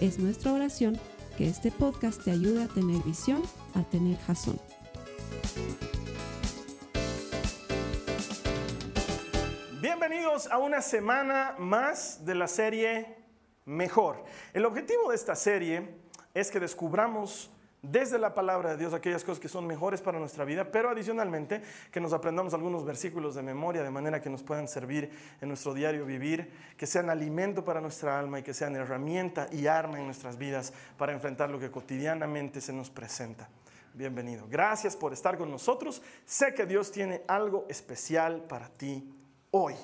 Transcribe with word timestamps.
Es 0.00 0.18
nuestra 0.18 0.52
oración 0.52 1.00
que 1.38 1.48
este 1.48 1.70
podcast 1.70 2.22
te 2.22 2.30
ayude 2.30 2.64
a 2.64 2.68
tener 2.68 3.02
visión, 3.02 3.42
a 3.74 3.82
tener 3.82 4.18
jazón. 4.18 4.60
Bienvenidos 9.80 10.48
a 10.52 10.58
una 10.58 10.82
semana 10.82 11.54
más 11.58 12.26
de 12.26 12.34
la 12.34 12.46
serie 12.46 13.16
Mejor. 13.64 14.22
El 14.52 14.66
objetivo 14.66 15.08
de 15.08 15.16
esta 15.16 15.34
serie 15.34 15.88
es 16.34 16.50
que 16.50 16.60
descubramos 16.60 17.50
desde 17.82 18.18
la 18.18 18.34
palabra 18.34 18.70
de 18.70 18.76
Dios 18.78 18.94
aquellas 18.94 19.22
cosas 19.22 19.40
que 19.40 19.48
son 19.48 19.66
mejores 19.66 20.00
para 20.00 20.18
nuestra 20.18 20.44
vida, 20.44 20.70
pero 20.70 20.90
adicionalmente 20.90 21.62
que 21.92 22.00
nos 22.00 22.12
aprendamos 22.12 22.54
algunos 22.54 22.84
versículos 22.84 23.34
de 23.34 23.42
memoria 23.42 23.82
de 23.82 23.90
manera 23.90 24.20
que 24.20 24.30
nos 24.30 24.42
puedan 24.42 24.68
servir 24.68 25.10
en 25.40 25.48
nuestro 25.48 25.74
diario 25.74 26.04
vivir, 26.04 26.50
que 26.76 26.86
sean 26.86 27.10
alimento 27.10 27.64
para 27.64 27.80
nuestra 27.80 28.18
alma 28.18 28.40
y 28.40 28.42
que 28.42 28.54
sean 28.54 28.74
herramienta 28.76 29.46
y 29.52 29.66
arma 29.66 29.98
en 29.98 30.06
nuestras 30.06 30.36
vidas 30.38 30.72
para 30.96 31.12
enfrentar 31.12 31.50
lo 31.50 31.58
que 31.58 31.70
cotidianamente 31.70 32.60
se 32.60 32.72
nos 32.72 32.90
presenta. 32.90 33.48
Bienvenido. 33.94 34.46
Gracias 34.48 34.94
por 34.94 35.12
estar 35.14 35.38
con 35.38 35.50
nosotros. 35.50 36.02
Sé 36.26 36.52
que 36.54 36.66
Dios 36.66 36.92
tiene 36.92 37.22
algo 37.28 37.64
especial 37.68 38.42
para 38.42 38.68
ti 38.68 39.10
hoy. 39.52 39.74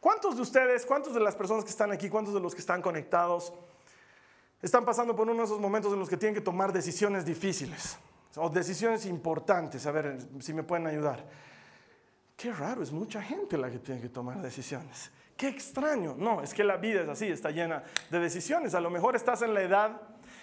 ¿Cuántos 0.00 0.36
de 0.36 0.42
ustedes, 0.42 0.84
cuántos 0.84 1.14
de 1.14 1.20
las 1.20 1.36
personas 1.36 1.64
que 1.64 1.70
están 1.70 1.92
aquí, 1.92 2.08
cuántos 2.08 2.34
de 2.34 2.40
los 2.40 2.54
que 2.54 2.60
están 2.60 2.82
conectados, 2.82 3.52
están 4.62 4.84
pasando 4.84 5.16
por 5.16 5.28
uno 5.28 5.38
de 5.38 5.44
esos 5.44 5.60
momentos 5.60 5.92
en 5.92 5.98
los 5.98 6.08
que 6.08 6.16
tienen 6.16 6.34
que 6.34 6.40
tomar 6.40 6.72
decisiones 6.72 7.24
difíciles 7.24 7.98
o 8.36 8.48
decisiones 8.48 9.06
importantes. 9.06 9.86
A 9.86 9.90
ver 9.90 10.18
si 10.40 10.52
me 10.52 10.62
pueden 10.62 10.86
ayudar. 10.86 11.24
Qué 12.36 12.52
raro, 12.52 12.82
es 12.82 12.92
mucha 12.92 13.22
gente 13.22 13.58
la 13.58 13.70
que 13.70 13.78
tiene 13.78 14.00
que 14.00 14.08
tomar 14.08 14.40
decisiones. 14.40 15.10
Qué 15.36 15.48
extraño. 15.48 16.14
No, 16.18 16.42
es 16.42 16.52
que 16.52 16.64
la 16.64 16.76
vida 16.76 17.02
es 17.02 17.08
así, 17.08 17.26
está 17.26 17.50
llena 17.50 17.82
de 18.10 18.18
decisiones. 18.18 18.74
A 18.74 18.80
lo 18.80 18.90
mejor 18.90 19.16
estás 19.16 19.42
en 19.42 19.54
la 19.54 19.62
edad 19.62 20.00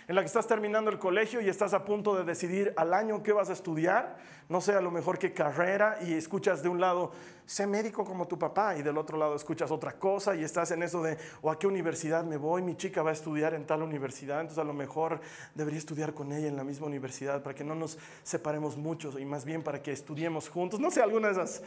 en 0.07 0.15
la 0.15 0.21
que 0.21 0.27
estás 0.27 0.47
terminando 0.47 0.89
el 0.89 0.99
colegio 0.99 1.41
y 1.41 1.49
estás 1.49 1.73
a 1.73 1.83
punto 1.83 2.15
de 2.15 2.23
decidir 2.23 2.73
al 2.77 2.93
año 2.93 3.21
qué 3.23 3.33
vas 3.33 3.49
a 3.49 3.53
estudiar, 3.53 4.17
no 4.47 4.61
sé, 4.61 4.73
a 4.73 4.79
lo 4.79 4.89
mejor 4.89 5.19
qué 5.19 5.33
carrera, 5.33 5.97
y 6.01 6.13
escuchas 6.13 6.63
de 6.63 6.69
un 6.69 6.79
lado, 6.79 7.11
sé 7.45 7.67
médico 7.67 8.05
como 8.05 8.25
tu 8.25 8.39
papá, 8.39 8.77
y 8.77 8.83
del 8.83 8.97
otro 8.97 9.17
lado 9.17 9.35
escuchas 9.35 9.69
otra 9.69 9.99
cosa, 9.99 10.33
y 10.33 10.45
estás 10.45 10.71
en 10.71 10.81
eso 10.81 11.03
de, 11.03 11.17
o 11.41 11.51
a 11.51 11.59
qué 11.59 11.67
universidad 11.67 12.23
me 12.23 12.37
voy, 12.37 12.61
mi 12.61 12.77
chica 12.77 13.03
va 13.03 13.09
a 13.09 13.13
estudiar 13.13 13.53
en 13.53 13.65
tal 13.65 13.83
universidad, 13.83 14.39
entonces 14.39 14.61
a 14.61 14.65
lo 14.65 14.73
mejor 14.73 15.19
debería 15.55 15.79
estudiar 15.79 16.13
con 16.13 16.31
ella 16.31 16.47
en 16.47 16.55
la 16.55 16.63
misma 16.63 16.87
universidad 16.87 17.43
para 17.43 17.53
que 17.53 17.65
no 17.65 17.75
nos 17.75 17.97
separemos 18.23 18.77
mucho 18.77 19.19
y 19.19 19.25
más 19.25 19.43
bien 19.43 19.61
para 19.61 19.81
que 19.81 19.91
estudiemos 19.91 20.47
juntos, 20.47 20.79
no 20.79 20.89
sé, 20.89 21.01
alguna 21.01 21.27
de 21.27 21.33
esas 21.33 21.63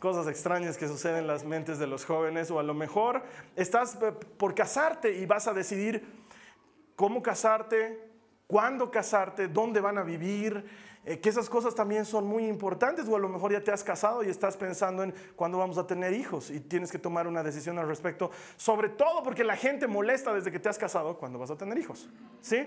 cosas 0.00 0.26
extrañas 0.26 0.76
que 0.76 0.88
suceden 0.88 1.18
en 1.18 1.26
las 1.28 1.44
mentes 1.44 1.78
de 1.78 1.86
los 1.86 2.04
jóvenes, 2.04 2.50
o 2.50 2.58
a 2.58 2.64
lo 2.64 2.74
mejor 2.74 3.22
estás 3.54 3.96
por 4.36 4.56
casarte 4.56 5.16
y 5.16 5.24
vas 5.24 5.46
a 5.46 5.54
decidir 5.54 6.25
cómo 6.96 7.22
casarte, 7.22 8.10
cuándo 8.46 8.90
casarte, 8.90 9.48
dónde 9.48 9.80
van 9.80 9.98
a 9.98 10.02
vivir, 10.02 10.64
eh, 11.04 11.20
que 11.20 11.28
esas 11.28 11.48
cosas 11.48 11.74
también 11.74 12.04
son 12.04 12.26
muy 12.26 12.46
importantes, 12.46 13.06
o 13.08 13.14
a 13.14 13.18
lo 13.18 13.28
mejor 13.28 13.52
ya 13.52 13.62
te 13.62 13.70
has 13.70 13.84
casado 13.84 14.24
y 14.24 14.28
estás 14.28 14.56
pensando 14.56 15.04
en 15.04 15.14
cuándo 15.36 15.58
vamos 15.58 15.78
a 15.78 15.86
tener 15.86 16.12
hijos 16.12 16.50
y 16.50 16.58
tienes 16.58 16.90
que 16.90 16.98
tomar 16.98 17.28
una 17.28 17.44
decisión 17.44 17.78
al 17.78 17.86
respecto, 17.86 18.30
sobre 18.56 18.88
todo 18.88 19.22
porque 19.22 19.44
la 19.44 19.56
gente 19.56 19.86
molesta 19.86 20.34
desde 20.34 20.50
que 20.50 20.58
te 20.58 20.68
has 20.68 20.78
casado 20.78 21.16
cuando 21.18 21.38
vas 21.38 21.50
a 21.50 21.56
tener 21.56 21.78
hijos, 21.78 22.08
¿sí? 22.40 22.66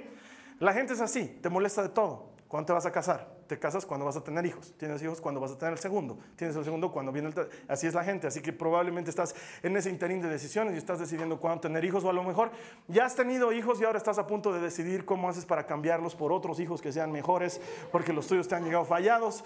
La 0.60 0.74
gente 0.74 0.94
es 0.94 1.02
así, 1.02 1.26
te 1.42 1.50
molesta 1.50 1.82
de 1.82 1.90
todo. 1.90 2.30
¿Cuándo 2.48 2.68
te 2.68 2.74
vas 2.74 2.86
a 2.86 2.92
casar? 2.92 3.39
Te 3.50 3.58
casas 3.58 3.84
cuando 3.84 4.06
vas 4.06 4.16
a 4.16 4.24
tener 4.24 4.46
hijos. 4.46 4.76
Tienes 4.78 5.02
hijos 5.02 5.20
cuando 5.20 5.42
vas 5.42 5.50
a 5.50 5.58
tener 5.58 5.74
el 5.74 5.80
segundo. 5.80 6.20
Tienes 6.36 6.56
el 6.56 6.64
segundo 6.64 6.92
cuando 6.92 7.12
viene 7.12 7.30
el 7.30 7.50
Así 7.68 7.88
es 7.88 7.96
la 7.96 8.04
gente. 8.04 8.28
Así 8.28 8.42
que 8.42 8.54
probablemente 8.54 9.10
estás 9.10 9.34
en 9.64 9.76
ese 9.76 9.90
interín 9.90 10.22
de 10.22 10.30
decisiones 10.30 10.76
y 10.76 10.78
estás 10.78 11.00
decidiendo 11.00 11.40
cuándo 11.40 11.62
tener 11.62 11.84
hijos 11.84 12.04
o 12.04 12.12
a 12.12 12.14
lo 12.14 12.24
mejor 12.24 12.52
ya 12.88 13.06
has 13.06 13.16
tenido 13.16 13.52
hijos 13.52 13.82
y 13.82 13.86
ahora 13.86 13.98
estás 13.98 14.20
a 14.20 14.28
punto 14.28 14.54
de 14.54 14.60
decidir 14.60 15.04
cómo 15.04 15.28
haces 15.28 15.48
para 15.48 15.66
cambiarlos 15.66 16.14
por 16.14 16.32
otros 16.32 16.60
hijos 16.60 16.80
que 16.80 16.92
sean 16.92 17.12
mejores 17.12 17.60
porque 17.92 18.14
los 18.14 18.28
tuyos 18.28 18.48
te 18.48 18.54
han 18.54 18.64
llegado 18.64 18.86
fallados. 18.86 19.44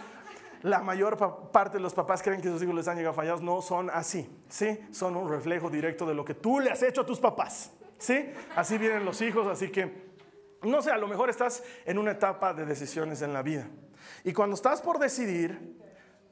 La 0.64 0.82
mayor 0.82 1.18
parte 1.54 1.78
de 1.78 1.82
los 1.82 1.94
papás 1.94 2.22
creen 2.22 2.42
que 2.42 2.50
sus 2.50 2.62
hijos 2.62 2.76
les 2.76 2.90
han 2.90 2.98
llegado 2.98 3.16
fallados. 3.16 3.42
No 3.42 3.62
son 3.62 3.90
así. 3.90 4.30
¿sí? 4.50 4.82
Son 4.92 5.16
un 5.16 5.30
reflejo 5.30 5.70
directo 5.70 6.06
de 6.06 6.14
lo 6.14 6.26
que 6.26 6.34
tú 6.34 6.60
le 6.60 6.72
has 6.72 6.84
hecho 6.84 7.02
a 7.02 7.06
tus 7.06 7.22
papás. 7.22 7.72
¿sí? 7.98 8.34
Así 8.54 8.78
vienen 8.78 9.06
los 9.06 9.22
hijos. 9.22 9.48
Así 9.48 9.70
que 9.70 10.12
no 10.64 10.82
sé, 10.82 10.92
a 10.92 10.98
lo 10.98 11.08
mejor 11.08 11.30
estás 11.30 11.64
en 11.86 11.98
una 11.98 12.12
etapa 12.12 12.54
de 12.54 12.66
decisiones 12.66 13.22
en 13.22 13.34
la 13.34 13.42
vida. 13.42 13.68
Y 14.24 14.34
cuando 14.34 14.56
estás 14.56 14.82
por 14.82 15.00
decidir, 15.00 15.76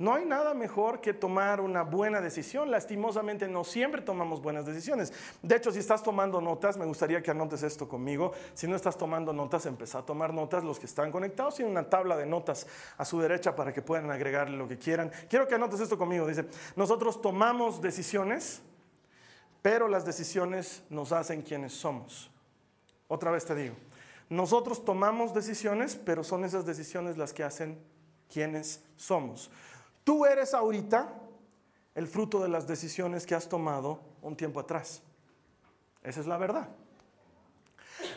no 0.02 0.16
hay 0.16 0.25
nada 0.25 0.56
mejor 0.56 1.00
que 1.00 1.13
tomar 1.13 1.62
una 1.62 1.84
buena 1.84 2.22
decisión. 2.22 2.72
Lastimosamente 2.72 3.47
no 3.47 3.63
siempre 3.63 4.02
tomamos 4.02 4.41
buenas 4.41 4.66
decisiones. 4.66 5.13
De 5.44 5.56
hecho, 5.56 5.72
si 5.72 5.78
estás 5.78 6.02
tomando 6.02 6.41
notas, 6.41 6.75
me 6.75 6.85
gustaría 6.85 7.22
que 7.22 7.29
anotes 7.29 7.62
esto 7.62 7.88
conmigo. 7.88 8.31
Si 8.56 8.66
no 8.66 8.75
estás 8.75 8.97
tomando 8.97 9.31
notas, 9.31 9.68
empezá 9.68 10.00
a 10.00 10.02
tomar 10.03 10.34
notas. 10.34 10.63
Los 10.63 10.79
que 10.79 10.88
están 10.88 11.12
conectados 11.12 11.53
tienen 11.53 11.72
una 11.72 11.88
tabla 11.88 12.18
de 12.18 12.25
notas 12.25 12.66
a 12.97 13.06
su 13.06 13.19
derecha 13.19 13.56
para 13.56 13.72
que 13.72 13.84
puedan 13.84 14.09
agregarle 14.09 14.58
lo 14.58 14.68
que 14.68 14.79
quieran. 14.79 15.12
Quiero 15.29 15.47
que 15.47 15.53
anotes 15.53 15.79
esto 15.79 16.00
conmigo. 16.00 16.25
Dice, 16.25 16.46
nosotros 16.75 17.22
tomamos 17.22 17.79
decisiones, 17.79 18.63
pero 19.62 19.88
las 19.88 20.03
decisiones 20.03 20.81
nos 20.90 21.12
hacen 21.12 21.44
quienes 21.44 21.73
somos. 21.73 22.31
Otra 23.08 23.29
vez 23.29 23.46
te 23.46 23.53
digo, 23.53 23.75
nosotros 24.31 24.85
tomamos 24.85 25.33
decisiones, 25.33 25.97
pero 25.97 26.23
son 26.23 26.45
esas 26.45 26.65
decisiones 26.65 27.17
las 27.17 27.33
que 27.33 27.43
hacen 27.43 27.77
quienes 28.31 28.81
somos. 28.95 29.51
Tú 30.05 30.25
eres 30.25 30.53
ahorita 30.53 31.13
el 31.95 32.07
fruto 32.07 32.41
de 32.41 32.47
las 32.47 32.65
decisiones 32.65 33.25
que 33.25 33.35
has 33.35 33.49
tomado 33.49 33.99
un 34.21 34.37
tiempo 34.37 34.61
atrás. 34.61 35.01
Esa 36.01 36.21
es 36.21 36.27
la 36.27 36.37
verdad. 36.37 36.69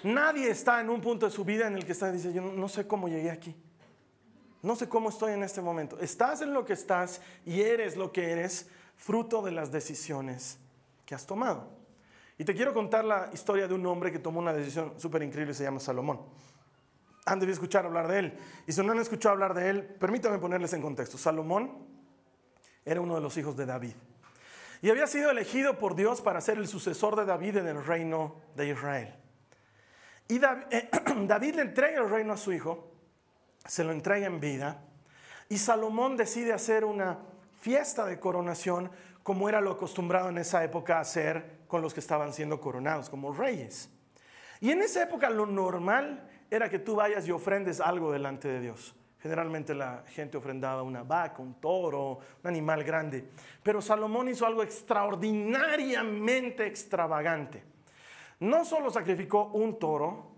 Nadie 0.05 0.51
está 0.51 0.81
en 0.81 0.89
un 0.89 1.01
punto 1.01 1.27
de 1.27 1.33
su 1.33 1.45
vida 1.45 1.67
en 1.67 1.75
el 1.75 1.85
que 1.85 1.91
está 1.91 2.13
diciendo, 2.13 2.41
yo 2.41 2.53
no 2.53 2.69
sé 2.69 2.87
cómo 2.87 3.09
llegué 3.09 3.33
aquí. 3.33 3.57
No 4.63 4.77
sé 4.77 4.89
cómo 4.89 5.09
estoy 5.09 5.33
en 5.33 5.43
este 5.43 5.63
momento. 5.63 5.99
Estás 5.99 6.43
en 6.43 6.55
lo 6.55 6.65
que 6.65 6.75
estás 6.75 7.23
y 7.45 7.61
eres 7.61 7.97
lo 7.97 8.13
que 8.13 8.31
eres, 8.31 8.69
fruto 8.97 9.43
de 9.43 9.51
las 9.51 9.73
decisiones 9.73 10.59
que 11.07 11.17
has 11.17 11.27
tomado. 11.27 11.84
Y 12.37 12.45
te 12.45 12.55
quiero 12.55 12.75
contar 12.75 13.05
la 13.05 13.31
historia 13.33 13.69
de 13.69 13.75
un 13.75 13.87
hombre 13.87 14.11
que 14.11 14.19
tomó 14.19 14.41
una 14.41 14.53
decisión 14.53 14.95
súper 14.99 15.23
increíble, 15.23 15.55
se 15.55 15.65
llama 15.65 15.79
Salomón. 15.79 16.21
Han 17.27 17.39
debido 17.39 17.55
escuchar 17.55 17.87
hablar 17.87 18.09
de 18.09 18.19
él. 18.19 18.39
Y 18.67 18.73
si 18.73 18.83
no 18.83 18.93
han 18.93 18.99
escuchado 18.99 19.33
hablar 19.33 19.55
de 19.55 19.71
él, 19.71 19.83
permítame 19.85 20.39
ponerles 20.39 20.73
en 20.73 20.83
contexto. 20.83 21.17
Salomón 21.17 21.87
era 22.85 23.01
uno 23.01 23.15
de 23.15 23.21
los 23.21 23.37
hijos 23.37 23.57
de 23.57 23.67
David. 23.67 23.95
Y 24.83 24.91
había 24.91 25.07
sido 25.07 25.31
elegido 25.31 25.79
por 25.79 25.95
Dios 25.95 26.21
para 26.21 26.41
ser 26.41 26.59
el 26.59 26.69
sucesor 26.69 27.17
de 27.17 27.25
David 27.25 27.59
en 27.59 27.69
el 27.69 27.85
reino 27.85 28.43
de 28.57 28.69
Israel. 28.69 29.15
Y 30.29 30.39
David, 30.39 30.65
eh, 30.71 30.91
David 31.27 31.55
le 31.55 31.63
entrega 31.63 32.03
el 32.03 32.11
reino 32.11 32.33
a 32.33 32.37
su 32.37 32.53
hijo, 32.53 32.91
se 33.65 33.85
lo 33.85 33.93
entrega 33.93 34.27
en 34.27 34.41
vida, 34.41 34.83
y 35.49 35.59
Salomón 35.59 36.17
decide 36.17 36.53
hacer 36.53 36.85
una 36.85 37.19
fiesta 37.61 38.05
de 38.05 38.19
coronación 38.19 38.91
como 39.23 39.49
era 39.49 39.61
lo 39.61 39.73
acostumbrado 39.73 40.29
en 40.29 40.37
esa 40.37 40.63
época 40.65 40.99
a 40.99 41.01
hacer 41.01 41.64
con 41.75 41.83
los 41.83 41.93
que 41.93 41.99
estaban 41.99 42.33
siendo 42.33 42.61
coronados 42.61 43.11
como 43.11 43.33
reyes. 43.33 43.91
Y 44.61 44.71
en 44.71 44.81
esa 44.81 45.03
época 45.03 45.29
lo 45.29 45.45
normal 45.45 46.31
era 46.49 46.71
que 46.71 46.79
tú 46.79 46.95
vayas 46.95 47.27
y 47.27 47.33
ofrendes 47.33 47.81
algo 47.81 48.13
delante 48.13 48.47
de 48.47 48.61
Dios. 48.61 48.95
Generalmente 49.19 49.75
la 49.75 50.05
gente 50.07 50.37
ofrendaba 50.37 50.85
una 50.85 51.03
vaca, 51.03 51.43
un 51.43 51.55
toro, 51.55 52.21
un 52.45 52.49
animal 52.49 52.85
grande. 52.85 53.29
Pero 53.61 53.83
Salomón 53.83 54.29
hizo 54.29 54.47
algo 54.47 54.63
extraordinariamente 54.63 56.65
extravagante. 56.65 57.65
No 58.39 58.65
solo 58.65 58.93
sacrificó 58.93 59.47
un 59.47 59.77
toro, 59.77 60.31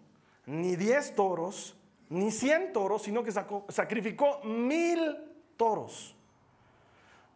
ni 0.46 0.74
diez 0.74 1.14
toros, 1.14 1.76
ni 2.08 2.30
cien 2.30 2.72
toros, 2.72 3.02
sino 3.02 3.22
que 3.22 3.32
sacrificó 3.68 4.40
mil 4.42 5.18
toros. 5.58 6.15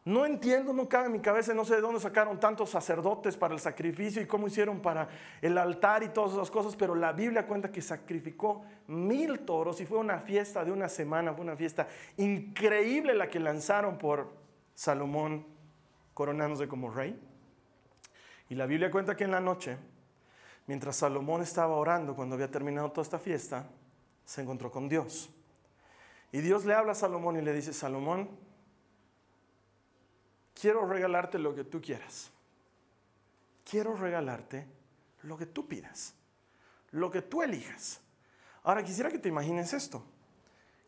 No 0.05 0.25
entiendo, 0.25 0.73
no 0.73 0.89
cabe 0.89 1.07
en 1.07 1.13
mi 1.13 1.21
cabeza, 1.21 1.53
no 1.53 1.65
sé 1.65 1.75
de 1.75 1.83
dónde 1.83 2.01
sacaron 2.01 2.41
tantos 2.41 2.71
sacerdotes 2.71 3.37
para 3.37 3.53
el 3.53 3.61
sacrificio 3.61 4.23
y 4.23 4.27
cómo 4.27 4.47
hicieron 4.47 4.81
para 4.81 5.09
el 5.43 5.59
altar 5.59 6.03
y 6.03 6.09
todas 6.09 6.33
esas 6.33 6.51
cosas, 6.51 6.75
pero 6.75 6.95
la 6.95 7.13
Biblia 7.13 7.47
cuenta 7.47 7.71
que 7.71 7.83
sacrificó 7.83 8.65
mil 8.87 9.41
toros 9.41 9.79
y 9.81 9.87
fue 9.87 9.99
una 9.99 10.19
fiesta 10.19 10.65
de 10.65 10.73
una 10.73 10.89
semana, 10.89 11.35
fue 11.35 11.43
una 11.43 11.55
fiesta 11.55 11.87
increíble 12.17 13.13
la 13.13 13.29
que 13.29 13.41
lanzaron 13.41 13.99
por 13.99 14.33
Salomón 14.75 15.47
coronándose 16.15 16.67
como 16.67 16.91
rey. 16.91 17.21
Y 18.49 18.55
la 18.55 18.65
Biblia 18.65 18.91
cuenta 18.91 19.15
que 19.15 19.25
en 19.25 19.31
la 19.31 19.41
noche, 19.41 19.77
mientras 20.67 20.97
Salomón 20.97 21.43
estaba 21.43 21.77
orando 21.77 22.17
cuando 22.17 22.37
había 22.37 22.51
terminado 22.51 22.91
toda 22.91 23.03
esta 23.03 23.19
fiesta, 23.19 23.67
se 24.25 24.41
encontró 24.41 24.71
con 24.71 24.89
Dios. 24.89 25.29
Y 26.33 26.41
Dios 26.41 26.65
le 26.65 26.73
habla 26.73 26.93
a 26.93 26.95
Salomón 26.95 27.37
y 27.37 27.43
le 27.43 27.53
dice, 27.53 27.73
Salomón, 27.75 28.31
quiero 30.61 30.87
regalarte 30.87 31.39
lo 31.39 31.55
que 31.55 31.65
tú 31.65 31.81
quieras. 31.81 32.31
Quiero 33.65 33.97
regalarte 33.97 34.67
lo 35.23 35.39
que 35.39 35.47
tú 35.47 35.67
pidas, 35.67 36.15
lo 36.91 37.11
que 37.11 37.23
tú 37.23 37.43
elijas. 37.43 38.01
Ahora 38.65 38.83
quisiera 38.85 39.11
que 39.11 39.19
te 39.19 39.29
imagines 39.29 39.73
esto, 39.73 40.05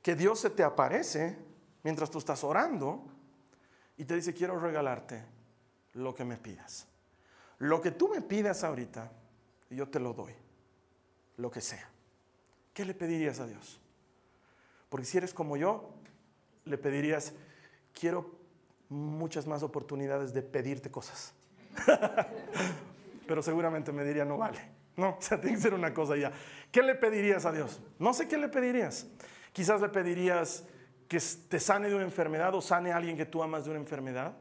que 0.03 0.15
Dios 0.15 0.41
se 0.41 0.51
te 0.51 0.63
aparece 0.63 1.39
mientras 1.85 2.11
tú 2.11 2.19
estás 2.19 2.45
orando 2.45 3.05
y 3.97 4.05
te 4.05 4.15
dice, 4.15 4.35
quiero 4.35 4.59
regalarte 4.59 5.25
lo 5.95 6.15
que 6.15 6.25
me 6.25 6.37
pidas. 6.37 6.87
Lo 7.59 7.81
que 7.81 7.93
tú 7.93 8.09
me 8.09 8.21
pidas 8.21 8.65
ahorita, 8.65 9.11
yo 9.71 9.89
te 9.89 10.01
lo 10.01 10.13
doy, 10.13 10.35
lo 11.37 11.51
que 11.51 11.61
sea. 11.61 11.89
¿Qué 12.75 12.85
le 12.85 12.95
pedirías 12.95 13.39
a 13.39 13.47
Dios? 13.47 13.81
Porque 14.89 15.07
si 15.07 15.19
eres 15.19 15.33
como 15.33 15.57
yo, 15.57 15.95
le 16.65 16.79
pedirías, 16.79 17.33
quiero 17.93 18.42
muchas 18.93 19.47
más 19.47 19.63
oportunidades 19.63 20.33
de 20.33 20.43
pedirte 20.43 20.91
cosas. 20.91 21.35
Pero 23.27 23.43
seguramente 23.43 23.93
me 23.93 24.05
diría, 24.05 24.25
no 24.25 24.37
vale. 24.37 24.61
No, 24.97 25.17
o 25.19 25.23
sea, 25.23 25.41
tiene 25.41 25.57
que 25.57 25.63
ser 25.63 25.75
una 25.75 25.95
cosa 25.95 26.17
ya. 26.17 26.33
¿Qué 26.71 26.83
le 26.83 26.95
pedirías 26.95 27.47
a 27.47 27.53
Dios? 27.53 27.81
No 27.99 28.13
sé 28.13 28.29
qué 28.29 28.37
le 28.37 28.49
pedirías. 28.49 29.07
Quizás 29.53 29.81
le 29.81 29.89
pedirías 29.89 30.65
que 31.09 31.19
te 31.49 31.59
sane 31.59 31.89
de 31.89 31.95
una 31.95 32.05
enfermedad 32.05 32.55
o 32.55 32.61
sane 32.61 32.93
a 32.93 32.97
alguien 32.97 33.17
que 33.17 33.27
tú 33.27 33.43
amas 33.43 33.65
de 33.65 33.71
una 33.71 33.81
enfermedad. 33.81 34.35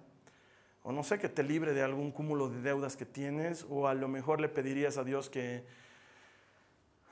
O 0.84 0.92
no 0.92 1.04
sé, 1.04 1.20
que 1.20 1.30
te 1.30 1.44
libre 1.44 1.74
de 1.74 1.84
algún 1.84 2.12
cúmulo 2.12 2.50
de 2.50 2.62
deudas 2.62 2.98
que 2.98 3.06
tienes. 3.06 3.66
O 3.70 3.88
a 3.88 3.94
lo 3.94 4.08
mejor 4.08 4.42
le 4.42 4.50
pedirías 4.50 4.98
a 4.98 5.04
Dios 5.04 5.30
que, 5.30 5.64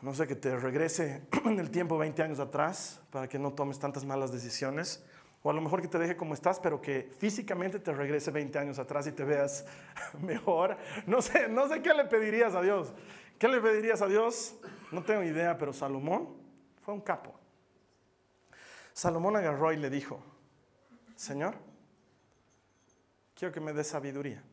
no 0.01 0.13
sé, 0.13 0.27
que 0.27 0.35
te 0.35 0.57
regrese 0.57 1.21
en 1.45 1.59
el 1.59 1.71
tiempo 1.71 1.97
20 1.97 2.21
años 2.23 2.39
atrás 2.39 3.01
para 3.11 3.29
que 3.29 3.39
no 3.39 3.53
tomes 3.53 3.79
tantas 3.79 4.03
malas 4.03 4.31
decisiones. 4.33 5.03
O 5.41 5.49
a 5.49 5.53
lo 5.53 5.61
mejor 5.61 5.81
que 5.81 5.87
te 5.87 5.97
deje 5.97 6.17
como 6.17 6.33
estás, 6.33 6.59
pero 6.59 6.81
que 6.81 7.11
físicamente 7.17 7.79
te 7.79 7.93
regrese 7.93 8.29
20 8.29 8.59
años 8.59 8.79
atrás 8.79 9.07
y 9.07 9.13
te 9.13 9.23
veas 9.23 9.65
mejor. 10.21 10.77
No 11.05 11.21
sé, 11.21 11.47
no 11.47 11.67
sé 11.69 11.81
qué 11.81 11.93
le 11.93 12.05
pedirías 12.05 12.55
a 12.55 12.61
Dios. 12.61 12.93
¿Qué 13.37 13.47
le 13.47 13.61
pedirías 13.61 14.01
a 14.01 14.07
Dios? 14.07 14.55
No 14.91 15.03
tengo 15.03 15.23
idea, 15.23 15.57
pero 15.57 15.71
Salomón 15.71 16.35
fue 16.81 16.93
un 16.93 17.01
capo. 17.01 17.33
Salomón 18.91 19.37
agarró 19.37 19.71
y 19.71 19.77
le 19.77 19.89
dijo, 19.89 20.21
Señor, 21.15 21.55
quiero 23.33 23.53
que 23.53 23.61
me 23.61 23.71
dé 23.71 23.85
sabiduría. 23.85 24.43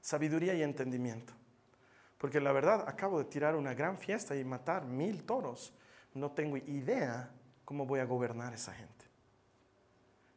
Sabiduría 0.00 0.54
y 0.54 0.62
entendimiento. 0.62 1.32
Porque 2.18 2.40
la 2.40 2.52
verdad, 2.52 2.84
acabo 2.88 3.18
de 3.18 3.26
tirar 3.26 3.54
una 3.54 3.74
gran 3.74 3.98
fiesta 3.98 4.34
y 4.34 4.44
matar 4.44 4.86
mil 4.86 5.24
toros. 5.24 5.72
No 6.12 6.32
tengo 6.32 6.56
idea 6.56 7.30
cómo 7.64 7.86
voy 7.86 8.00
a 8.00 8.04
gobernar 8.04 8.52
esa 8.54 8.72
gente. 8.72 8.93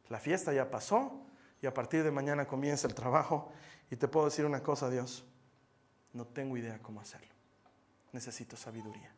La 0.08 0.18
fiesta 0.18 0.52
ya 0.52 0.70
pasó 0.70 1.26
y 1.60 1.66
a 1.66 1.74
partir 1.74 2.04
de 2.04 2.10
mañana 2.10 2.46
comienza 2.46 2.86
el 2.86 2.94
trabajo 2.94 3.50
y 3.90 3.96
te 3.96 4.08
puedo 4.08 4.26
decir 4.26 4.44
una 4.44 4.62
cosa, 4.62 4.90
Dios, 4.90 5.24
no 6.12 6.26
tengo 6.26 6.56
idea 6.56 6.78
cómo 6.80 7.00
hacerlo. 7.00 7.34
Necesito 8.12 8.56
sabiduría. 8.56 9.12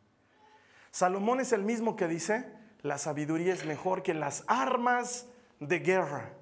Salomón 0.91 1.39
es 1.39 1.53
el 1.53 1.63
mismo 1.63 1.95
que 1.95 2.07
dice, 2.07 2.45
la 2.81 2.97
sabiduría 2.97 3.53
es 3.53 3.65
mejor 3.65 4.03
que 4.03 4.13
las 4.13 4.43
armas 4.47 5.27
de 5.59 5.79
guerra. 5.79 6.33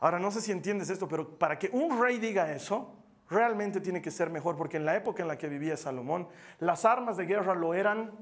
Ahora, 0.00 0.18
no 0.18 0.30
sé 0.30 0.40
si 0.40 0.52
entiendes 0.52 0.90
esto, 0.90 1.08
pero 1.08 1.38
para 1.38 1.58
que 1.58 1.70
un 1.72 2.00
rey 2.02 2.18
diga 2.18 2.52
eso, 2.52 2.96
realmente 3.30 3.80
tiene 3.80 4.02
que 4.02 4.10
ser 4.10 4.30
mejor, 4.30 4.56
porque 4.56 4.76
en 4.76 4.84
la 4.84 4.96
época 4.96 5.22
en 5.22 5.28
la 5.28 5.38
que 5.38 5.48
vivía 5.48 5.76
Salomón, 5.76 6.28
las 6.58 6.84
armas 6.84 7.16
de 7.16 7.26
guerra 7.26 7.54
lo 7.54 7.74
eran 7.74 8.12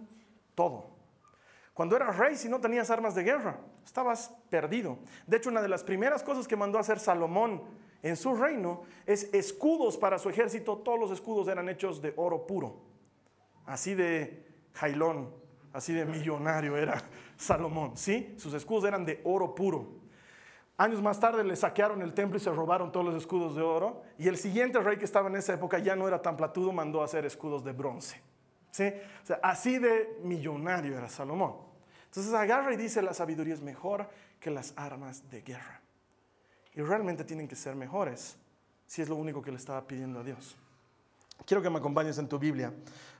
todo. 0.55 0.91
Cuando 1.73 1.97
eras 1.97 2.17
rey, 2.17 2.37
si 2.37 2.49
no 2.49 2.61
tenías 2.61 2.91
armas 2.91 3.15
de 3.15 3.25
guerra, 3.25 3.59
estabas 3.85 4.35
perdido. 4.51 4.99
De 5.27 5.37
hecho, 5.37 5.51
una 5.51 5.63
de 5.63 5.69
las 5.69 5.85
primeras 5.85 6.23
cosas 6.23 6.49
que 6.49 6.57
mandó 6.57 6.79
a 6.79 6.83
hacer 6.83 6.99
Salomón 6.99 7.63
en 8.03 8.17
su 8.17 8.35
reino 8.35 8.83
es 9.07 9.33
escudos 9.33 9.97
para 9.97 10.19
su 10.19 10.29
ejército. 10.29 10.79
Todos 10.79 10.99
los 10.99 11.11
escudos 11.11 11.49
eran 11.49 11.69
hechos 11.69 12.03
de 12.03 12.13
oro 12.17 12.47
puro. 12.47 12.77
Así 13.67 13.95
de 13.95 14.47
jailón, 14.75 15.31
así 15.73 15.93
de 15.93 16.05
millonario 16.05 16.77
era 16.77 17.03
Salomón. 17.37 17.97
¿sí? 17.97 18.35
Sus 18.37 18.53
escudos 18.55 18.85
eran 18.85 19.05
de 19.05 19.21
oro 19.25 19.55
puro. 19.55 20.05
Años 20.77 21.01
más 21.01 21.21
tarde 21.21 21.45
le 21.45 21.55
saquearon 21.55 22.03
el 22.03 22.15
templo 22.15 22.37
y 22.37 22.41
se 22.41 22.51
robaron 22.51 22.91
todos 22.91 23.07
los 23.07 23.15
escudos 23.15 23.55
de 23.55 23.63
oro. 23.63 24.03
Y 24.19 24.29
el 24.29 24.37
siguiente 24.37 24.81
rey 24.81 24.99
que 24.99 25.05
estaba 25.05 25.29
en 25.29 25.37
esa 25.37 25.55
época 25.55 25.79
ya 25.79 25.95
no 25.95 26.09
era 26.09 26.21
tan 26.21 26.37
platudo, 26.37 26.73
mandó 26.73 27.01
a 27.01 27.05
hacer 27.05 27.25
escudos 27.25 27.65
de 27.65 27.73
bronce. 27.73 28.21
¿sí? 28.71 28.93
así 29.41 29.79
de 29.79 30.19
millonario 30.23 30.99
era 30.99 31.09
Salomón. 31.09 31.74
Entonces 32.15 32.33
agarra 32.33 32.73
y 32.73 32.77
dice, 32.77 33.03
la 33.03 33.13
sabiduría 33.13 33.55
es 33.55 33.61
mejor 33.61 34.09
que 34.39 34.49
las 34.49 34.73
armas 34.77 35.29
de 35.31 35.43
guerra. 35.43 35.81
Y 36.73 36.81
realmente 36.81 37.25
tienen 37.25 37.49
que 37.49 37.57
ser 37.57 37.75
mejores, 37.75 38.37
si 38.87 39.03
es 39.03 39.09
lo 39.09 39.17
único 39.17 39.43
que 39.43 39.51
le 39.51 39.57
estaba 39.57 39.85
pidiendo 39.85 40.21
a 40.21 40.23
Dios. 40.23 40.57
Quiero 41.45 41.61
que 41.61 41.71
me 41.71 41.79
acompañes 41.79 42.17
en 42.19 42.29
tu 42.29 42.39
Biblia, 42.39 42.73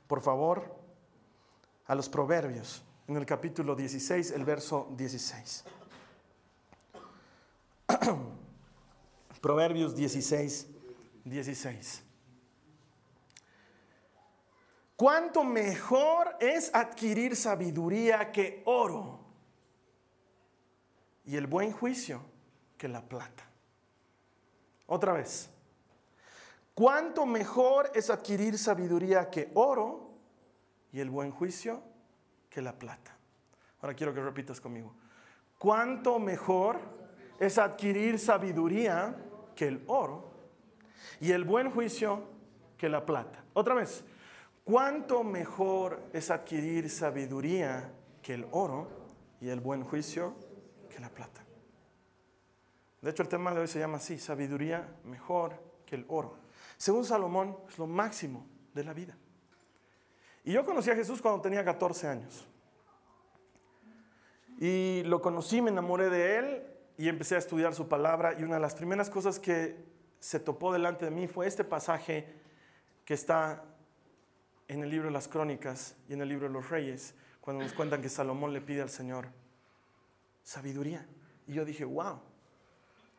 por 0.07 0.21
favor, 0.21 0.77
a 1.87 1.93
los 1.93 2.07
Proverbios, 2.07 2.85
en 3.09 3.17
el 3.17 3.25
capítulo 3.25 3.75
16, 3.75 4.31
el 4.31 4.45
verso 4.45 4.87
16. 4.95 5.65
Proverbios 9.41 9.93
16, 9.93 10.67
16. 11.25 12.03
¿Cuánto 14.95 15.43
mejor 15.43 16.37
es 16.39 16.73
adquirir 16.73 17.35
sabiduría 17.35 18.31
que 18.31 18.61
oro 18.65 19.19
y 21.25 21.35
el 21.35 21.47
buen 21.47 21.73
juicio 21.73 22.21
que 22.77 22.87
la 22.87 23.01
plata? 23.01 23.43
Otra 24.87 25.11
vez. 25.11 25.49
¿Cuánto 26.73 27.25
mejor 27.25 27.91
es 27.93 28.09
adquirir 28.09 28.57
sabiduría 28.57 29.29
que 29.29 29.51
oro 29.53 30.11
y 30.93 31.01
el 31.01 31.09
buen 31.09 31.31
juicio 31.31 31.81
que 32.49 32.61
la 32.61 32.73
plata? 32.73 33.17
Ahora 33.81 33.95
quiero 33.95 34.13
que 34.13 34.21
repitas 34.21 34.61
conmigo. 34.61 34.93
¿Cuánto 35.57 36.19
mejor 36.19 36.79
es 37.39 37.57
adquirir 37.57 38.17
sabiduría 38.17 39.15
que 39.55 39.67
el 39.67 39.83
oro 39.87 40.31
y 41.19 41.31
el 41.31 41.43
buen 41.43 41.69
juicio 41.69 42.23
que 42.77 42.87
la 42.87 43.05
plata? 43.05 43.43
Otra 43.53 43.73
vez. 43.73 44.05
¿Cuánto 44.65 45.23
mejor 45.23 46.09
es 46.11 46.31
adquirir 46.31 46.89
sabiduría 46.89 47.93
que 48.23 48.33
el 48.33 48.47
oro 48.49 48.87
y 49.39 49.49
el 49.49 49.59
buen 49.59 49.83
juicio 49.83 50.33
que 50.89 50.99
la 50.99 51.09
plata? 51.09 51.45
De 52.99 53.11
hecho, 53.11 53.21
el 53.21 53.29
tema 53.29 53.53
de 53.53 53.59
hoy 53.61 53.67
se 53.67 53.77
llama 53.77 53.97
así, 53.97 54.17
sabiduría 54.17 54.89
mejor 55.03 55.61
que 55.85 55.93
el 55.93 56.05
oro. 56.07 56.39
Según 56.77 57.05
Salomón, 57.05 57.59
es 57.69 57.77
lo 57.77 57.85
máximo 57.85 58.47
de 58.73 58.83
la 58.83 58.93
vida. 58.93 59.15
Y 60.43 60.53
yo 60.53 60.65
conocí 60.65 60.89
a 60.89 60.95
Jesús 60.95 61.21
cuando 61.21 61.41
tenía 61.41 61.63
14 61.63 62.07
años. 62.07 62.47
Y 64.57 65.03
lo 65.03 65.21
conocí, 65.21 65.61
me 65.61 65.69
enamoré 65.69 66.09
de 66.09 66.37
él 66.39 66.63
y 66.97 67.07
empecé 67.07 67.35
a 67.35 67.37
estudiar 67.37 67.75
su 67.75 67.87
palabra. 67.87 68.33
Y 68.39 68.43
una 68.43 68.55
de 68.55 68.61
las 68.61 68.73
primeras 68.73 69.11
cosas 69.11 69.37
que 69.37 69.85
se 70.19 70.39
topó 70.39 70.73
delante 70.73 71.05
de 71.05 71.11
mí 71.11 71.27
fue 71.27 71.45
este 71.45 71.63
pasaje 71.63 72.33
que 73.05 73.13
está 73.13 73.63
en 74.67 74.83
el 74.83 74.89
libro 74.89 75.07
de 75.07 75.13
las 75.13 75.27
crónicas 75.27 75.95
y 76.09 76.13
en 76.13 76.21
el 76.21 76.29
libro 76.29 76.47
de 76.47 76.53
los 76.53 76.69
reyes, 76.69 77.13
cuando 77.41 77.63
nos 77.63 77.73
cuentan 77.73 78.01
que 78.01 78.09
Salomón 78.09 78.53
le 78.53 78.61
pide 78.61 78.81
al 78.81 78.89
Señor 78.89 79.27
sabiduría. 80.43 81.05
Y 81.47 81.53
yo 81.53 81.65
dije, 81.65 81.85
wow, 81.85 82.19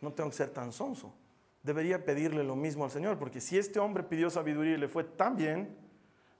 no 0.01 0.13
tengo 0.13 0.31
que 0.31 0.37
ser 0.37 0.51
tan 0.51 0.73
sonso. 0.73 1.15
Debería 1.63 2.05
pedirle 2.05 2.43
lo 2.45 2.57
mismo 2.57 2.85
al 2.85 2.91
Señor, 2.91 3.19
porque 3.19 3.41
si 3.41 3.59
este 3.59 3.79
hombre 3.79 4.03
pidió 4.03 4.31
sabiduría 4.31 4.75
y 4.75 4.79
le 4.79 4.89
fue 4.89 5.05
tan 5.05 5.37
bien, 5.37 5.77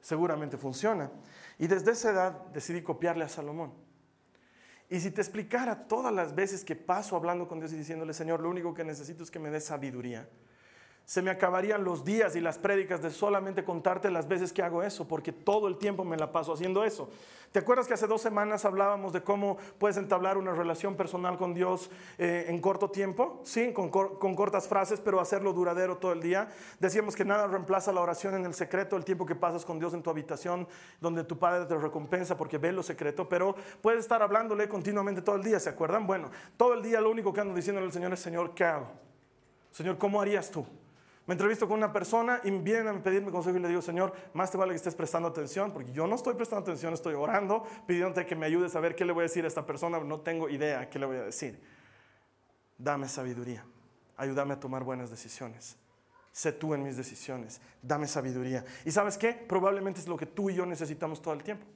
seguramente 0.01 0.57
funciona. 0.57 1.11
Y 1.59 1.67
desde 1.67 1.93
esa 1.93 2.11
edad 2.11 2.47
decidí 2.53 2.83
copiarle 2.83 3.25
a 3.25 3.29
Salomón. 3.29 3.73
Y 4.89 5.01
si 5.01 5.11
te 5.11 5.21
explicara 5.21 5.89
todas 5.89 6.13
las 6.13 6.35
veces 6.35 6.65
que 6.65 6.77
paso 6.77 7.17
hablando 7.17 7.49
con 7.49 7.59
Dios 7.59 7.73
y 7.73 7.77
diciéndole, 7.77 8.13
Señor, 8.13 8.41
lo 8.41 8.49
único 8.49 8.73
que 8.73 8.85
necesito 8.85 9.25
es 9.25 9.31
que 9.31 9.41
me 9.41 9.51
dé 9.51 9.61
sabiduría 9.61 10.29
se 11.07 11.23
me 11.23 11.31
acabarían 11.31 11.85
los 11.85 12.05
días 12.05 12.35
y 12.35 12.41
las 12.41 12.59
prédicas 12.59 13.01
de 13.01 13.13
solamente 13.13 13.63
contarte 13.63 14.11
las 14.11 14.27
veces 14.27 14.53
que 14.53 14.61
hago 14.61 14.83
eso, 14.83 15.07
porque 15.07 15.33
todo 15.33 15.69
el 15.69 15.79
tiempo 15.79 16.05
me 16.05 16.17
la 16.17 16.33
paso 16.33 16.53
haciendo 16.53 16.85
eso. 16.85 17.09
¿Te 17.53 17.61
acuerdas 17.61 17.87
que 17.87 17.95
hace 17.95 18.09
dos 18.09 18.21
semanas 18.21 18.65
hablábamos 18.65 19.13
de 19.13 19.23
cómo 19.23 19.57
puedes 19.79 19.97
entablar 19.99 20.37
una 20.37 20.53
relación 20.53 20.97
personal 20.97 21.39
con 21.39 21.55
Dios 21.55 21.91
eh, 22.19 22.47
en 22.49 22.61
corto 22.61 22.91
tiempo? 22.91 23.41
Sí, 23.45 23.73
con, 23.73 23.89
cortas 23.89 24.67
frases, 24.67 25.01
pero 25.01 25.21
hacerlo 25.21 25.53
duradero 25.53 25.97
todo 25.97 26.13
el 26.13 26.21
día. 26.21 26.49
Decíamos 26.81 27.15
que 27.15 27.25
nada 27.25 27.47
reemplaza 27.47 27.93
la 27.93 28.01
oración 28.01 28.35
en 28.35 28.45
el 28.45 28.53
secreto, 28.53 28.97
el 28.97 29.05
tiempo 29.05 29.25
que 29.25 29.37
pasas 29.37 29.65
con 29.65 29.79
Dios 29.79 29.95
en 29.95 30.03
tu 30.03 30.11
habitación, 30.11 30.67
donde 31.01 31.23
tu 31.23 31.39
Padre 31.39 31.67
te 31.67 31.77
recompensa 31.77 32.37
porque 32.37 32.59
ve 32.59 32.73
lo 32.73 32.83
secreto, 32.83 33.29
pero 33.29 33.55
puedes 33.81 34.01
estar 34.01 34.23
hablándole 34.23 34.69
continuamente 34.69 35.23
todo 35.23 35.37
el 35.37 35.45
día, 35.45 35.61
¿se 35.61 35.71
acuerdan? 35.71 36.05
Bueno, 36.05 36.33
todo 36.57 36.75
el 36.75 36.83
día 36.83 37.01
lo 37.01 37.11
único 37.11 37.33
que 37.33 37.43
ando 37.43 37.55
diciéndole 37.55 37.87
al 37.87 37.93
Señor 37.93 38.13
es, 38.13 38.19
Señor, 38.19 38.55
¿qué 38.55 38.65
hago? 38.65 38.89
Señor, 39.71 39.99
¿cómo 39.99 40.21
harías 40.21 40.51
tú? 40.51 40.67
Me 41.27 41.33
entrevisto 41.35 41.67
con 41.67 41.79
una 41.79 41.93
persona 41.93 42.41
y 42.45 42.51
vienen 42.51 42.87
a 42.87 43.03
pedirme 43.03 43.33
consejo 43.33 43.57
y 43.57 43.61
le 43.61 43.69
digo, 43.69 43.83
Señor, 43.83 44.13
más 44.33 44.51
te 44.51 44.57
vale 44.57 44.73
que 44.73 44.77
estés 44.77 44.95
prestando 44.95 45.29
atención, 45.29 45.73
porque 45.73 45.91
yo 45.93 46.07
no 46.07 46.15
estoy 46.15 46.35
prestando 46.35 46.63
atención, 46.63 46.95
estoy 46.95 47.15
orando, 47.15 47.65
pidiéndote 47.87 48.25
que 48.27 48.37
me 48.37 48.47
ayudes 48.47 48.77
a 48.77 48.81
ver 48.81 48.95
qué 48.95 49.05
le 49.05 49.13
voy 49.13 49.23
a 49.23 49.25
decir 49.25 49.45
a 49.45 49.49
esta 49.49 49.67
persona, 49.67 49.99
no 49.99 50.21
tengo 50.21 50.49
idea 50.49 50.89
qué 50.89 51.01
le 51.01 51.07
voy 51.07 51.17
a 51.17 51.23
decir. 51.23 51.61
Dame 52.79 53.09
sabiduría, 53.09 53.67
ayúdame 54.17 54.55
a 54.55 54.61
tomar 54.61 54.85
buenas 54.85 55.11
decisiones. 55.11 55.77
Sé 56.31 56.53
tú 56.53 56.75
en 56.75 56.85
mis 56.85 56.97
decisiones, 56.97 57.61
dame 57.83 58.07
sabiduría. 58.07 58.65
¿Y 58.85 58.93
sabes 58.93 59.19
qué? 59.19 59.33
Probablemente 59.33 59.99
es 59.99 60.07
lo 60.07 60.17
que 60.17 60.27
tú 60.27 60.49
y 60.49 60.55
yo 60.55 60.65
necesitamos 60.65 61.21
todo 61.21 61.35
el 61.35 61.43
tiempo. 61.43 61.67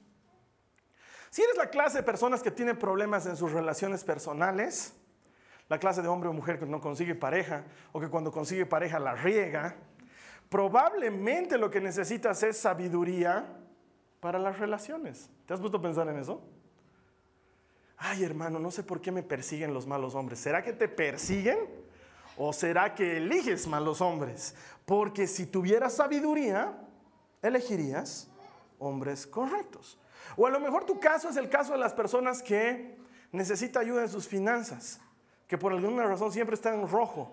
Si 1.29 1.41
eres 1.41 1.57
la 1.57 1.69
clase 1.69 1.97
de 1.97 2.03
personas 2.03 2.41
que 2.41 2.51
tienen 2.51 2.79
problemas 2.79 3.25
en 3.25 3.35
sus 3.35 3.51
relaciones 3.51 4.03
personales, 4.03 4.93
la 5.71 5.79
clase 5.79 6.01
de 6.01 6.09
hombre 6.09 6.27
o 6.27 6.33
mujer 6.33 6.59
que 6.59 6.65
no 6.65 6.81
consigue 6.81 7.15
pareja 7.15 7.63
o 7.93 8.01
que 8.01 8.09
cuando 8.09 8.29
consigue 8.29 8.65
pareja 8.65 8.99
la 8.99 9.15
riega, 9.15 9.77
probablemente 10.49 11.57
lo 11.57 11.71
que 11.71 11.79
necesitas 11.79 12.43
es 12.43 12.57
sabiduría 12.57 13.45
para 14.19 14.37
las 14.37 14.59
relaciones. 14.59 15.29
¿Te 15.45 15.53
has 15.53 15.61
puesto 15.61 15.77
a 15.77 15.81
pensar 15.81 16.09
en 16.09 16.19
eso? 16.19 16.41
Ay, 17.95 18.25
hermano, 18.25 18.59
no 18.59 18.69
sé 18.69 18.83
por 18.83 18.99
qué 18.99 19.13
me 19.13 19.23
persiguen 19.23 19.73
los 19.73 19.87
malos 19.87 20.13
hombres. 20.13 20.39
¿Será 20.39 20.61
que 20.61 20.73
te 20.73 20.89
persiguen? 20.89 21.57
¿O 22.35 22.51
será 22.51 22.93
que 22.93 23.15
eliges 23.15 23.65
malos 23.65 24.01
hombres? 24.01 24.53
Porque 24.85 25.25
si 25.25 25.45
tuvieras 25.45 25.93
sabiduría, 25.93 26.77
elegirías 27.41 28.29
hombres 28.77 29.25
correctos. 29.25 29.97
O 30.35 30.45
a 30.45 30.49
lo 30.49 30.59
mejor 30.59 30.83
tu 30.83 30.99
caso 30.99 31.29
es 31.29 31.37
el 31.37 31.47
caso 31.47 31.71
de 31.71 31.79
las 31.79 31.93
personas 31.93 32.43
que 32.43 32.97
necesitan 33.31 33.83
ayuda 33.83 34.01
en 34.01 34.09
sus 34.09 34.27
finanzas 34.27 34.99
que 35.51 35.57
por 35.57 35.73
alguna 35.73 36.05
razón 36.05 36.31
siempre 36.31 36.55
está 36.55 36.73
en 36.73 36.87
rojo. 36.87 37.29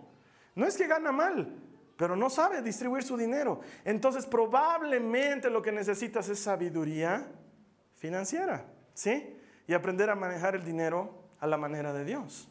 No 0.56 0.66
es 0.66 0.76
que 0.76 0.88
gana 0.88 1.12
mal, 1.12 1.54
pero 1.96 2.16
no 2.16 2.28
sabe 2.28 2.62
distribuir 2.62 3.04
su 3.04 3.16
dinero. 3.16 3.60
Entonces 3.84 4.26
probablemente 4.26 5.48
lo 5.48 5.62
que 5.62 5.70
necesitas 5.70 6.28
es 6.28 6.40
sabiduría 6.40 7.28
financiera, 7.94 8.64
¿sí? 8.92 9.36
Y 9.68 9.72
aprender 9.72 10.10
a 10.10 10.16
manejar 10.16 10.56
el 10.56 10.64
dinero 10.64 11.28
a 11.38 11.46
la 11.46 11.56
manera 11.56 11.92
de 11.92 12.04
Dios. 12.04 12.48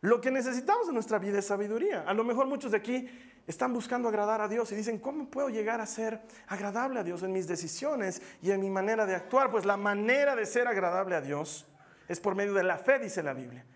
Lo 0.00 0.20
que 0.20 0.30
necesitamos 0.30 0.86
en 0.86 0.94
nuestra 0.94 1.18
vida 1.18 1.40
es 1.40 1.46
sabiduría. 1.46 2.04
A 2.06 2.14
lo 2.14 2.22
mejor 2.22 2.46
muchos 2.46 2.70
de 2.70 2.76
aquí 2.76 3.08
están 3.48 3.72
buscando 3.72 4.08
agradar 4.08 4.42
a 4.42 4.46
Dios 4.46 4.70
y 4.70 4.76
dicen, 4.76 5.00
¿cómo 5.00 5.28
puedo 5.28 5.48
llegar 5.48 5.80
a 5.80 5.86
ser 5.86 6.20
agradable 6.46 7.00
a 7.00 7.02
Dios 7.02 7.24
en 7.24 7.32
mis 7.32 7.48
decisiones 7.48 8.22
y 8.40 8.52
en 8.52 8.60
mi 8.60 8.70
manera 8.70 9.06
de 9.06 9.16
actuar? 9.16 9.50
Pues 9.50 9.64
la 9.64 9.76
manera 9.76 10.36
de 10.36 10.46
ser 10.46 10.68
agradable 10.68 11.16
a 11.16 11.20
Dios 11.20 11.66
es 12.06 12.20
por 12.20 12.36
medio 12.36 12.54
de 12.54 12.62
la 12.62 12.78
fe, 12.78 13.00
dice 13.00 13.24
la 13.24 13.34
Biblia. 13.34 13.66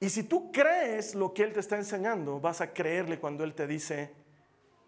Y 0.00 0.10
si 0.10 0.22
tú 0.22 0.52
crees 0.52 1.14
lo 1.14 1.34
que 1.34 1.42
Él 1.42 1.52
te 1.52 1.60
está 1.60 1.76
enseñando, 1.76 2.40
vas 2.40 2.60
a 2.60 2.72
creerle 2.72 3.18
cuando 3.18 3.42
Él 3.44 3.54
te 3.54 3.66
dice, 3.66 4.14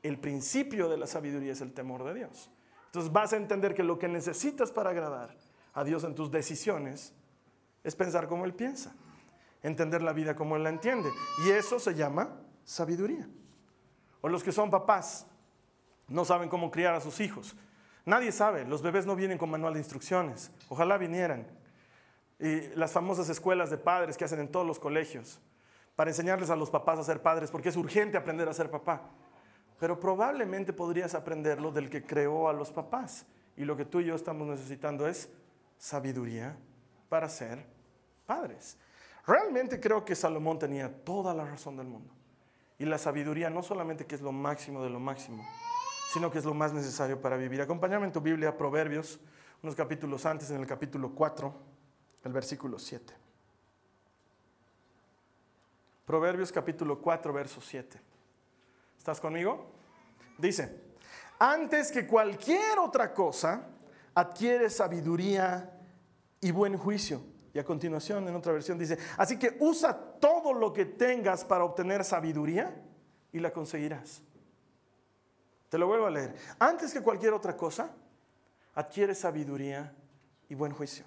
el 0.03 0.19
principio 0.19 0.89
de 0.89 0.97
la 0.97 1.07
sabiduría 1.07 1.53
es 1.53 1.61
el 1.61 1.73
temor 1.73 2.05
de 2.05 2.15
Dios. 2.15 2.51
Entonces 2.87 3.13
vas 3.13 3.33
a 3.33 3.37
entender 3.37 3.75
que 3.75 3.83
lo 3.83 3.99
que 3.99 4.09
necesitas 4.09 4.71
para 4.71 4.91
agradar 4.91 5.37
a 5.75 5.85
Dios 5.85 6.05
en 6.05 6.15
tus 6.15 6.31
decisiones 6.31 7.13
es 7.83 7.97
pensar 7.97 8.29
como 8.29 8.45
Él 8.45 8.55
piensa, 8.55 8.95
entender 9.63 10.03
la 10.03 10.13
vida 10.13 10.35
como 10.37 10.57
Él 10.57 10.63
la 10.63 10.71
entiende. 10.71 11.11
Y 11.45 11.51
eso 11.51 11.79
se 11.79 11.95
llama 11.95 12.41
sabiduría. 12.65 13.29
O 14.21 14.29
los 14.29 14.45
que 14.45 14.53
son 14.53 14.71
papás, 14.71 15.27
no 16.09 16.25
saben 16.25 16.49
cómo 16.49 16.71
criar 16.71 16.95
a 16.95 17.01
sus 17.01 17.21
hijos. 17.21 17.57
Nadie 18.05 18.33
sabe, 18.33 18.65
los 18.65 18.83
bebés 18.83 19.07
no 19.07 19.17
vienen 19.17 19.39
con 19.39 19.51
manual 19.51 19.75
de 19.75 19.81
instrucciones. 19.81 20.51
Ojalá 20.69 20.99
vinieran 20.99 21.47
y 22.41 22.75
las 22.75 22.93
famosas 22.93 23.29
escuelas 23.29 23.71
de 23.71 23.77
padres 23.77 24.17
que 24.17 24.25
hacen 24.25 24.41
en 24.41 24.49
todos 24.49 24.67
los 24.67 24.79
colegios 24.79 25.39
para 25.95 26.11
enseñarles 26.11 26.49
a 26.49 26.57
los 26.57 26.71
papás 26.71 26.99
a 26.99 27.05
ser 27.05 27.21
padres, 27.21 27.51
porque 27.51 27.69
es 27.69 27.77
urgente 27.77 28.17
aprender 28.17 28.49
a 28.49 28.55
ser 28.55 28.71
papá. 28.71 29.03
Pero 29.79 30.01
probablemente 30.01 30.73
podrías 30.73 31.15
aprenderlo 31.15 31.71
del 31.71 31.91
que 31.91 32.03
creó 32.03 32.49
a 32.49 32.55
los 32.55 32.73
papás. 32.73 33.27
Y 33.57 33.65
lo 33.65 33.77
que 33.77 33.85
tú 33.85 34.01
y 34.01 34.07
yo 34.07 34.15
estamos 34.15 34.49
necesitando 34.49 35.07
es 35.07 35.31
sabiduría 35.77 36.57
para 37.11 37.29
ser 37.29 37.67
padres. 38.25 38.79
Realmente 39.27 39.79
creo 39.79 40.03
que 40.03 40.15
Salomón 40.15 40.59
tenía 40.59 41.05
toda 41.05 41.35
la 41.35 41.45
razón 41.45 41.77
del 41.77 41.89
mundo. 41.89 42.15
Y 42.79 42.87
la 42.87 42.97
sabiduría 42.97 43.51
no 43.51 43.63
solamente 43.63 44.07
que 44.07 44.15
es 44.15 44.23
lo 44.23 44.33
máximo 44.33 44.83
de 44.83 44.89
lo 44.89 45.01
máximo, 45.01 45.47
sino 46.15 46.31
que 46.31 46.39
es 46.39 46.47
lo 46.47 46.55
más 46.55 46.73
necesario 46.73 47.21
para 47.21 47.37
vivir. 47.37 47.61
Acompáñame 47.61 48.07
en 48.07 48.13
tu 48.13 48.23
Biblia, 48.23 48.57
Proverbios, 48.57 49.21
unos 49.63 49.75
capítulos 49.75 50.25
antes, 50.25 50.51
en 50.51 50.61
el 50.61 50.67
capítulo 50.67 51.15
4 51.15 51.70
el 52.25 52.33
versículo 52.33 52.79
7. 52.79 53.15
Proverbios 56.05 56.51
capítulo 56.51 57.01
4, 57.01 57.33
verso 57.33 57.61
7. 57.61 58.01
¿Estás 58.99 59.21
conmigo? 59.21 59.71
Dice, 60.39 60.81
antes 61.39 61.93
que 61.93 62.07
cualquier 62.07 62.79
otra 62.79 63.15
cosa, 63.15 63.69
adquiere 64.15 64.69
sabiduría 64.71 65.73
y 66.41 66.51
buen 66.51 66.77
juicio. 66.77 67.23
Y 67.53 67.59
a 67.59 67.65
continuación, 67.65 68.29
en 68.29 68.35
otra 68.35 68.53
versión, 68.53 68.79
dice, 68.79 68.99
así 69.17 69.39
que 69.39 69.57
usa 69.61 69.97
todo 70.21 70.53
lo 70.53 70.73
que 70.73 70.85
tengas 70.85 71.45
para 71.45 71.65
obtener 71.65 72.05
sabiduría 72.05 72.75
y 73.33 73.39
la 73.39 73.53
conseguirás. 73.53 74.23
Te 75.69 75.79
lo 75.79 75.87
vuelvo 75.87 76.07
a 76.07 76.11
leer. 76.11 76.35
Antes 76.59 76.93
que 76.93 77.01
cualquier 77.01 77.33
otra 77.33 77.57
cosa, 77.57 77.91
adquiere 78.75 79.15
sabiduría 79.15 79.95
y 80.49 80.55
buen 80.55 80.73
juicio. 80.73 81.05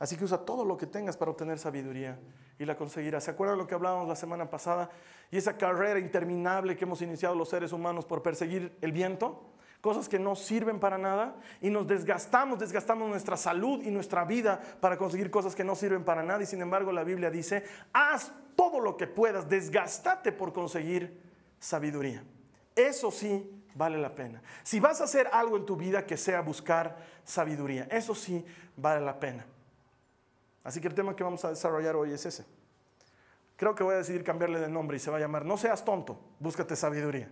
Así 0.00 0.16
que 0.16 0.24
usa 0.24 0.38
todo 0.38 0.64
lo 0.64 0.78
que 0.78 0.86
tengas 0.86 1.18
para 1.18 1.30
obtener 1.30 1.58
sabiduría 1.58 2.18
y 2.58 2.64
la 2.64 2.74
conseguirás. 2.74 3.24
¿Se 3.24 3.30
acuerdan 3.30 3.58
lo 3.58 3.66
que 3.66 3.74
hablábamos 3.74 4.08
la 4.08 4.16
semana 4.16 4.48
pasada? 4.48 4.88
Y 5.30 5.36
esa 5.36 5.58
carrera 5.58 6.00
interminable 6.00 6.74
que 6.74 6.84
hemos 6.84 7.02
iniciado 7.02 7.34
los 7.34 7.50
seres 7.50 7.70
humanos 7.70 8.06
por 8.06 8.22
perseguir 8.22 8.74
el 8.80 8.92
viento, 8.92 9.44
cosas 9.82 10.08
que 10.08 10.18
no 10.18 10.36
sirven 10.36 10.80
para 10.80 10.96
nada 10.96 11.36
y 11.60 11.68
nos 11.68 11.86
desgastamos, 11.86 12.58
desgastamos 12.58 13.10
nuestra 13.10 13.36
salud 13.36 13.82
y 13.82 13.90
nuestra 13.90 14.24
vida 14.24 14.58
para 14.80 14.96
conseguir 14.96 15.30
cosas 15.30 15.54
que 15.54 15.64
no 15.64 15.74
sirven 15.74 16.02
para 16.02 16.22
nada. 16.22 16.42
Y 16.42 16.46
sin 16.46 16.62
embargo 16.62 16.92
la 16.92 17.04
Biblia 17.04 17.30
dice, 17.30 17.62
haz 17.92 18.32
todo 18.56 18.80
lo 18.80 18.96
que 18.96 19.06
puedas, 19.06 19.50
desgastate 19.50 20.32
por 20.32 20.54
conseguir 20.54 21.20
sabiduría. 21.58 22.24
Eso 22.74 23.10
sí 23.10 23.62
vale 23.74 23.98
la 23.98 24.14
pena. 24.14 24.40
Si 24.62 24.80
vas 24.80 25.02
a 25.02 25.04
hacer 25.04 25.28
algo 25.30 25.58
en 25.58 25.66
tu 25.66 25.76
vida 25.76 26.06
que 26.06 26.16
sea 26.16 26.40
buscar 26.40 26.96
sabiduría, 27.22 27.86
eso 27.90 28.14
sí 28.14 28.42
vale 28.78 29.04
la 29.04 29.20
pena. 29.20 29.44
Así 30.62 30.80
que 30.80 30.88
el 30.88 30.94
tema 30.94 31.16
que 31.16 31.24
vamos 31.24 31.44
a 31.44 31.50
desarrollar 31.50 31.96
hoy 31.96 32.12
es 32.12 32.26
ese. 32.26 32.44
Creo 33.56 33.74
que 33.74 33.82
voy 33.82 33.94
a 33.94 33.98
decidir 33.98 34.24
cambiarle 34.24 34.58
de 34.58 34.68
nombre 34.68 34.96
y 34.96 35.00
se 35.00 35.10
va 35.10 35.18
a 35.18 35.20
llamar 35.20 35.44
No 35.44 35.56
seas 35.56 35.84
tonto, 35.84 36.18
búscate 36.38 36.76
sabiduría. 36.76 37.30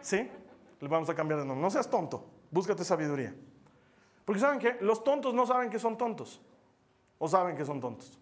¿Sí? 0.00 0.28
Le 0.80 0.88
vamos 0.88 1.08
a 1.10 1.14
cambiar 1.14 1.40
de 1.40 1.46
nombre. 1.46 1.62
No 1.62 1.70
seas 1.70 1.88
tonto, 1.88 2.26
búscate 2.50 2.84
sabiduría. 2.84 3.34
Porque 4.24 4.40
saben 4.40 4.58
que 4.58 4.76
los 4.80 5.04
tontos 5.04 5.34
no 5.34 5.46
saben 5.46 5.70
que 5.70 5.78
son 5.78 5.96
tontos. 5.96 6.40
O 7.18 7.28
saben 7.28 7.56
que 7.56 7.64
son 7.64 7.80
tontos. 7.80 8.18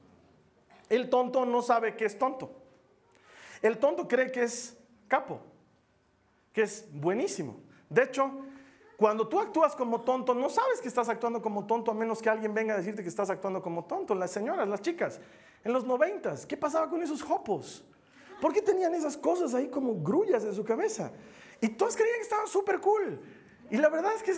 El 0.89 1.09
tonto 1.09 1.45
no 1.45 1.63
sabe 1.63 1.97
que 1.97 2.05
es 2.05 2.19
tonto. 2.19 2.51
El 3.63 3.79
tonto 3.79 4.09
cree 4.09 4.31
que 4.31 4.43
es 4.43 4.77
capo, 5.07 5.41
que 6.53 6.63
es 6.63 6.87
buenísimo. 6.93 7.61
De 7.89 8.05
hecho, 8.05 8.31
cuando 8.99 9.29
tú 9.29 9.39
actúas 9.39 9.77
como 9.77 10.01
tonto, 10.01 10.35
no 10.35 10.51
sabes 10.51 10.81
que 10.81 10.89
estás 10.89 11.09
actuando 11.09 11.41
como 11.41 11.65
tonto 11.65 11.93
a 11.93 11.95
menos 11.95 12.21
que 12.21 12.29
alguien 12.29 12.53
venga 12.53 12.75
a 12.75 12.79
decirte 12.79 13.01
que 13.01 13.09
estás 13.09 13.31
actuando 13.31 13.63
como 13.63 13.85
tonto. 13.85 14.13
Las 14.13 14.33
señoras, 14.33 14.67
las 14.67 14.83
chicas, 14.83 15.21
en 15.63 15.73
los 15.73 15.85
noventas, 15.85 16.45
¿qué 16.45 16.57
pasaba 16.57 16.91
con 16.91 17.01
esos 17.01 17.23
jopos? 17.23 17.85
¿Por 18.41 18.53
qué 18.53 18.61
tenían 18.61 18.93
esas 18.97 19.17
cosas 19.17 19.55
ahí 19.55 19.69
como 19.69 20.03
grullas 20.03 20.43
en 20.43 20.53
su 20.53 20.65
cabeza? 20.65 21.13
Y 21.61 21.69
todos 21.69 21.95
creían 21.95 22.17
que 22.17 22.23
estaban 22.23 22.49
súper 22.49 22.81
cool. 22.81 23.21
Y 23.71 23.77
la 23.77 23.89
verdad 23.89 24.15
es 24.17 24.23
que 24.25 24.35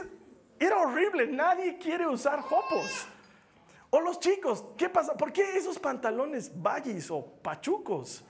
era 0.62 0.76
horrible. 0.76 1.26
Nadie 1.26 1.78
quiere 1.78 2.06
usar 2.06 2.42
jopos. 2.42 3.06
O 3.88 3.98
los 4.02 4.20
chicos, 4.20 4.66
¿qué 4.76 4.90
pasa? 4.90 5.14
¿Por 5.14 5.32
qué 5.32 5.56
esos 5.56 5.78
pantalones 5.78 6.52
baggies 6.54 7.10
o 7.10 7.24
pachucos? 7.24 8.22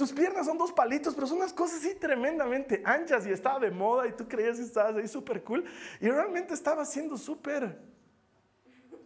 Tus 0.00 0.12
piernas 0.12 0.46
son 0.46 0.56
dos 0.56 0.72
palitos, 0.72 1.14
pero 1.14 1.26
son 1.26 1.36
unas 1.36 1.52
cosas 1.52 1.80
así 1.80 1.94
tremendamente 1.94 2.80
anchas 2.86 3.26
y 3.26 3.32
estaba 3.32 3.58
de 3.58 3.70
moda 3.70 4.06
y 4.06 4.12
tú 4.12 4.26
creías 4.26 4.56
que 4.56 4.62
estabas 4.62 4.96
ahí 4.96 5.06
súper 5.06 5.44
cool 5.44 5.62
y 6.00 6.08
realmente 6.08 6.54
estaba 6.54 6.86
siendo 6.86 7.18
súper 7.18 7.78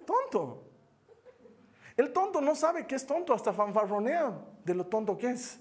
tonto. 0.07 0.63
El 1.97 2.13
tonto 2.13 2.41
no 2.41 2.55
sabe 2.55 2.87
que 2.87 2.95
es 2.95 3.05
tonto, 3.05 3.35
hasta 3.35 3.53
fanfarronea 3.53 4.39
de 4.65 4.73
lo 4.73 4.87
tonto 4.87 5.19
que 5.19 5.31
es. 5.31 5.59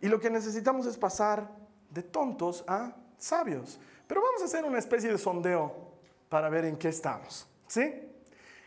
Y 0.00 0.06
lo 0.06 0.20
que 0.20 0.30
necesitamos 0.30 0.86
es 0.86 0.96
pasar 0.96 1.50
de 1.90 2.04
tontos 2.04 2.62
a 2.68 2.94
sabios. 3.18 3.80
Pero 4.06 4.22
vamos 4.22 4.42
a 4.42 4.44
hacer 4.44 4.64
una 4.64 4.78
especie 4.78 5.10
de 5.10 5.18
sondeo 5.18 5.90
para 6.28 6.48
ver 6.48 6.66
en 6.66 6.76
qué 6.76 6.86
estamos. 6.86 7.48
¿Sí? 7.66 7.92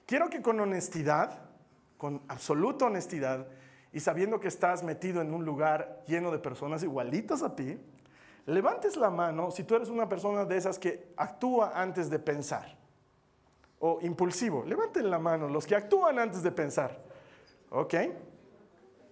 Quiero 0.06 0.30
que 0.30 0.42
con 0.42 0.60
honestidad, 0.60 1.40
con 1.98 2.22
absoluta 2.28 2.88
honestidad, 2.88 3.48
y 3.96 4.02
sabiendo 4.02 4.42
que 4.42 4.50
estás 4.50 4.84
metido 4.84 5.22
en 5.22 5.34
un 5.34 5.46
lugar 5.46 6.04
lleno 6.06 6.30
de 6.30 6.38
personas 6.38 6.84
igualitas 6.84 7.42
a 7.42 7.56
ti, 7.56 7.80
levantes 8.46 8.98
la 8.98 9.10
mano 9.10 9.52
si 9.52 9.64
tú 9.64 9.74
eres 9.74 9.88
una 9.88 10.10
persona 10.10 10.44
de 10.44 10.58
esas 10.58 10.78
que 10.78 11.14
actúa 11.16 11.72
antes 11.74 12.10
de 12.10 12.20
pensar. 12.20 12.78
O 13.80 14.00
impulsivo. 14.02 14.66
Levanten 14.66 15.10
la 15.10 15.18
mano 15.18 15.48
los 15.48 15.66
que 15.66 15.78
actúan 15.78 16.20
antes 16.20 16.44
de 16.44 16.52
pensar. 16.52 17.02
¿Ok? 17.70 17.94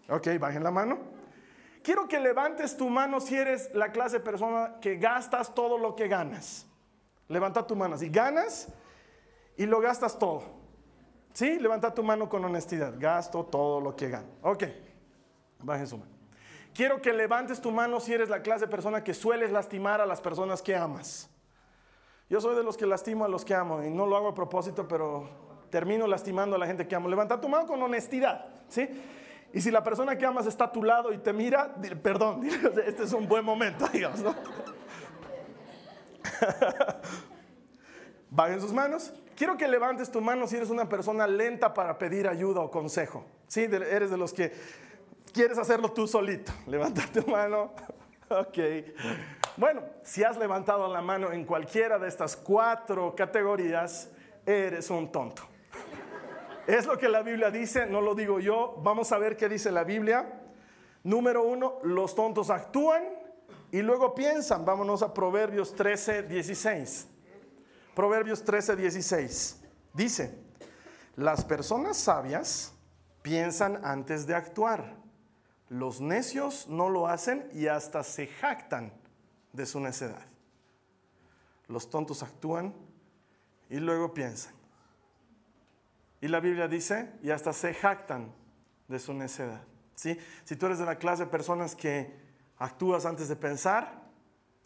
¿Ok? 0.09 0.27
Bajen 0.37 0.63
la 0.65 0.71
mano. 0.71 0.99
quiero 1.81 2.05
que 2.05 2.19
levantes 2.19 2.75
tu 2.75 2.89
mano 2.89 3.21
si 3.21 3.37
eres 3.37 3.73
la 3.73 3.93
clase 3.93 4.17
de 4.17 4.25
persona 4.25 4.81
que 4.81 4.97
gastas 4.97 5.55
todo 5.55 5.77
lo 5.77 5.95
que 5.95 6.09
ganas. 6.09 6.65
Levanta 7.29 7.65
tu 7.65 7.77
mano. 7.77 7.97
Si 7.97 8.09
ganas 8.09 8.67
y 9.55 9.65
lo 9.65 9.79
gastas 9.79 10.19
todo. 10.19 10.62
¿Sí? 11.33 11.59
Levanta 11.59 11.93
tu 11.93 12.03
mano 12.03 12.29
con 12.29 12.45
honestidad. 12.45 12.93
Gasto 12.97 13.43
todo 13.43 13.81
lo 13.81 13.95
que 13.95 14.09
gano. 14.09 14.27
Ok. 14.43 14.65
Bajen 15.59 15.87
su 15.87 15.97
mano. 15.97 16.11
Quiero 16.73 17.01
que 17.01 17.13
levantes 17.13 17.61
tu 17.61 17.71
mano 17.71 17.99
si 17.99 18.13
eres 18.13 18.29
la 18.29 18.41
clase 18.41 18.65
de 18.65 18.71
persona 18.71 19.03
que 19.03 19.13
sueles 19.13 19.51
lastimar 19.51 20.01
a 20.01 20.05
las 20.05 20.21
personas 20.21 20.61
que 20.61 20.75
amas. 20.75 21.29
Yo 22.29 22.41
soy 22.41 22.55
de 22.55 22.63
los 22.63 22.77
que 22.77 22.85
lastimo 22.85 23.25
a 23.25 23.27
los 23.27 23.45
que 23.45 23.53
amo 23.53 23.83
y 23.83 23.89
no 23.89 24.07
lo 24.07 24.15
hago 24.17 24.29
a 24.29 24.33
propósito, 24.33 24.87
pero 24.87 25.29
termino 25.69 26.07
lastimando 26.07 26.55
a 26.55 26.59
la 26.59 26.65
gente 26.65 26.87
que 26.87 26.95
amo. 26.95 27.07
Levanta 27.09 27.39
tu 27.39 27.47
mano 27.47 27.67
con 27.67 27.81
honestidad, 27.81 28.45
¿sí? 28.67 28.89
Y 29.53 29.61
si 29.61 29.69
la 29.69 29.83
persona 29.83 30.17
que 30.17 30.25
amas 30.25 30.47
está 30.47 30.65
a 30.65 30.71
tu 30.71 30.83
lado 30.83 31.13
y 31.13 31.19
te 31.19 31.31
mira, 31.31 31.75
perdón, 32.01 32.41
este 32.85 33.03
es 33.03 33.13
un 33.13 33.27
buen 33.27 33.45
momento, 33.45 33.87
digamos, 33.93 34.21
¿no? 34.21 34.33
Bajen 38.31 38.61
sus 38.61 38.73
manos. 38.73 39.13
Quiero 39.35 39.57
que 39.57 39.67
levantes 39.67 40.11
tu 40.11 40.21
mano 40.21 40.47
si 40.47 40.57
eres 40.57 40.69
una 40.69 40.87
persona 40.87 41.25
lenta 41.25 41.73
para 41.73 41.97
pedir 41.97 42.27
ayuda 42.27 42.61
o 42.61 42.69
consejo. 42.69 43.25
Sí, 43.47 43.61
eres 43.61 44.11
de 44.11 44.17
los 44.17 44.33
que 44.33 44.51
quieres 45.33 45.57
hacerlo 45.57 45.91
tú 45.91 46.07
solito. 46.07 46.51
Levanta 46.67 47.03
tu 47.11 47.29
mano. 47.29 47.71
Ok. 48.29 48.57
Bueno, 49.57 49.83
si 50.01 50.23
has 50.23 50.37
levantado 50.37 50.91
la 50.91 51.01
mano 51.01 51.31
en 51.31 51.45
cualquiera 51.45 51.99
de 51.99 52.07
estas 52.07 52.35
cuatro 52.35 53.13
categorías, 53.15 54.09
eres 54.43 54.89
un 54.89 55.11
tonto. 55.11 55.43
Es 56.65 56.87
lo 56.87 56.97
que 56.97 57.09
la 57.09 57.21
Biblia 57.21 57.51
dice, 57.51 57.85
no 57.85 58.01
lo 58.01 58.15
digo 58.15 58.39
yo. 58.39 58.79
Vamos 58.81 59.11
a 59.11 59.19
ver 59.19 59.37
qué 59.37 59.49
dice 59.49 59.71
la 59.71 59.83
Biblia. 59.83 60.41
Número 61.03 61.43
uno, 61.43 61.79
los 61.83 62.15
tontos 62.15 62.49
actúan 62.49 63.03
y 63.71 63.83
luego 63.83 64.15
piensan. 64.15 64.65
Vámonos 64.65 65.03
a 65.03 65.13
Proverbios 65.13 65.75
13, 65.75 66.23
16. 66.23 67.12
Proverbios 67.95 68.43
13, 68.43 68.75
16. 68.75 69.61
Dice, 69.93 70.37
las 71.15 71.45
personas 71.45 71.97
sabias 71.97 72.73
piensan 73.21 73.79
antes 73.85 74.25
de 74.25 74.33
actuar. 74.33 74.95
Los 75.69 76.01
necios 76.01 76.67
no 76.67 76.89
lo 76.89 77.07
hacen 77.07 77.47
y 77.53 77.67
hasta 77.67 78.03
se 78.03 78.27
jactan 78.27 78.91
de 79.51 79.65
su 79.65 79.79
necedad. 79.79 80.25
Los 81.67 81.89
tontos 81.89 82.23
actúan 82.23 82.73
y 83.69 83.77
luego 83.77 84.13
piensan. 84.13 84.53
Y 86.19 86.27
la 86.27 86.39
Biblia 86.39 86.67
dice, 86.67 87.11
y 87.21 87.31
hasta 87.31 87.53
se 87.53 87.73
jactan 87.73 88.33
de 88.87 88.99
su 88.99 89.13
necedad. 89.13 89.63
¿Sí? 89.95 90.17
Si 90.45 90.55
tú 90.55 90.65
eres 90.65 90.79
de 90.79 90.85
la 90.85 90.97
clase 90.97 91.25
de 91.25 91.31
personas 91.31 91.75
que 91.75 92.15
actúas 92.57 93.05
antes 93.05 93.27
de 93.27 93.35
pensar, 93.35 94.01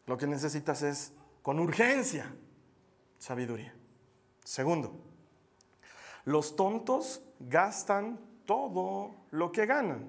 lo 0.06 0.18
que 0.18 0.28
necesitas 0.28 0.82
es 0.82 1.12
con 1.42 1.60
urgencia 1.60 2.32
sabiduría. 3.18 3.74
Segundo, 4.44 4.94
los 6.26 6.56
tontos 6.56 7.22
gastan 7.40 8.20
todo 8.46 9.16
lo 9.32 9.52
que 9.52 9.66
ganan. 9.66 10.06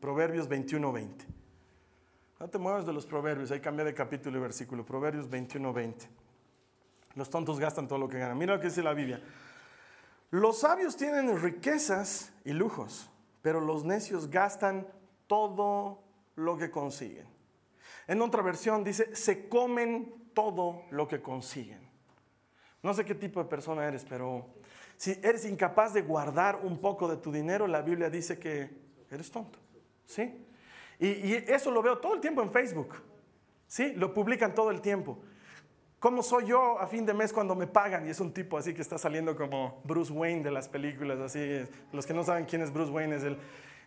Proverbios 0.00 0.48
21-20. 0.48 1.26
No 2.40 2.48
te 2.48 2.58
muevas 2.58 2.84
de 2.84 2.92
los 2.92 3.06
proverbios, 3.06 3.52
ahí 3.52 3.60
cambia 3.60 3.84
de 3.84 3.94
capítulo 3.94 4.38
y 4.38 4.40
versículo. 4.40 4.84
Proverbios 4.84 5.30
21-20. 5.30 6.08
Los 7.14 7.30
tontos 7.30 7.60
gastan 7.60 7.86
todo 7.86 7.98
lo 7.98 8.08
que 8.08 8.18
ganan. 8.18 8.36
Mira 8.36 8.54
lo 8.54 8.60
que 8.60 8.68
dice 8.68 8.82
la 8.82 8.94
Biblia. 8.94 9.22
Los 10.30 10.60
sabios 10.60 10.96
tienen 10.96 11.40
riquezas 11.40 12.32
y 12.44 12.52
lujos, 12.52 13.10
pero 13.42 13.60
los 13.60 13.84
necios 13.84 14.30
gastan 14.30 14.88
todo 15.26 16.02
lo 16.36 16.56
que 16.56 16.70
consiguen. 16.70 17.26
En 18.06 18.20
otra 18.22 18.42
versión 18.42 18.82
dice, 18.82 19.14
se 19.14 19.48
comen 19.48 20.30
todo 20.34 20.84
lo 20.90 21.06
que 21.06 21.20
consiguen. 21.20 21.91
No 22.82 22.92
sé 22.94 23.04
qué 23.04 23.14
tipo 23.14 23.42
de 23.42 23.48
persona 23.48 23.86
eres, 23.86 24.04
pero 24.04 24.46
si 24.96 25.18
eres 25.22 25.44
incapaz 25.44 25.94
de 25.94 26.02
guardar 26.02 26.60
un 26.62 26.78
poco 26.78 27.08
de 27.08 27.16
tu 27.16 27.30
dinero, 27.32 27.66
la 27.66 27.82
Biblia 27.82 28.10
dice 28.10 28.38
que 28.38 28.70
eres 29.10 29.30
tonto. 29.30 29.58
¿Sí? 30.06 30.46
Y, 30.98 31.34
eso 31.50 31.70
lo 31.70 31.82
veo 31.82 31.98
todo 31.98 32.14
el 32.14 32.20
tiempo 32.20 32.42
en 32.42 32.50
Facebook. 32.50 32.94
¿Sí? 33.66 33.94
Lo 33.94 34.12
publican 34.12 34.54
todo 34.54 34.70
el 34.70 34.80
tiempo. 34.80 35.18
¿Cómo 35.98 36.22
soy 36.22 36.46
yo 36.46 36.78
a 36.80 36.86
fin 36.86 37.06
de 37.06 37.14
mes 37.14 37.32
cuando 37.32 37.54
me 37.54 37.66
pagan? 37.66 38.06
Y 38.06 38.10
es 38.10 38.20
un 38.20 38.32
tipo 38.32 38.58
así 38.58 38.74
que 38.74 38.82
está 38.82 38.98
saliendo 38.98 39.36
como 39.36 39.80
Bruce 39.84 40.12
Wayne 40.12 40.42
de 40.42 40.50
las 40.50 40.68
películas, 40.68 41.20
así. 41.20 41.64
Los 41.92 42.06
que 42.06 42.14
no 42.14 42.24
saben 42.24 42.44
quién 42.44 42.62
es 42.62 42.72
Bruce 42.72 42.90
Wayne 42.90 43.16
es 43.16 43.22
el, 43.22 43.38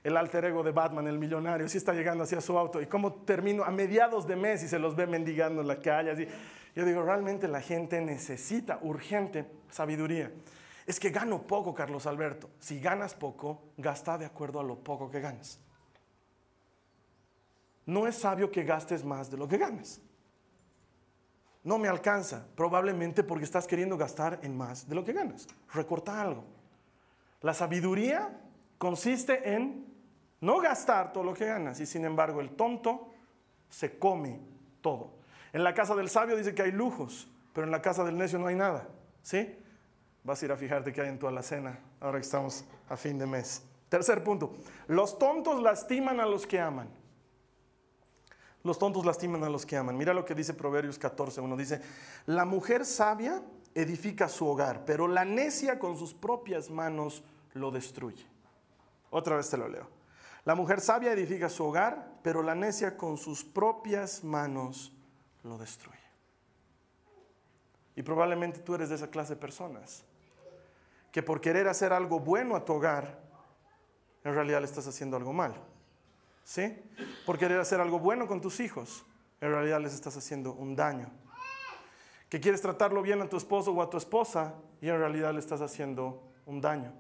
el 0.04 0.18
alter 0.18 0.46
ego 0.46 0.64
de 0.64 0.72
Batman, 0.72 1.08
el 1.08 1.20
millonario. 1.20 1.68
Sí 1.68 1.78
está 1.78 1.94
llegando 1.94 2.24
hacia 2.24 2.40
su 2.40 2.58
auto. 2.58 2.82
¿Y 2.82 2.86
cómo 2.88 3.14
termino 3.14 3.66
a 3.66 3.72
mediados 3.72 4.26
de 4.28 4.38
mes 4.38 4.64
y 4.64 4.68
se 4.68 4.80
los 4.80 4.96
ve 4.96 5.08
mendigando 5.08 5.62
en 5.62 5.68
la 5.68 5.80
calle? 5.80 6.12
Así. 6.12 6.28
Yo 6.76 6.86
digo, 6.86 7.04
realmente 7.04 7.48
la 7.48 7.62
gente 7.62 8.02
necesita 8.02 8.80
urgente 8.82 9.46
sabiduría. 9.70 10.32
Es 10.86 11.00
que 11.00 11.10
gano 11.10 11.48
poco, 11.48 11.74
Carlos 11.74 12.06
Alberto. 12.06 12.50
Si 12.60 12.80
ganas 12.80 13.16
poco, 13.16 13.64
gasta 13.78 14.18
de 14.18 14.26
acuerdo 14.26 14.60
a 14.60 14.64
lo 14.64 14.78
poco 14.78 15.10
que 15.10 15.22
ganas. 15.22 15.60
No 17.86 18.08
es 18.08 18.16
sabio 18.16 18.52
que 18.52 18.64
gastes 18.64 19.04
más 19.04 19.32
de 19.32 19.38
lo 19.38 19.48
que 19.48 19.58
ganas 19.58 20.02
no 21.66 21.80
me 21.80 21.88
alcanza, 21.88 22.46
probablemente 22.56 23.24
porque 23.24 23.44
estás 23.44 23.66
queriendo 23.66 23.98
gastar 23.98 24.40
en 24.44 24.56
más 24.56 24.88
de 24.88 24.94
lo 24.94 25.04
que 25.04 25.14
ganas. 25.14 25.48
Recorta 25.74 26.22
algo. 26.22 26.46
La 27.42 27.56
sabiduría 27.56 28.40
consiste 28.78 29.52
en 29.52 29.84
no 30.42 30.60
gastar 30.60 31.12
todo 31.12 31.24
lo 31.24 31.34
que 31.34 31.48
ganas 31.48 31.80
y 31.80 31.88
sin 31.88 32.06
embargo 32.06 32.40
el 32.40 32.52
tonto 32.52 33.10
se 33.68 33.98
come 33.98 34.40
todo. 34.82 35.14
En 35.56 35.64
la 35.64 35.74
casa 35.74 35.96
del 35.96 36.10
sabio 36.10 36.36
dice 36.36 36.54
que 36.54 36.64
hay 36.64 36.74
lujos, 36.74 37.30
pero 37.54 37.64
en 37.64 37.72
la 37.72 37.82
casa 37.82 38.04
del 38.04 38.18
necio 38.18 38.38
no 38.38 38.48
hay 38.48 38.56
nada. 38.56 38.90
¿Sí? 39.22 39.58
Vas 40.22 40.42
a 40.42 40.46
ir 40.46 40.52
a 40.52 40.58
fijarte 40.58 40.92
que 40.92 41.00
hay 41.00 41.08
en 41.08 41.18
tu 41.18 41.28
alacena 41.28 41.80
ahora 42.02 42.20
que 42.20 42.26
estamos 42.26 42.66
a 42.90 42.98
fin 42.98 43.18
de 43.18 43.26
mes. 43.26 43.64
Tercer 43.88 44.22
punto, 44.22 44.52
los 44.88 45.18
tontos 45.18 45.64
lastiman 45.64 46.20
a 46.20 46.26
los 46.26 46.46
que 46.46 46.60
aman. 46.60 46.90
Los 48.64 48.78
tontos 48.78 49.06
lastiman 49.06 49.46
a 49.46 49.50
los 49.50 49.66
que 49.66 49.78
aman. 49.78 49.96
Mira 49.96 50.14
lo 50.14 50.26
que 50.26 50.36
dice 50.36 50.54
Proverbios 50.54 51.00
14, 51.00 51.40
uno 51.40 51.56
dice, 51.56 51.80
la 52.26 52.44
mujer 52.44 52.84
sabia 52.84 53.42
edifica 53.74 54.28
su 54.28 54.46
hogar, 54.46 54.84
pero 54.84 55.08
la 55.08 55.24
necia 55.24 55.80
con 55.80 55.98
sus 55.98 56.14
propias 56.14 56.70
manos 56.70 57.24
lo 57.54 57.72
destruye. 57.72 58.26
Otra 59.10 59.38
vez 59.38 59.50
te 59.50 59.56
lo 59.56 59.70
leo. 59.70 59.88
La 60.44 60.54
mujer 60.54 60.82
sabia 60.82 61.14
edifica 61.14 61.48
su 61.48 61.64
hogar, 61.64 62.12
pero 62.24 62.44
la 62.44 62.56
necia 62.56 62.98
con 62.98 63.16
sus 63.16 63.46
propias 63.46 64.22
manos 64.22 64.92
lo 65.46 65.58
destruye. 65.58 65.98
Y 67.96 68.04
probablemente 68.04 68.60
tú 68.60 68.76
eres 68.76 68.90
de 68.90 68.96
esa 68.96 69.10
clase 69.10 69.36
de 69.36 69.40
personas 69.40 70.04
que 71.12 71.24
por 71.24 71.40
querer 71.40 71.68
hacer 71.68 71.94
algo 71.94 72.20
bueno 72.20 72.58
a 72.58 72.66
tu 72.66 72.74
hogar, 72.74 73.20
en 74.24 74.34
realidad 74.34 74.60
le 74.60 74.66
estás 74.66 74.86
haciendo 74.88 75.16
algo 75.16 75.32
malo. 75.32 75.56
¿sí? 76.44 76.78
Por 77.26 77.38
querer 77.38 77.60
hacer 77.60 77.80
algo 77.80 78.00
bueno 78.00 78.28
con 78.28 78.42
tus 78.42 78.60
hijos, 78.60 79.06
en 79.40 79.50
realidad 79.50 79.80
les 79.80 79.94
estás 79.94 80.18
haciendo 80.18 80.54
un 80.54 80.76
daño. 80.76 81.10
Que 82.28 82.42
quieres 82.42 82.62
tratarlo 82.62 83.02
bien 83.02 83.22
a 83.22 83.30
tu 83.30 83.38
esposo 83.38 83.72
o 83.72 83.82
a 83.82 83.90
tu 83.90 83.98
esposa 83.98 84.56
y 84.82 84.90
en 84.90 84.98
realidad 84.98 85.34
le 85.34 85.40
estás 85.40 85.62
haciendo 85.62 86.24
un 86.46 86.60
daño. 86.60 86.92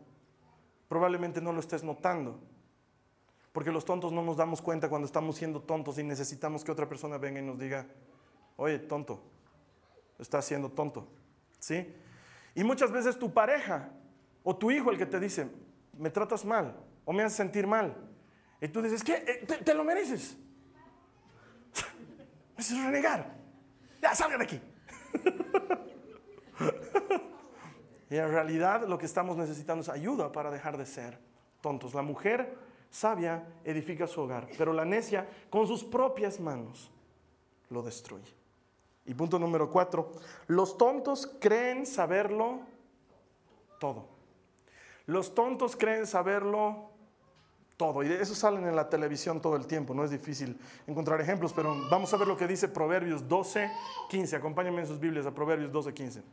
Probablemente 0.87 1.41
no 1.41 1.51
lo 1.51 1.59
estés 1.59 1.83
notando, 1.83 2.39
porque 3.51 3.71
los 3.71 3.85
tontos 3.85 4.11
no 4.11 4.21
nos 4.21 4.37
damos 4.37 4.61
cuenta 4.61 4.87
cuando 4.87 5.07
estamos 5.07 5.35
siendo 5.35 5.61
tontos 5.61 5.97
y 5.97 6.03
necesitamos 6.03 6.63
que 6.63 6.71
otra 6.71 6.87
persona 6.87 7.17
venga 7.17 7.39
y 7.39 7.43
nos 7.43 7.57
diga, 7.57 7.87
oye, 8.57 8.79
tonto, 8.79 9.21
estás 10.19 10.45
siendo 10.45 10.69
tonto, 10.69 11.07
¿sí? 11.59 11.93
Y 12.53 12.63
muchas 12.63 12.91
veces 12.91 13.17
tu 13.17 13.33
pareja 13.33 13.89
o 14.43 14.55
tu 14.55 14.71
hijo 14.71 14.91
el 14.91 14.97
que 14.97 15.05
te 15.05 15.19
dice, 15.19 15.49
me 15.97 16.09
tratas 16.09 16.45
mal 16.45 16.75
o 17.03 17.13
me 17.13 17.23
haces 17.23 17.37
sentir 17.37 17.67
mal, 17.67 17.95
y 18.61 18.67
tú 18.67 18.81
dices, 18.81 19.03
¿qué? 19.03 19.23
Eh, 19.27 19.45
te, 19.63 19.73
lo 19.73 19.83
mereces. 19.83 20.37
Es 22.57 22.83
renegar. 22.83 23.35
Ya, 24.01 24.15
salgan 24.15 24.39
de 24.39 24.45
aquí. 24.45 24.61
y 28.09 28.15
en 28.15 28.29
realidad 28.29 28.87
lo 28.87 28.97
que 28.97 29.05
estamos 29.05 29.35
necesitando 29.35 29.81
es 29.81 29.89
ayuda 29.89 30.31
para 30.31 30.49
dejar 30.49 30.77
de 30.77 30.85
ser 30.85 31.19
tontos. 31.61 31.93
La 31.93 32.01
mujer 32.01 32.57
sabia 32.89 33.45
edifica 33.65 34.07
su 34.07 34.21
hogar, 34.21 34.47
pero 34.57 34.71
la 34.71 34.85
necia 34.85 35.27
con 35.49 35.67
sus 35.67 35.83
propias 35.83 36.39
manos 36.39 36.89
lo 37.69 37.83
destruye. 37.83 38.33
Y 39.05 39.13
punto 39.13 39.37
número 39.37 39.69
cuatro, 39.69 40.13
los 40.47 40.77
tontos 40.77 41.31
creen 41.39 41.85
saberlo 41.85 42.61
todo. 43.79 44.07
Los 45.05 45.35
tontos 45.35 45.75
creen 45.75 46.07
saberlo 46.07 46.89
todo. 47.77 48.03
Y 48.03 48.11
eso 48.11 48.33
salen 48.33 48.65
en 48.65 48.75
la 48.75 48.89
televisión 48.89 49.41
todo 49.41 49.55
el 49.55 49.67
tiempo, 49.67 49.93
no 49.93 50.03
es 50.03 50.11
difícil 50.11 50.57
encontrar 50.87 51.21
ejemplos, 51.21 51.53
pero 51.53 51.75
vamos 51.89 52.13
a 52.13 52.17
ver 52.17 52.27
lo 52.27 52.37
que 52.37 52.47
dice 52.47 52.67
Proverbios 52.67 53.27
12, 53.27 53.71
15. 54.09 54.35
Acompáñenme 54.35 54.81
en 54.81 54.87
sus 54.87 54.99
Biblias 54.99 55.25
a 55.25 55.33
Proverbios 55.33 55.71
12, 55.71 55.93
15. 55.93 56.23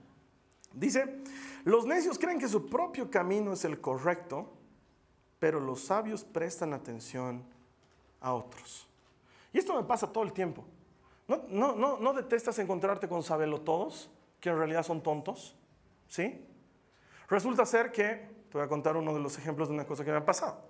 Dice, 0.74 1.18
los 1.64 1.84
necios 1.84 2.18
creen 2.18 2.38
que 2.38 2.48
su 2.48 2.66
propio 2.68 3.10
camino 3.10 3.52
es 3.52 3.64
el 3.64 3.80
correcto, 3.80 4.50
pero 5.38 5.60
los 5.60 5.84
sabios 5.84 6.24
prestan 6.24 6.72
atención 6.72 7.42
a 8.20 8.32
otros. 8.32 8.86
Y 9.52 9.58
esto 9.58 9.74
me 9.76 9.86
pasa 9.86 10.10
todo 10.10 10.24
el 10.24 10.32
tiempo. 10.32 10.64
¿No, 11.32 11.44
no, 11.48 11.74
no, 11.74 11.98
no 11.98 12.12
detestas 12.12 12.58
encontrarte 12.58 13.08
con 13.08 13.22
todos 13.64 14.10
que 14.40 14.50
en 14.50 14.58
realidad 14.58 14.82
son 14.82 15.02
tontos? 15.02 15.56
¿Sí? 16.08 16.46
Resulta 17.28 17.64
ser 17.64 17.90
que, 17.90 18.28
te 18.50 18.58
voy 18.58 18.62
a 18.62 18.68
contar 18.68 18.96
uno 18.96 19.14
de 19.14 19.20
los 19.20 19.38
ejemplos 19.38 19.68
de 19.68 19.74
una 19.74 19.86
cosa 19.86 20.04
que 20.04 20.10
me 20.10 20.18
ha 20.18 20.24
pasado. 20.24 20.60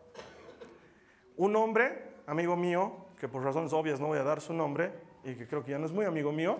Un 1.37 1.57
hombre, 1.57 2.12
amigo 2.27 2.55
mío, 2.55 3.07
que 3.18 3.27
por 3.27 3.42
razones 3.42 3.72
obvias 3.72 3.98
no 3.98 4.07
voy 4.07 4.18
a 4.18 4.22
dar 4.22 4.40
su 4.40 4.53
nombre, 4.53 4.92
y 5.25 5.35
que 5.35 5.48
creo 5.48 5.64
que 5.64 5.72
ya 5.72 5.79
no 5.79 5.87
es 5.87 5.92
muy 5.92 6.05
amigo 6.05 6.31
mío, 6.31 6.59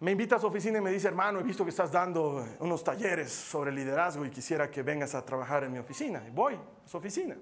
me 0.00 0.12
invita 0.12 0.36
a 0.36 0.38
su 0.38 0.46
oficina 0.46 0.78
y 0.78 0.80
me 0.82 0.90
dice, 0.90 1.08
hermano, 1.08 1.40
he 1.40 1.42
visto 1.42 1.64
que 1.64 1.70
estás 1.70 1.90
dando 1.90 2.46
unos 2.60 2.84
talleres 2.84 3.32
sobre 3.32 3.72
liderazgo 3.72 4.24
y 4.24 4.30
quisiera 4.30 4.70
que 4.70 4.82
vengas 4.82 5.14
a 5.14 5.24
trabajar 5.24 5.64
en 5.64 5.72
mi 5.72 5.78
oficina. 5.78 6.22
Y 6.26 6.30
voy 6.30 6.54
a 6.54 6.88
su 6.88 6.96
oficina. 6.98 7.36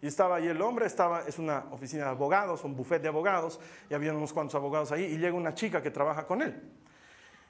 Y 0.00 0.06
estaba 0.06 0.36
ahí 0.36 0.46
el 0.46 0.62
hombre, 0.62 0.86
estaba, 0.86 1.22
es 1.22 1.38
una 1.38 1.66
oficina 1.72 2.04
de 2.04 2.10
abogados, 2.10 2.62
un 2.62 2.76
buffet 2.76 3.02
de 3.02 3.08
abogados, 3.08 3.58
y 3.90 3.94
había 3.94 4.12
unos 4.12 4.32
cuantos 4.32 4.54
abogados 4.54 4.92
ahí, 4.92 5.04
y 5.04 5.18
llega 5.18 5.34
una 5.34 5.54
chica 5.54 5.82
que 5.82 5.90
trabaja 5.90 6.26
con 6.26 6.40
él. 6.40 6.62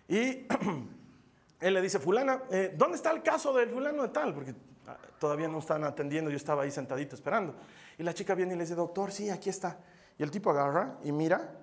Y 0.09 0.47
él 1.61 1.75
le 1.75 1.83
dice, 1.83 1.99
fulana, 1.99 2.45
eh, 2.51 2.75
¿dónde 2.77 2.97
está 2.97 3.11
el 3.11 3.23
caso 3.23 3.53
del 3.53 3.69
fulano 3.69 4.03
de 4.03 4.09
tal? 4.09 4.33
Porque 4.33 4.55
ah, 4.87 4.97
todavía 5.19 5.47
no 5.47 5.59
están 5.59 5.85
atendiendo, 5.85 6.31
yo 6.31 6.39
estaba 6.39 6.63
ahí 6.63 6.71
sentadito 6.71 7.15
esperando. 7.15 7.55
Y 7.99 8.03
la 8.03 8.15
chica 8.15 8.35
viene 8.35 8.55
y 8.55 8.57
le 8.57 8.65
dice, 8.65 8.75
doctor, 8.75 9.13
sí, 9.13 9.29
aquí 9.29 9.51
está. 9.51 9.79
Y 10.17 10.23
el 10.23 10.31
tipo 10.31 10.51
agarra 10.51 10.99
y 11.05 11.13
mira 11.13 11.55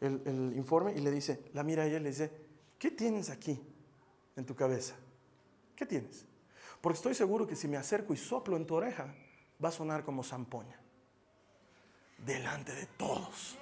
el, 0.00 0.22
el 0.24 0.56
informe 0.56 0.92
y 0.92 1.00
le 1.00 1.10
dice, 1.10 1.44
la 1.52 1.62
mira 1.62 1.84
ella 1.84 1.98
y 1.98 2.00
le 2.00 2.08
dice, 2.08 2.32
¿qué 2.78 2.90
tienes 2.90 3.28
aquí 3.28 3.62
en 4.36 4.46
tu 4.46 4.56
cabeza? 4.56 4.94
¿Qué 5.76 5.84
tienes? 5.84 6.24
Porque 6.80 6.96
estoy 6.96 7.14
seguro 7.14 7.46
que 7.46 7.56
si 7.56 7.68
me 7.68 7.76
acerco 7.76 8.14
y 8.14 8.16
soplo 8.16 8.56
en 8.56 8.66
tu 8.66 8.74
oreja, 8.74 9.14
va 9.62 9.68
a 9.68 9.72
sonar 9.72 10.04
como 10.04 10.22
zampoña. 10.22 10.78
Delante 12.18 12.74
de 12.74 12.86
todos. 12.96 13.58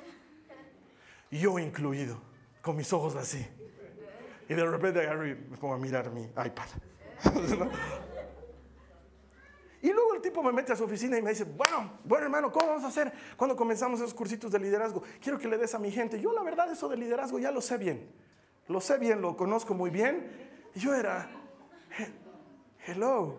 Yo 1.31 1.59
incluido, 1.59 2.21
con 2.63 2.77
mis 2.77 2.93
ojos 2.93 3.17
así. 3.17 3.47
Y 4.49 4.55
de 4.55 4.65
repente 4.65 5.01
agarro 5.01 5.27
y 5.27 5.35
me 5.35 5.57
pongo 5.57 5.75
a 5.75 5.79
mirar 5.79 6.11
mi 6.11 6.23
iPad. 6.23 6.69
Y 9.83 9.93
luego 9.93 10.15
el 10.15 10.23
tipo 10.23 10.43
me 10.43 10.53
mete 10.53 10.73
a 10.73 10.77
su 10.77 10.85
oficina 10.85 11.19
y 11.19 11.23
me 11.23 11.31
dice, 11.31 11.45
bueno, 11.45 11.99
bueno 12.03 12.25
hermano, 12.25 12.51
¿cómo 12.51 12.67
vamos 12.69 12.85
a 12.85 12.89
hacer 12.89 13.13
cuando 13.37 13.55
comenzamos 13.55 14.01
esos 14.01 14.15
cursitos 14.15 14.51
de 14.51 14.59
liderazgo? 14.59 15.03
Quiero 15.21 15.39
que 15.39 15.47
le 15.47 15.59
des 15.59 15.75
a 15.75 15.79
mi 15.79 15.93
gente. 15.93 16.21
Yo 16.21 16.33
la 16.33 16.43
verdad 16.43 16.71
eso 16.73 16.89
de 16.89 16.97
liderazgo 16.97 17.39
ya 17.39 17.51
lo 17.51 17.61
sé 17.61 17.77
bien. 17.77 18.11
Lo 18.69 18.81
sé 18.81 18.99
bien, 18.99 19.21
lo 19.21 19.37
conozco 19.37 19.75
muy 19.75 19.91
bien. 19.91 20.29
Yo 20.75 20.95
era, 20.95 21.31
hello, 22.87 23.37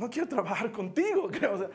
no 0.00 0.08
quiero 0.08 0.28
trabajar 0.28 0.72
contigo. 0.72 1.28
Creo. 1.30 1.70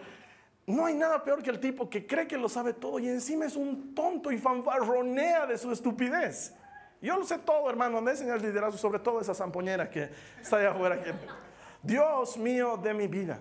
no 0.66 0.86
hay 0.86 0.96
nada 0.96 1.24
peor 1.24 1.42
que 1.44 1.52
el 1.52 1.60
tipo 1.60 1.90
que 1.90 2.06
cree 2.06 2.28
que 2.28 2.38
lo 2.38 2.50
sabe 2.50 2.74
todo 2.74 3.00
y 3.00 3.08
encima 3.08 3.46
es 3.46 3.56
un 3.56 3.94
tonto 3.94 4.32
y 4.32 4.38
fanfarronea 4.38 5.46
de 5.46 5.58
su 5.58 5.72
estupidez. 5.72 6.54
Yo 7.02 7.18
lo 7.18 7.24
sé 7.24 7.38
todo, 7.38 7.70
hermano. 7.70 8.02
Me 8.02 8.12
enseñas 8.12 8.42
liderazgo, 8.42 8.78
sobre 8.78 9.00
todo 9.00 9.22
esa 9.22 9.36
zampoñera 9.36 9.90
que 9.90 10.10
está 10.42 10.58
allá 10.58 10.72
afuera. 10.72 11.00
Dios 11.84 12.38
mío 12.38 12.78
de 12.78 12.94
mi 12.96 13.08
vida. 13.08 13.40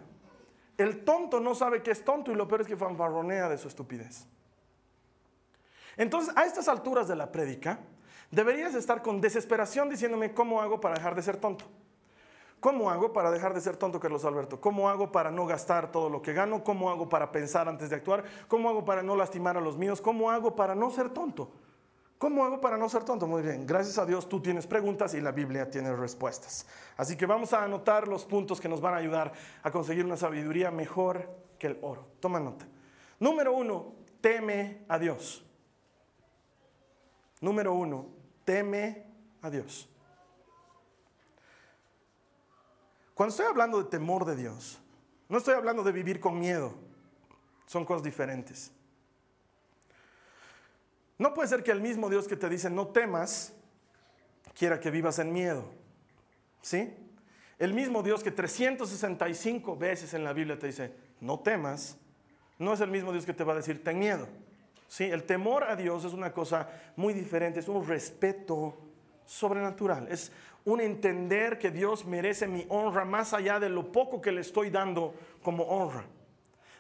El 0.77 1.05
tonto 1.05 1.41
no 1.41 1.55
sabe 1.55 1.83
que 1.83 1.93
es 1.93 2.05
tonto 2.05 2.31
y 2.31 2.35
lo 2.35 2.47
peor 2.47 2.61
es 2.61 2.67
que 2.67 2.77
fanfarronea 2.77 3.49
de 3.49 3.57
su 3.57 3.69
estupidez. 3.69 4.27
Entonces, 5.97 6.37
a 6.37 6.45
estas 6.45 6.69
alturas 6.69 7.09
de 7.09 7.17
la 7.17 7.31
prédica, 7.31 7.79
deberías 8.31 8.75
estar 8.75 9.01
con 9.01 9.21
desesperación 9.21 9.89
diciéndome 9.89 10.35
cómo 10.35 10.61
hago 10.61 10.81
para 10.81 10.97
dejar 10.97 11.15
de 11.15 11.23
ser 11.23 11.37
tonto. 11.37 11.65
¿Cómo 12.65 12.89
hago 12.89 13.13
para 13.13 13.31
dejar 13.31 13.53
de 13.53 13.61
ser 13.61 13.77
tonto, 13.77 14.01
Carlos 14.01 14.25
Alberto? 14.25 14.59
¿Cómo 14.59 14.89
hago 14.89 15.13
para 15.13 15.31
no 15.31 15.45
gastar 15.45 15.93
todo 15.93 16.09
lo 16.09 16.23
que 16.23 16.33
gano? 16.33 16.65
¿Cómo 16.65 16.89
hago 16.89 17.11
para 17.11 17.31
pensar 17.31 17.69
antes 17.69 17.91
de 17.91 17.97
actuar? 17.97 18.25
¿Cómo 18.49 18.71
hago 18.71 18.87
para 18.87 19.03
no 19.03 19.15
lastimar 19.17 19.59
a 19.59 19.61
los 19.61 19.77
míos? 19.77 20.01
¿Cómo 20.01 20.31
hago 20.31 20.57
para 20.57 20.75
no 20.75 20.91
ser 20.91 21.11
tonto? 21.11 21.53
¿Cómo 22.17 22.43
hago 22.43 22.63
para 22.63 22.79
no 22.79 22.89
ser 22.89 23.05
tonto? 23.05 23.27
Muy 23.27 23.43
bien, 23.43 23.67
gracias 23.67 23.99
a 23.99 24.07
Dios 24.07 24.31
tú 24.31 24.41
tienes 24.41 24.67
preguntas 24.67 25.13
y 25.13 25.21
la 25.21 25.31
Biblia 25.31 25.71
tiene 25.71 25.95
respuestas. 25.95 26.67
Así 26.97 27.19
que 27.19 27.27
vamos 27.27 27.53
a 27.53 27.63
anotar 27.63 28.09
los 28.09 28.25
puntos 28.25 28.63
que 28.63 28.69
nos 28.71 28.81
van 28.81 28.95
a 28.95 28.97
ayudar 28.97 29.33
a 29.63 29.71
conseguir 29.71 30.07
una 30.07 30.17
sabiduría 30.17 30.71
mejor 30.71 31.29
que 31.59 31.67
el 31.67 31.79
oro. 31.83 32.07
Toma 32.19 32.41
nota. 32.41 32.67
Número 33.21 33.53
uno, 33.53 33.93
teme 34.23 34.87
a 34.89 34.99
Dios. 34.99 35.45
Número 37.43 37.75
uno, 37.75 38.07
teme 38.43 39.05
a 39.43 39.51
Dios. 39.51 39.94
Cuando 43.15 43.31
estoy 43.31 43.47
hablando 43.47 43.83
de 43.83 43.89
temor 43.89 44.25
de 44.25 44.37
Dios, 44.37 44.81
no 45.29 45.39
estoy 45.39 45.55
hablando 45.55 45.83
de 45.83 45.93
vivir 45.93 46.21
con 46.21 46.39
miedo. 46.39 46.75
Son 47.67 47.85
cosas 47.85 48.03
diferentes. 48.03 48.73
No 51.17 51.33
puede 51.33 51.49
ser 51.49 51.63
que 51.63 51.71
el 51.71 51.81
mismo 51.81 52.11
Dios 52.11 52.27
que 52.27 52.37
te 52.37 52.49
dice 52.49 52.69
no 52.69 52.89
temas, 52.89 53.53
quiera 54.59 54.81
que 54.81 54.91
vivas 54.91 55.19
en 55.19 55.33
miedo. 55.33 55.65
¿Sí? 56.61 56.93
El 57.59 57.73
mismo 57.73 58.03
Dios 58.03 58.23
que 58.23 58.33
365 58.33 59.77
veces 59.77 60.13
en 60.15 60.25
la 60.25 60.33
Biblia 60.33 60.59
te 60.59 60.67
dice 60.67 60.93
no 61.21 61.39
temas, 61.39 61.97
no 62.59 62.73
es 62.73 62.81
el 62.81 62.91
mismo 62.91 63.13
Dios 63.13 63.25
que 63.25 63.33
te 63.33 63.45
va 63.45 63.53
a 63.53 63.57
decir 63.57 63.83
ten 63.83 63.99
miedo. 63.99 64.27
¿Sí? 64.89 65.05
El 65.05 65.25
temor 65.25 65.65
a 65.65 65.77
Dios 65.77 66.05
es 66.05 66.13
una 66.13 66.33
cosa 66.33 66.69
muy 66.97 67.15
diferente, 67.15 67.61
es 67.61 67.69
un 67.69 67.87
respeto 67.87 68.77
sobrenatural, 69.25 70.09
es 70.09 70.33
un 70.65 70.81
entender 70.81 71.59
que 71.59 71.71
Dios 71.71 72.07
merece 72.07 72.47
mi 72.47 72.67
honra 72.69 73.05
más 73.05 73.33
allá 73.35 73.61
de 73.61 73.69
lo 73.69 73.93
poco 73.93 74.21
que 74.21 74.33
le 74.33 74.41
estoy 74.41 74.71
dando 74.71 75.15
como 75.43 75.65
honra. 75.65 76.05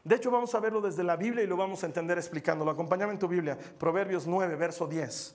De 0.02 0.16
hecho, 0.16 0.30
vamos 0.30 0.54
a 0.54 0.60
verlo 0.60 0.80
desde 0.80 1.02
la 1.02 1.16
Biblia 1.16 1.44
y 1.44 1.46
lo 1.46 1.56
vamos 1.56 1.82
a 1.82 1.86
entender 1.86 2.18
explicándolo. 2.18 2.70
Acompáñame 2.70 3.12
en 3.12 3.18
tu 3.18 3.28
Biblia, 3.28 3.58
Proverbios 3.78 4.26
9, 4.26 4.56
verso 4.56 4.86
10. 4.86 5.34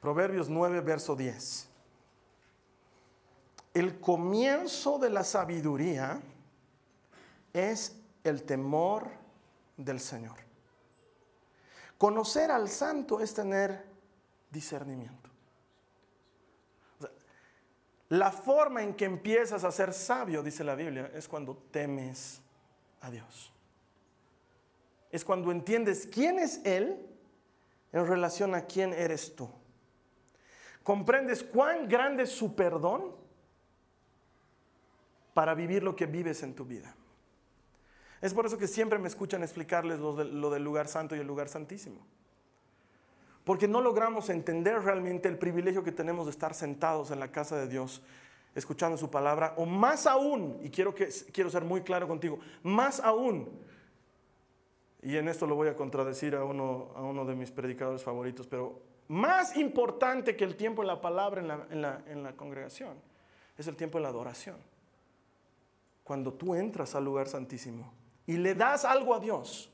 Proverbios 0.00 0.48
9, 0.48 0.80
verso 0.80 1.16
10. 1.16 1.68
El 3.74 4.00
comienzo 4.00 4.98
de 4.98 5.10
la 5.10 5.22
sabiduría 5.22 6.20
es 7.52 7.96
el 8.24 8.42
temor 8.42 9.10
del 9.76 10.00
Señor. 10.00 10.36
Conocer 11.98 12.50
al 12.50 12.68
santo 12.68 13.20
es 13.20 13.32
tener 13.34 13.84
discernimiento. 14.50 15.25
La 18.08 18.30
forma 18.30 18.82
en 18.82 18.94
que 18.94 19.04
empiezas 19.04 19.64
a 19.64 19.72
ser 19.72 19.92
sabio, 19.92 20.42
dice 20.42 20.62
la 20.62 20.74
Biblia, 20.74 21.10
es 21.14 21.26
cuando 21.26 21.56
temes 21.70 22.40
a 23.00 23.10
Dios. 23.10 23.52
Es 25.10 25.24
cuando 25.24 25.50
entiendes 25.50 26.08
quién 26.12 26.38
es 26.38 26.64
Él 26.64 27.04
en 27.92 28.06
relación 28.06 28.54
a 28.54 28.62
quién 28.62 28.92
eres 28.92 29.34
tú. 29.34 29.48
Comprendes 30.82 31.42
cuán 31.42 31.88
grande 31.88 32.24
es 32.24 32.30
su 32.30 32.54
perdón 32.54 33.16
para 35.34 35.54
vivir 35.54 35.82
lo 35.82 35.96
que 35.96 36.06
vives 36.06 36.42
en 36.42 36.54
tu 36.54 36.64
vida. 36.64 36.94
Es 38.20 38.32
por 38.32 38.46
eso 38.46 38.56
que 38.56 38.68
siempre 38.68 38.98
me 38.98 39.08
escuchan 39.08 39.42
explicarles 39.42 39.98
lo, 39.98 40.14
del 40.14 40.62
lugar 40.62 40.88
santo 40.88 41.16
y 41.16 41.18
el 41.18 41.26
lugar 41.26 41.48
santísimo 41.48 42.06
porque 43.46 43.68
no 43.68 43.80
logramos 43.80 44.28
entender 44.28 44.82
realmente 44.82 45.28
el 45.28 45.38
privilegio 45.38 45.84
que 45.84 45.92
tenemos 45.92 46.26
de 46.26 46.32
estar 46.32 46.52
sentados 46.52 47.12
en 47.12 47.20
la 47.20 47.30
casa 47.30 47.56
de 47.56 47.68
Dios, 47.68 48.02
escuchando 48.56 48.98
su 48.98 49.08
palabra, 49.08 49.54
o 49.56 49.64
más 49.64 50.08
aún, 50.08 50.58
y 50.64 50.68
quiero, 50.68 50.92
quiero 51.32 51.48
ser 51.48 51.62
muy 51.62 51.82
claro 51.82 52.08
contigo, 52.08 52.40
más 52.64 52.98
aún, 52.98 53.48
y 55.00 55.16
en 55.16 55.28
esto 55.28 55.46
lo 55.46 55.54
voy 55.54 55.68
a 55.68 55.76
contradecir 55.76 56.34
a 56.34 56.42
uno, 56.42 56.88
a 56.96 57.02
uno 57.02 57.24
de 57.24 57.36
mis 57.36 57.52
predicadores 57.52 58.02
favoritos, 58.02 58.48
pero 58.48 58.82
más 59.06 59.56
importante 59.56 60.34
que 60.34 60.42
el 60.42 60.56
tiempo 60.56 60.82
en 60.82 60.88
la 60.88 61.00
palabra 61.00 61.40
en 61.40 61.46
la, 61.46 61.66
en 61.70 61.82
la, 61.82 62.02
en 62.08 62.24
la 62.24 62.32
congregación 62.32 62.96
es 63.56 63.68
el 63.68 63.76
tiempo 63.76 63.98
en 63.98 64.02
la 64.02 64.08
adoración. 64.08 64.56
Cuando 66.02 66.32
tú 66.32 66.56
entras 66.56 66.96
al 66.96 67.04
lugar 67.04 67.28
santísimo 67.28 67.92
y 68.26 68.38
le 68.38 68.56
das 68.56 68.84
algo 68.84 69.14
a 69.14 69.20
Dios. 69.20 69.70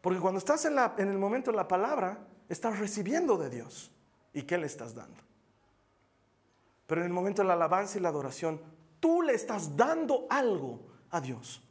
Porque 0.00 0.18
cuando 0.18 0.38
estás 0.38 0.64
en, 0.64 0.76
la, 0.76 0.94
en 0.96 1.08
el 1.10 1.18
momento 1.18 1.50
de 1.50 1.58
la 1.58 1.68
palabra, 1.68 2.18
estás 2.48 2.78
recibiendo 2.78 3.36
de 3.36 3.50
Dios. 3.50 3.90
¿Y 4.32 4.42
qué 4.42 4.58
le 4.58 4.66
estás 4.66 4.94
dando? 4.94 5.22
Pero 6.86 7.00
en 7.00 7.06
el 7.06 7.12
momento 7.12 7.42
de 7.42 7.48
la 7.48 7.54
alabanza 7.54 7.98
y 7.98 8.00
la 8.00 8.08
adoración, 8.08 8.60
tú 9.00 9.22
le 9.22 9.34
estás 9.34 9.76
dando 9.76 10.26
algo 10.28 10.80
a 11.10 11.20
Dios. 11.20 11.62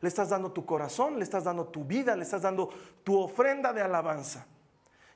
Le 0.00 0.08
estás 0.08 0.28
dando 0.28 0.52
tu 0.52 0.64
corazón, 0.64 1.16
le 1.18 1.24
estás 1.24 1.44
dando 1.44 1.66
tu 1.68 1.84
vida, 1.84 2.14
le 2.14 2.22
estás 2.22 2.42
dando 2.42 2.68
tu 3.02 3.18
ofrenda 3.18 3.72
de 3.72 3.82
alabanza. 3.82 4.46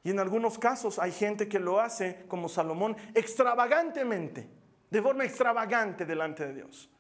Y 0.05 0.11
en 0.11 0.19
algunos 0.19 0.59
casos 0.59 0.99
hay 0.99 1.13
gente 1.13 1.49
que 1.49 1.61
lo 1.61 1.81
hace 1.81 2.25
como 2.27 2.49
Salomón 2.49 2.97
extravagantemente, 3.15 4.49
de 4.91 5.03
forma 5.03 5.25
extravagante 5.25 6.05
delante 6.05 6.47
de 6.47 6.55
Dios. 6.55 6.91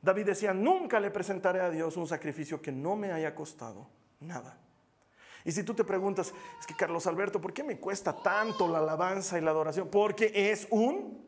David 0.00 0.26
decía, 0.26 0.52
nunca 0.52 1.00
le 1.00 1.10
presentaré 1.10 1.60
a 1.60 1.70
Dios 1.70 1.96
un 1.96 2.06
sacrificio 2.06 2.60
que 2.60 2.70
no 2.70 2.94
me 2.94 3.10
haya 3.10 3.34
costado 3.34 3.88
nada. 4.20 4.58
Y 5.44 5.52
si 5.52 5.62
tú 5.62 5.74
te 5.74 5.84
preguntas, 5.84 6.32
es 6.58 6.66
que 6.66 6.74
Carlos 6.74 7.06
Alberto, 7.06 7.40
¿por 7.40 7.52
qué 7.52 7.62
me 7.62 7.78
cuesta 7.78 8.16
tanto 8.16 8.66
la 8.66 8.78
alabanza 8.78 9.38
y 9.38 9.42
la 9.42 9.50
adoración? 9.50 9.88
Porque 9.90 10.32
es 10.34 10.66
un 10.70 11.22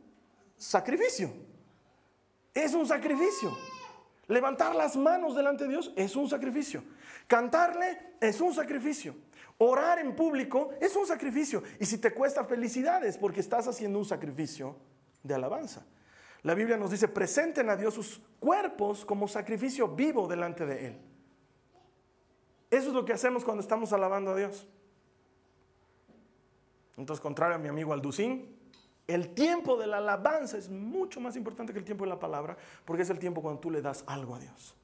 sacrificio. 0.57 1.31
Es 2.55 2.73
un 2.73 2.87
sacrificio. 2.87 3.57
Levantar 4.29 4.75
las 4.75 4.97
manos 4.97 5.37
delante 5.37 5.65
de 5.65 5.71
Dios 5.71 5.93
es 5.97 6.17
un 6.17 6.29
sacrificio. 6.29 6.83
Cantarle 7.29 8.15
es 8.21 8.41
un 8.41 8.55
sacrificio. 8.55 9.15
Orar 9.59 9.99
en 9.99 10.17
público 10.17 10.71
es 10.81 10.97
un 10.97 11.07
sacrificio. 11.07 11.63
Y 11.79 11.85
si 11.85 11.99
te 11.99 12.13
cuesta 12.13 12.45
felicidades 12.45 13.19
porque 13.19 13.41
estás 13.41 13.69
haciendo 13.69 13.99
un 13.99 14.05
sacrificio 14.05 14.77
de 15.23 15.35
alabanza. 15.35 15.85
La 16.43 16.55
Biblia 16.55 16.77
nos 16.77 16.91
dice, 16.91 17.09
presenten 17.09 17.69
a 17.71 17.77
Dios 17.77 17.95
sus 17.95 18.21
cuerpos 18.39 19.05
como 19.05 19.29
sacrificio 19.29 19.89
vivo 19.89 20.27
delante 20.27 20.65
de 20.65 20.87
Él. 20.87 20.99
Eso 22.71 22.89
es 22.89 22.95
lo 22.95 23.05
que 23.05 23.13
hacemos 23.13 23.45
cuando 23.45 23.63
estamos 23.63 23.93
alabando 23.93 24.33
a 24.33 24.37
Dios. 24.37 24.67
Entonces, 26.97 27.23
contrario 27.23 27.57
a 27.57 27.59
mi 27.59 27.69
amigo 27.69 27.93
Alducín, 27.93 28.57
el 29.07 29.35
tiempo 29.35 29.77
de 29.77 29.87
la 29.87 29.99
alabanza 29.99 30.59
es 30.59 30.69
mucho 30.69 31.21
más 31.21 31.37
importante 31.37 31.73
que 31.73 31.79
el 31.79 31.85
tiempo 31.85 32.05
de 32.05 32.11
la 32.11 32.19
palabra, 32.19 32.57
porque 32.85 33.03
es 33.03 33.11
el 33.11 33.19
tiempo 33.19 33.41
cuando 33.41 33.61
tú 33.61 33.71
le 33.71 33.81
das 33.81 34.03
algo 34.07 34.35
a 34.35 34.41
Dios. 34.41 34.75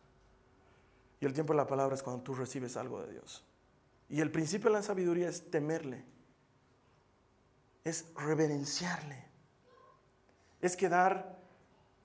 Y 1.21 1.27
el 1.27 1.33
tiempo 1.33 1.53
de 1.53 1.57
la 1.57 1.67
palabra 1.67 1.95
es 1.95 2.03
cuando 2.03 2.23
tú 2.23 2.35
recibes 2.35 2.77
algo 2.77 3.03
de 3.03 3.13
Dios. 3.13 3.45
Y 4.09 4.21
el 4.21 4.31
principio 4.31 4.71
de 4.71 4.77
la 4.77 4.83
sabiduría 4.83 5.29
es 5.29 5.51
temerle, 5.51 6.05
es 7.83 8.13
reverenciarle, 8.15 9.25
es 10.61 10.77
quedar, 10.77 11.39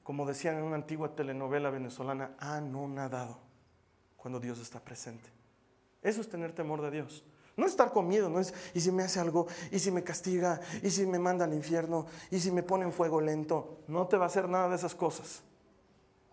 como 0.04 0.26
decían 0.26 0.58
en 0.58 0.64
una 0.64 0.76
antigua 0.76 1.16
telenovela 1.16 1.70
venezolana, 1.70 2.36
anonadado 2.40 3.40
cuando 4.16 4.40
Dios 4.40 4.60
está 4.60 4.80
presente. 4.80 5.37
Eso 6.02 6.22
es 6.22 6.30
tener 6.30 6.54
temor 6.54 6.82
de 6.82 6.92
Dios. 6.92 7.26
No 7.58 7.66
estar 7.66 7.92
con 7.92 8.08
miedo, 8.08 8.30
no 8.30 8.40
es, 8.40 8.54
y 8.76 8.82
si 8.82 8.92
me 8.92 9.04
hace 9.04 9.20
algo, 9.20 9.48
y 9.72 9.80
si 9.80 9.90
me 9.90 10.04
castiga, 10.04 10.62
y 10.84 10.92
si 10.92 11.08
me 11.08 11.18
manda 11.18 11.46
al 11.46 11.54
infierno, 11.56 12.06
y 12.30 12.40
si 12.40 12.52
me 12.52 12.62
pone 12.62 12.86
en 12.86 12.94
fuego 12.94 13.20
lento. 13.20 13.80
No 13.88 14.08
te 14.08 14.16
va 14.16 14.26
a 14.26 14.28
hacer 14.28 14.48
nada 14.48 14.70
de 14.70 14.76
esas 14.76 14.94
cosas. 14.94 15.42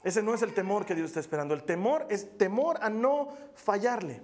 Ese 0.03 0.23
no 0.23 0.35
es 0.35 0.43
el 0.43 0.53
temor 0.53 0.85
que 0.85 0.95
Dios 0.95 1.07
está 1.07 1.21
esperando. 1.21 1.55
El 1.55 1.65
temor 1.65 2.07
es 2.11 2.37
temor 2.37 2.77
a 2.83 2.91
no 2.91 3.35
fallarle. 3.55 4.21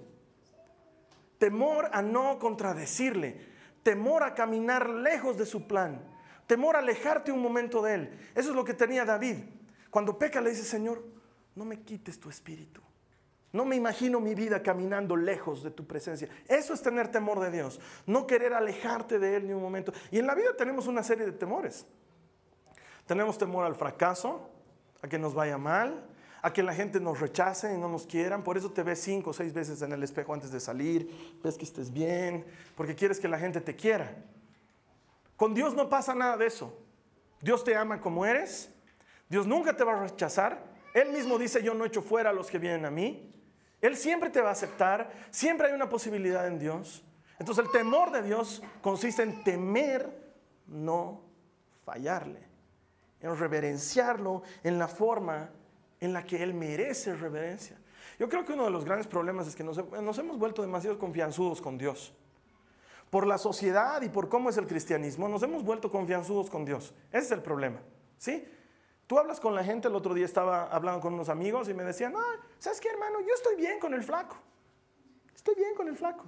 Temor 1.39 1.89
a 1.91 2.03
no 2.03 2.37
contradecirle. 2.37 3.47
Temor 3.81 4.21
a 4.21 4.35
caminar 4.35 4.87
lejos 4.87 5.39
de 5.39 5.47
su 5.47 5.67
plan. 5.67 6.05
Temor 6.45 6.75
a 6.75 6.79
alejarte 6.79 7.31
un 7.31 7.41
momento 7.41 7.81
de 7.81 7.95
él. 7.95 8.19
Eso 8.35 8.51
es 8.51 8.55
lo 8.55 8.63
que 8.63 8.75
tenía 8.75 9.05
David. 9.05 9.37
Cuando 9.89 10.19
peca 10.19 10.39
le 10.39 10.51
dice, 10.51 10.63
Señor, 10.63 11.03
no 11.55 11.65
me 11.65 11.81
quites 11.81 12.19
tu 12.19 12.29
espíritu. 12.29 12.79
No 13.53 13.65
me 13.65 13.75
imagino 13.75 14.19
mi 14.19 14.33
vida 14.33 14.63
caminando 14.63 15.17
lejos 15.17 15.61
de 15.61 15.71
tu 15.71 15.85
presencia. 15.85 16.29
Eso 16.47 16.73
es 16.73 16.81
tener 16.81 17.09
temor 17.09 17.39
de 17.41 17.51
Dios. 17.51 17.79
No 18.05 18.25
querer 18.25 18.53
alejarte 18.53 19.19
de 19.19 19.35
Él 19.35 19.47
ni 19.47 19.53
un 19.53 19.61
momento. 19.61 19.91
Y 20.09 20.19
en 20.19 20.27
la 20.27 20.35
vida 20.35 20.55
tenemos 20.57 20.87
una 20.87 21.03
serie 21.03 21.25
de 21.25 21.33
temores. 21.33 21.85
Tenemos 23.05 23.37
temor 23.37 23.65
al 23.65 23.75
fracaso, 23.75 24.49
a 25.01 25.07
que 25.09 25.19
nos 25.19 25.33
vaya 25.33 25.57
mal, 25.57 26.05
a 26.41 26.53
que 26.53 26.63
la 26.63 26.73
gente 26.73 26.99
nos 27.01 27.19
rechace 27.19 27.73
y 27.73 27.77
no 27.77 27.89
nos 27.89 28.07
quieran. 28.07 28.41
Por 28.43 28.57
eso 28.57 28.71
te 28.71 28.83
ves 28.83 28.99
cinco 29.01 29.31
o 29.31 29.33
seis 29.33 29.53
veces 29.53 29.81
en 29.81 29.91
el 29.91 30.01
espejo 30.01 30.33
antes 30.33 30.51
de 30.51 30.61
salir. 30.61 31.39
Ves 31.43 31.57
que 31.57 31.65
estés 31.65 31.91
bien, 31.91 32.45
porque 32.77 32.95
quieres 32.95 33.19
que 33.19 33.27
la 33.27 33.37
gente 33.37 33.59
te 33.59 33.75
quiera. 33.75 34.15
Con 35.35 35.53
Dios 35.53 35.73
no 35.73 35.89
pasa 35.89 36.15
nada 36.15 36.37
de 36.37 36.45
eso. 36.45 36.73
Dios 37.41 37.63
te 37.65 37.75
ama 37.75 37.99
como 37.99 38.25
eres. 38.25 38.71
Dios 39.27 39.45
nunca 39.45 39.75
te 39.75 39.83
va 39.83 39.93
a 39.93 40.03
rechazar. 40.07 40.63
Él 40.93 41.09
mismo 41.11 41.37
dice, 41.37 41.61
yo 41.63 41.73
no 41.73 41.83
echo 41.83 42.01
fuera 42.01 42.29
a 42.29 42.33
los 42.33 42.49
que 42.49 42.59
vienen 42.59 42.85
a 42.85 42.91
mí. 42.91 43.31
Él 43.81 43.97
siempre 43.97 44.29
te 44.29 44.41
va 44.41 44.49
a 44.49 44.53
aceptar, 44.53 45.11
siempre 45.31 45.67
hay 45.67 45.73
una 45.73 45.89
posibilidad 45.89 46.47
en 46.47 46.59
Dios. 46.59 47.03
Entonces 47.39 47.65
el 47.65 47.71
temor 47.71 48.11
de 48.11 48.21
Dios 48.21 48.61
consiste 48.81 49.23
en 49.23 49.43
temer 49.43 50.07
no 50.67 51.21
fallarle, 51.83 52.47
en 53.19 53.35
reverenciarlo 53.35 54.43
en 54.63 54.77
la 54.77 54.87
forma 54.87 55.49
en 55.99 56.13
la 56.13 56.23
que 56.23 56.43
Él 56.43 56.53
merece 56.53 57.15
reverencia. 57.15 57.77
Yo 58.19 58.29
creo 58.29 58.45
que 58.45 58.53
uno 58.53 58.65
de 58.65 58.71
los 58.71 58.85
grandes 58.85 59.07
problemas 59.07 59.47
es 59.47 59.55
que 59.55 59.63
nos, 59.63 59.79
hemos 60.19 60.37
vuelto 60.37 60.61
demasiado 60.61 60.99
confianzudos 60.99 61.59
con 61.59 61.79
Dios. 61.79 62.13
Por 63.09 63.25
la 63.25 63.39
sociedad 63.39 64.01
y 64.03 64.09
por 64.09 64.29
cómo 64.29 64.49
es 64.49 64.57
el 64.57 64.67
cristianismo, 64.67 65.27
nos 65.27 65.41
hemos 65.41 65.63
vuelto 65.63 65.91
confianzudos 65.91 66.49
con 66.49 66.63
Dios. 66.63 66.93
Ese 67.11 67.25
es 67.25 67.31
el 67.31 67.41
problema. 67.41 67.79
¿Sí? 68.17 68.47
Tú 69.11 69.19
hablas 69.19 69.41
con 69.41 69.53
la 69.53 69.61
gente, 69.61 69.89
el 69.89 69.95
otro 69.95 70.13
día 70.13 70.23
estaba 70.23 70.67
hablando 70.67 71.01
con 71.01 71.13
unos 71.13 71.27
amigos 71.27 71.67
y 71.67 71.73
me 71.73 71.83
decían, 71.83 72.13
no, 72.13 72.21
¿sabes 72.59 72.79
qué, 72.79 72.87
hermano? 72.87 73.19
Yo 73.19 73.33
estoy 73.33 73.57
bien 73.57 73.77
con 73.77 73.93
el 73.93 74.05
flaco. 74.05 74.37
Estoy 75.35 75.53
bien 75.55 75.75
con 75.75 75.89
el 75.89 75.97
flaco. 75.97 76.23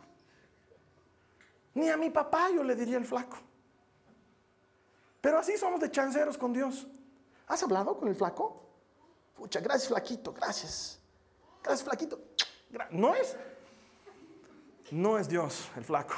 Ni 1.76 1.88
a 1.88 1.96
mi 1.96 2.10
papá 2.10 2.50
yo 2.54 2.62
le 2.62 2.76
diría 2.76 2.98
el 2.98 3.06
flaco. 3.06 3.38
Pero 5.22 5.40
así 5.40 5.56
somos 5.56 5.80
de 5.80 5.92
chanceros 5.92 6.38
con 6.38 6.52
Dios. 6.52 6.86
¿Has 7.48 7.64
hablado 7.64 7.98
con 7.98 8.10
el 8.10 8.16
flaco? 8.16 8.68
Pucha, 9.34 9.62
gracias, 9.62 9.88
flaquito, 9.88 10.34
gracias. 10.34 11.00
Gracias, 11.64 11.86
flaquito. 11.86 12.20
No 12.92 13.16
es, 13.16 13.38
no 14.92 15.18
es 15.18 15.30
Dios 15.30 15.72
el 15.78 15.86
flaco. 15.86 16.16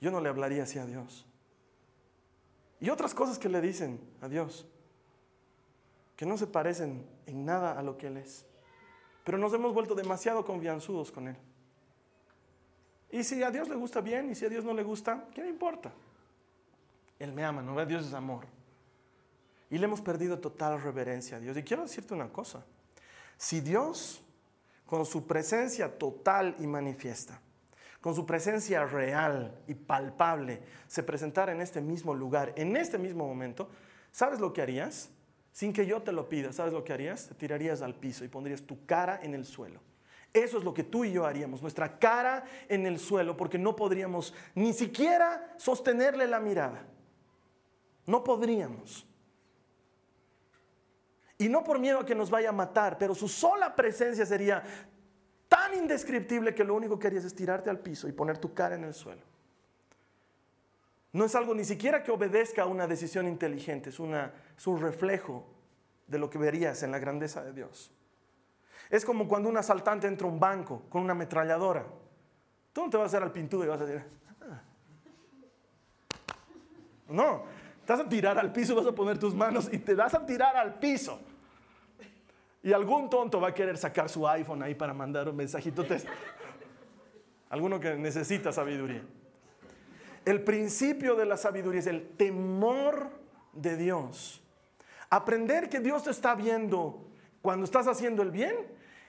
Yo 0.00 0.12
no 0.12 0.20
le 0.20 0.28
hablaría 0.28 0.62
así 0.62 0.78
a 0.78 0.86
Dios. 0.86 1.26
Y 2.82 2.90
otras 2.90 3.14
cosas 3.14 3.38
que 3.38 3.48
le 3.48 3.60
dicen 3.60 4.00
a 4.20 4.28
Dios, 4.28 4.66
que 6.16 6.26
no 6.26 6.36
se 6.36 6.48
parecen 6.48 7.06
en 7.26 7.44
nada 7.44 7.78
a 7.78 7.82
lo 7.82 7.96
que 7.96 8.08
Él 8.08 8.16
es. 8.16 8.44
Pero 9.22 9.38
nos 9.38 9.54
hemos 9.54 9.72
vuelto 9.72 9.94
demasiado 9.94 10.44
confianzudos 10.44 11.12
con 11.12 11.28
Él. 11.28 11.36
Y 13.12 13.22
si 13.22 13.40
a 13.44 13.52
Dios 13.52 13.68
le 13.68 13.76
gusta 13.76 14.00
bien 14.00 14.32
y 14.32 14.34
si 14.34 14.46
a 14.46 14.48
Dios 14.48 14.64
no 14.64 14.74
le 14.74 14.82
gusta, 14.82 15.28
¿qué 15.32 15.42
me 15.42 15.48
importa? 15.48 15.92
Él 17.20 17.32
me 17.32 17.44
ama, 17.44 17.62
¿no? 17.62 17.86
Dios 17.86 18.04
es 18.04 18.14
amor. 18.14 18.46
Y 19.70 19.78
le 19.78 19.84
hemos 19.84 20.00
perdido 20.00 20.40
total 20.40 20.82
reverencia 20.82 21.36
a 21.36 21.40
Dios. 21.40 21.56
Y 21.56 21.62
quiero 21.62 21.84
decirte 21.84 22.14
una 22.14 22.32
cosa. 22.32 22.64
Si 23.36 23.60
Dios, 23.60 24.24
con 24.86 25.06
su 25.06 25.24
presencia 25.24 25.96
total 26.00 26.56
y 26.58 26.66
manifiesta, 26.66 27.40
con 28.02 28.16
su 28.16 28.26
presencia 28.26 28.84
real 28.84 29.62
y 29.68 29.74
palpable, 29.74 30.60
se 30.88 31.04
presentara 31.04 31.52
en 31.52 31.60
este 31.60 31.80
mismo 31.80 32.12
lugar, 32.14 32.52
en 32.56 32.76
este 32.76 32.98
mismo 32.98 33.26
momento, 33.26 33.70
¿sabes 34.10 34.40
lo 34.40 34.52
que 34.52 34.60
harías? 34.60 35.08
Sin 35.52 35.72
que 35.72 35.86
yo 35.86 36.02
te 36.02 36.10
lo 36.10 36.28
pida, 36.28 36.52
¿sabes 36.52 36.72
lo 36.72 36.82
que 36.82 36.92
harías? 36.92 37.28
Te 37.28 37.34
tirarías 37.34 37.80
al 37.80 37.94
piso 37.94 38.24
y 38.24 38.28
pondrías 38.28 38.62
tu 38.62 38.84
cara 38.86 39.20
en 39.22 39.34
el 39.34 39.46
suelo. 39.46 39.80
Eso 40.32 40.58
es 40.58 40.64
lo 40.64 40.74
que 40.74 40.82
tú 40.82 41.04
y 41.04 41.12
yo 41.12 41.24
haríamos, 41.24 41.62
nuestra 41.62 42.00
cara 42.00 42.44
en 42.68 42.86
el 42.86 42.98
suelo, 42.98 43.36
porque 43.36 43.56
no 43.56 43.76
podríamos 43.76 44.34
ni 44.56 44.72
siquiera 44.72 45.54
sostenerle 45.56 46.26
la 46.26 46.40
mirada. 46.40 46.84
No 48.06 48.24
podríamos. 48.24 49.06
Y 51.38 51.48
no 51.48 51.62
por 51.62 51.78
miedo 51.78 52.00
a 52.00 52.06
que 52.06 52.16
nos 52.16 52.30
vaya 52.30 52.48
a 52.48 52.52
matar, 52.52 52.98
pero 52.98 53.14
su 53.14 53.28
sola 53.28 53.76
presencia 53.76 54.26
sería 54.26 54.64
tan 55.52 55.74
indescriptible 55.74 56.54
que 56.54 56.64
lo 56.64 56.74
único 56.74 56.98
que 56.98 57.08
harías 57.08 57.26
es 57.26 57.34
tirarte 57.34 57.68
al 57.68 57.78
piso 57.78 58.08
y 58.08 58.12
poner 58.12 58.38
tu 58.38 58.54
cara 58.54 58.74
en 58.74 58.84
el 58.84 58.94
suelo. 58.94 59.20
No 61.12 61.26
es 61.26 61.34
algo 61.34 61.54
ni 61.54 61.62
siquiera 61.62 62.02
que 62.02 62.10
obedezca 62.10 62.62
a 62.62 62.66
una 62.66 62.86
decisión 62.86 63.28
inteligente, 63.28 63.90
es, 63.90 64.00
un 64.00 64.80
reflejo 64.80 65.44
de 66.06 66.18
lo 66.18 66.30
que 66.30 66.38
verías 66.38 66.82
en 66.82 66.90
la 66.90 66.98
grandeza 66.98 67.44
de 67.44 67.52
Dios. 67.52 67.92
Es 68.88 69.04
como 69.04 69.28
cuando 69.28 69.50
un 69.50 69.58
asaltante 69.58 70.06
entra 70.06 70.26
a 70.26 70.30
un 70.30 70.40
banco 70.40 70.84
con 70.88 71.02
una 71.02 71.12
ametralladora. 71.12 71.84
Tú 72.72 72.84
no 72.84 72.90
te 72.90 72.96
vas 72.96 73.04
a 73.04 73.06
hacer 73.08 73.22
al 73.22 73.32
pintudo 73.32 73.64
y 73.64 73.68
vas 73.68 73.80
a 73.82 73.84
decir, 73.84 74.06
ah". 74.40 74.62
no, 77.08 77.42
te 77.84 77.92
vas 77.92 78.00
a 78.00 78.08
tirar 78.08 78.38
al 78.38 78.50
piso, 78.54 78.74
vas 78.74 78.86
a 78.86 78.92
poner 78.92 79.18
tus 79.18 79.34
manos 79.34 79.68
y 79.70 79.76
te 79.76 79.94
vas 79.94 80.14
a 80.14 80.24
tirar 80.24 80.56
al 80.56 80.78
piso. 80.78 81.20
Y 82.62 82.72
algún 82.72 83.10
tonto 83.10 83.40
va 83.40 83.48
a 83.48 83.54
querer 83.54 83.76
sacar 83.76 84.08
su 84.08 84.26
iPhone 84.28 84.62
ahí 84.62 84.74
para 84.74 84.94
mandar 84.94 85.28
un 85.28 85.36
mensajito. 85.36 85.84
Alguno 87.50 87.80
que 87.80 87.94
necesita 87.96 88.52
sabiduría. 88.52 89.02
El 90.24 90.42
principio 90.42 91.16
de 91.16 91.26
la 91.26 91.36
sabiduría 91.36 91.80
es 91.80 91.86
el 91.88 92.08
temor 92.10 93.10
de 93.52 93.76
Dios. 93.76 94.40
Aprender 95.10 95.68
que 95.68 95.80
Dios 95.80 96.04
te 96.04 96.10
está 96.10 96.34
viendo 96.34 97.04
cuando 97.42 97.64
estás 97.64 97.88
haciendo 97.88 98.22
el 98.22 98.30
bien 98.30 98.54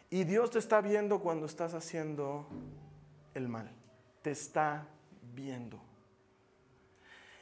y 0.10 0.24
Dios 0.24 0.50
te 0.50 0.60
está 0.60 0.82
viendo 0.82 1.20
cuando 1.20 1.46
estás 1.46 1.76
haciendo 1.76 2.48
el 3.36 3.48
mal. 3.48 3.72
Te 4.24 4.32
está 4.32 4.88
viendo. 5.34 5.80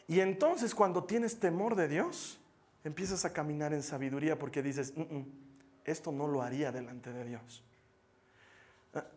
Y 0.08 0.19
entonces 0.19 0.76
cuando 0.76 1.06
tienes 1.06 1.39
temor 1.39 1.76
de 1.76 1.88
Dios, 1.88 2.39
empiezas 2.84 3.24
a 3.24 3.32
caminar 3.32 3.74
en 3.74 3.82
sabiduría 3.82 4.38
porque 4.38 4.62
dices, 4.62 4.93
mm, 4.97 5.02
mm, 5.02 5.26
esto 5.86 6.12
no 6.12 6.28
lo 6.28 6.41
haría 6.41 6.72
delante 6.72 7.12
de 7.12 7.26
Dios. 7.26 7.63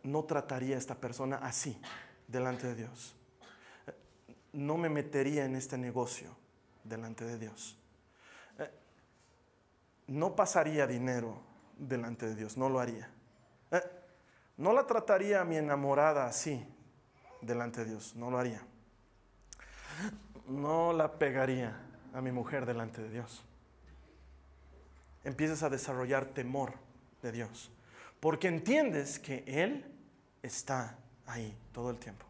No 0.03 0.25
trataría 0.25 0.77
a 0.77 0.79
esta 0.79 0.95
persona 0.95 1.37
así 1.37 1.81
delante 2.29 2.69
de 2.69 2.75
Dios. 2.75 3.15
No 4.53 4.77
me 4.77 4.89
metería 4.89 5.45
en 5.45 5.57
este 5.57 5.77
negocio 5.77 6.29
delante 6.85 7.25
de 7.25 7.39
Dios. 7.39 7.77
No 10.07 10.37
pasaría 10.37 10.87
dinero 10.87 11.41
delante 11.79 12.27
de 12.27 12.37
Dios, 12.37 12.57
no 12.57 12.69
lo 12.69 12.79
haría. 12.79 13.11
No 14.57 14.73
la 14.73 14.87
trataría 14.87 15.41
a 15.41 15.45
mi 15.45 15.57
enamorada 15.57 16.27
así 16.27 16.65
delante 17.41 17.85
de 17.85 17.91
Dios, 17.91 18.15
no 18.15 18.31
lo 18.31 18.39
haría. 18.39 18.63
No 20.47 20.93
la 20.93 21.19
pegaría 21.19 21.77
a 22.13 22.21
mi 22.21 22.31
mujer 22.31 22.67
delante 22.67 23.03
de 23.03 23.11
Dios. 23.11 23.45
Empiezas 25.25 25.63
a 25.63 25.71
desarrollar 25.71 26.27
temor 26.27 26.75
de 27.23 27.33
Dios. 27.33 27.71
Porque 28.21 28.49
entiendes 28.49 29.19
que 29.19 29.45
Él 29.47 29.85
está 30.43 30.99
ahí 31.27 31.57
todo 31.73 31.91
el 31.91 31.99
tiempo. 31.99 32.27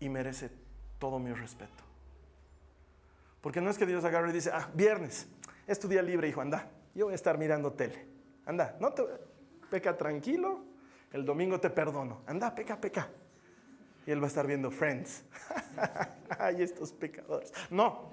Y 0.00 0.08
merece 0.08 0.50
todo 0.98 1.18
mi 1.18 1.32
respeto. 1.32 1.82
Porque 3.40 3.60
no 3.60 3.70
es 3.70 3.78
que 3.78 3.86
Dios 3.86 4.04
agarre 4.04 4.30
y 4.30 4.32
dice, 4.32 4.50
ah, 4.52 4.70
viernes, 4.74 5.26
es 5.66 5.78
tu 5.78 5.88
día 5.88 6.02
libre, 6.02 6.28
hijo, 6.28 6.40
anda. 6.40 6.70
Yo 6.94 7.06
voy 7.06 7.12
a 7.12 7.14
estar 7.16 7.38
mirando 7.38 7.72
tele. 7.72 8.06
Anda, 8.46 8.76
no 8.80 8.92
te 8.92 9.02
peca 9.70 9.96
tranquilo, 9.96 10.64
el 11.12 11.24
domingo 11.24 11.60
te 11.60 11.70
perdono. 11.70 12.22
Anda, 12.26 12.54
peca, 12.54 12.80
peca. 12.80 13.08
Y 14.06 14.10
él 14.10 14.20
va 14.20 14.24
a 14.24 14.28
estar 14.28 14.46
viendo 14.46 14.70
Friends. 14.70 15.24
Ay, 16.38 16.62
estos 16.62 16.92
pecadores. 16.92 17.52
No. 17.70 18.10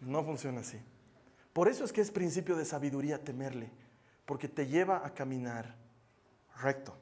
No 0.00 0.24
funciona 0.24 0.60
así. 0.60 0.80
Por 1.52 1.68
eso 1.68 1.84
es 1.84 1.92
que 1.92 2.00
es 2.00 2.10
principio 2.10 2.56
de 2.56 2.64
sabiduría 2.64 3.22
temerle, 3.22 3.70
porque 4.24 4.48
te 4.48 4.66
lleva 4.66 5.06
a 5.06 5.14
caminar 5.14 5.76
recto. 6.60 6.96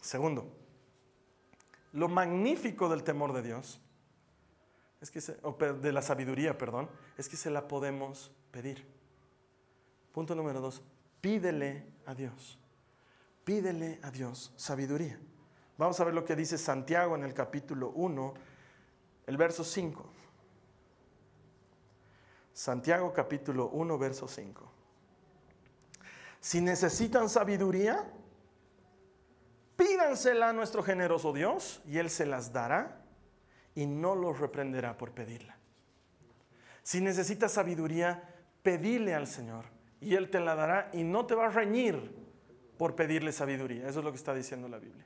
Segundo, 0.00 0.52
lo 1.92 2.08
magnífico 2.08 2.88
del 2.88 3.04
temor 3.04 3.32
de 3.32 3.42
Dios, 3.42 3.80
es 5.00 5.10
que 5.10 5.20
de 5.20 5.92
la 5.92 6.00
sabiduría, 6.00 6.56
perdón, 6.56 6.88
es 7.18 7.28
que 7.28 7.36
se 7.36 7.50
la 7.50 7.66
podemos 7.66 8.30
pedir. 8.52 8.86
Punto 10.12 10.34
número 10.34 10.60
dos, 10.60 10.82
pídele 11.20 11.86
a 12.06 12.14
Dios. 12.14 12.58
Pídele 13.44 13.98
a 14.02 14.10
Dios 14.12 14.52
sabiduría. 14.56 15.18
Vamos 15.76 15.98
a 15.98 16.04
ver 16.04 16.14
lo 16.14 16.24
que 16.24 16.36
dice 16.36 16.56
Santiago 16.56 17.16
en 17.16 17.24
el 17.24 17.34
capítulo 17.34 17.90
1, 17.90 18.34
el 19.26 19.36
verso 19.36 19.64
5. 19.64 20.11
Santiago 22.52 23.12
capítulo 23.12 23.68
1, 23.68 23.98
verso 23.98 24.28
5. 24.28 24.70
Si 26.40 26.60
necesitan 26.60 27.28
sabiduría, 27.28 28.04
pídansela 29.76 30.50
a 30.50 30.52
nuestro 30.52 30.82
generoso 30.82 31.32
Dios 31.32 31.80
y 31.86 31.98
Él 31.98 32.10
se 32.10 32.26
las 32.26 32.52
dará 32.52 33.00
y 33.74 33.86
no 33.86 34.14
los 34.14 34.38
reprenderá 34.38 34.98
por 34.98 35.12
pedirla. 35.12 35.56
Si 36.82 37.00
necesitas 37.00 37.52
sabiduría, 37.52 38.28
pedile 38.62 39.14
al 39.14 39.26
Señor 39.26 39.66
y 40.00 40.16
Él 40.16 40.30
te 40.30 40.40
la 40.40 40.54
dará 40.54 40.90
y 40.92 41.04
no 41.04 41.26
te 41.26 41.34
va 41.34 41.46
a 41.46 41.50
reñir 41.50 42.12
por 42.76 42.96
pedirle 42.96 43.32
sabiduría. 43.32 43.88
Eso 43.88 44.00
es 44.00 44.04
lo 44.04 44.10
que 44.10 44.18
está 44.18 44.34
diciendo 44.34 44.68
la 44.68 44.78
Biblia. 44.78 45.04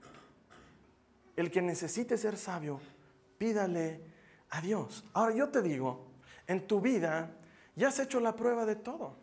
El 1.36 1.50
que 1.50 1.60
necesite 1.60 2.16
ser 2.16 2.38
sabio, 2.38 2.80
pídale 3.36 4.00
a 4.48 4.62
Dios. 4.62 5.04
Ahora 5.12 5.34
yo 5.34 5.50
te 5.50 5.60
digo, 5.60 6.05
en 6.46 6.66
tu 6.66 6.80
vida 6.80 7.30
ya 7.74 7.88
has 7.88 7.98
hecho 7.98 8.20
la 8.20 8.34
prueba 8.34 8.64
de 8.64 8.76
todo. 8.76 9.16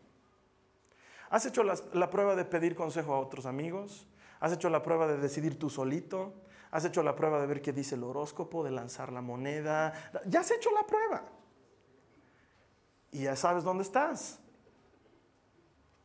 Has 1.30 1.46
hecho 1.48 1.64
la, 1.64 2.10
prueba 2.12 2.36
de 2.36 2.46
pedir 2.46 2.76
consejo 2.76 3.16
a 3.16 3.20
otros 3.20 3.48
amigos. 3.48 4.08
Has 4.40 4.54
hecho 4.54 4.70
la 4.70 4.84
prueba 4.84 5.08
de 5.08 5.18
decidir 5.18 5.58
tú 5.58 5.70
solito. 5.70 6.34
Has 6.70 6.86
hecho 6.86 7.02
la 7.02 7.16
prueba 7.16 7.42
de 7.42 7.48
ver 7.48 7.62
qué 7.62 7.74
dice 7.74 7.96
el 7.96 8.04
horóscopo, 8.04 8.64
de 8.64 8.70
lanzar 8.70 9.12
la 9.12 9.22
moneda. 9.22 9.94
Ya 10.28 10.42
has 10.42 10.52
hecho 10.52 10.70
la 10.72 10.86
prueba. 10.86 11.24
Y 13.12 13.24
ya 13.24 13.36
sabes 13.36 13.64
dónde 13.64 13.84
estás. 13.84 14.40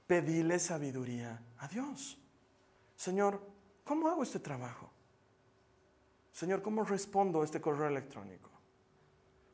Pedile 0.06 0.58
sabiduría 0.58 1.42
a 1.58 1.68
Dios. 1.68 2.18
Señor, 2.96 3.42
¿cómo 3.84 4.08
hago 4.08 4.22
este 4.22 4.40
trabajo? 4.40 4.90
Señor, 6.32 6.62
¿cómo 6.62 6.84
respondo 6.84 7.42
a 7.42 7.44
este 7.44 7.60
correo 7.60 7.88
electrónico? 7.88 8.48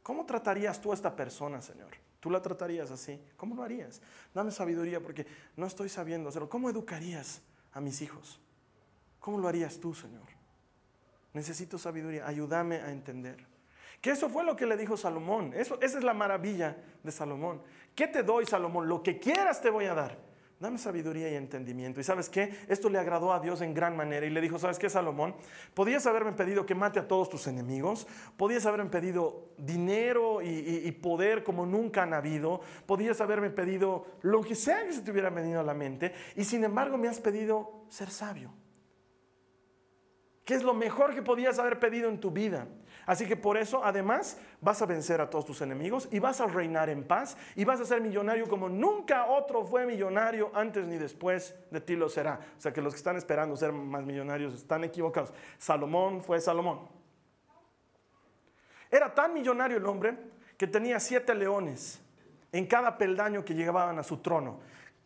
¿Cómo 0.05 0.27
tratarías 0.27 0.83
tú 0.83 0.93
a 0.93 0.95
esta 0.95 1.17
persona, 1.17 1.63
Señor? 1.63 1.89
¿Tú 2.21 2.29
la 2.31 2.43
tratarías 2.43 2.91
así? 2.91 3.19
¿Cómo 3.39 3.55
lo 3.55 3.63
harías? 3.63 4.03
Dame 4.35 4.51
sabiduría 4.51 5.01
porque 5.01 5.27
no 5.57 5.67
estoy 5.67 5.89
sabiendo 5.89 6.29
hacerlo. 6.29 6.51
¿Cómo 6.51 6.69
educarías 6.69 7.41
a 7.73 7.81
mis 7.81 8.03
hijos? 8.03 8.39
¿Cómo 9.19 9.39
lo 9.39 9.49
harías 9.49 9.81
tú, 9.81 9.95
Señor? 9.95 10.27
Necesito 11.33 11.79
sabiduría. 11.79 12.27
Ayúdame 12.27 12.77
a 12.77 12.91
entender. 12.91 13.47
Que 14.03 14.11
eso 14.11 14.29
fue 14.29 14.45
lo 14.45 14.55
que 14.55 14.67
le 14.67 14.77
dijo 14.77 14.99
Salomón. 14.99 15.55
Eso, 15.55 15.81
esa 15.81 15.97
es 15.97 16.05
la 16.05 16.13
maravilla 16.13 16.77
de 17.03 17.11
Salomón. 17.11 17.63
¿Qué 17.95 18.07
te 18.07 18.23
doy, 18.23 18.45
Salomón? 18.45 18.87
Lo 18.87 19.03
que 19.03 19.19
quieras 19.19 19.63
te 19.63 19.71
voy 19.71 19.87
a 19.87 19.95
dar. 19.95 20.19
Dame 20.65 20.79
sabiduría 20.79 21.31
y 21.31 21.35
entendimiento. 21.35 22.01
¿Y 22.01 22.05
sabes 22.05 22.31
qué? 22.31 22.57
Esto 22.69 22.89
le 22.89 22.99
agradó 22.99 23.35
a 23.35 23.39
Dios 23.39 23.61
en 23.61 23.75
gran 23.75 23.95
manera 23.95 24.25
y 24.25 24.31
le 24.31 24.41
dijo, 24.41 24.59
¿sabes 24.59 24.79
qué, 24.79 24.89
Salomón? 24.89 25.35
Podías 25.75 26.07
haberme 26.07 26.33
pedido 26.33 26.65
que 26.65 26.75
mate 26.75 26.99
a 26.99 27.07
todos 27.07 27.29
tus 27.29 27.47
enemigos, 27.49 28.07
podías 28.39 28.65
haberme 28.65 28.89
pedido 28.89 29.51
dinero 29.59 30.41
y, 30.41 30.91
poder 31.03 31.45
como 31.45 31.67
nunca 31.67 32.05
han 32.05 32.15
habido, 32.15 32.63
podías 32.87 33.21
haberme 33.21 33.51
pedido 33.51 34.07
lo 34.23 34.41
que 34.41 34.55
sea 34.55 34.87
que 34.87 34.95
se 34.95 35.03
te 35.03 35.11
hubiera 35.11 35.29
venido 35.29 35.61
a 35.61 35.65
la 35.65 35.75
mente 35.75 36.15
y 36.35 36.45
sin 36.45 36.65
embargo 36.65 36.97
me 36.97 37.09
has 37.09 37.21
pedido 37.21 37.85
ser 37.91 38.09
sabio. 38.09 38.51
¿Qué 40.47 40.55
es 40.55 40.63
lo 40.63 40.73
mejor 40.73 41.15
que 41.15 41.21
podías 41.21 41.59
haber 41.59 41.79
pedido 41.79 42.09
en 42.09 42.21
tu 42.21 42.31
vida? 42.31 42.69
Así 43.07 43.27
que 43.27 43.37
por 43.37 43.57
eso, 43.57 43.85
además, 43.85 44.39
vas 44.61 44.81
a 44.81 44.87
vencer 44.87 45.21
a 45.21 45.29
todos 45.29 45.45
tus 45.45 45.61
enemigos 45.61 46.09
y 46.11 46.19
vas 46.19 46.41
a 46.41 46.47
reinar 46.47 46.89
en 46.89 47.05
paz 47.05 47.37
y 47.55 47.65
vas 47.65 47.81
a 47.81 47.85
ser 47.85 48.01
millonario 48.01 48.49
como 48.49 48.69
nunca 48.69 49.27
otro 49.27 49.65
fue 49.65 49.85
millonario 49.85 50.51
antes 50.55 50.87
ni 50.87 50.97
después 50.97 51.55
de 51.71 51.81
ti 51.81 51.97
lo 51.97 52.09
será. 52.09 52.41
O 52.57 52.61
sea 52.61 52.73
que 52.73 52.81
los 52.81 52.95
que 52.95 52.99
están 52.99 53.17
esperando 53.17 53.57
ser 53.57 53.73
más 53.73 54.05
millonarios 54.05 54.55
están 54.55 54.85
equivocados. 54.85 55.33
Salomón 55.59 56.23
fue 56.23 56.41
Salomón. 56.41 56.89
Era 58.91 59.15
tan 59.15 59.35
millonario 59.35 59.77
el 59.77 59.87
hombre 59.87 60.17
que 60.57 60.67
tenía 60.67 60.99
siete 60.99 61.35
leones 61.35 62.01
en 62.53 62.67
cada 62.67 62.97
peldaño 62.97 63.45
que 63.45 63.55
llegaban 63.55 63.99
a 63.99 64.03
su 64.03 64.19
trono. 64.19 64.61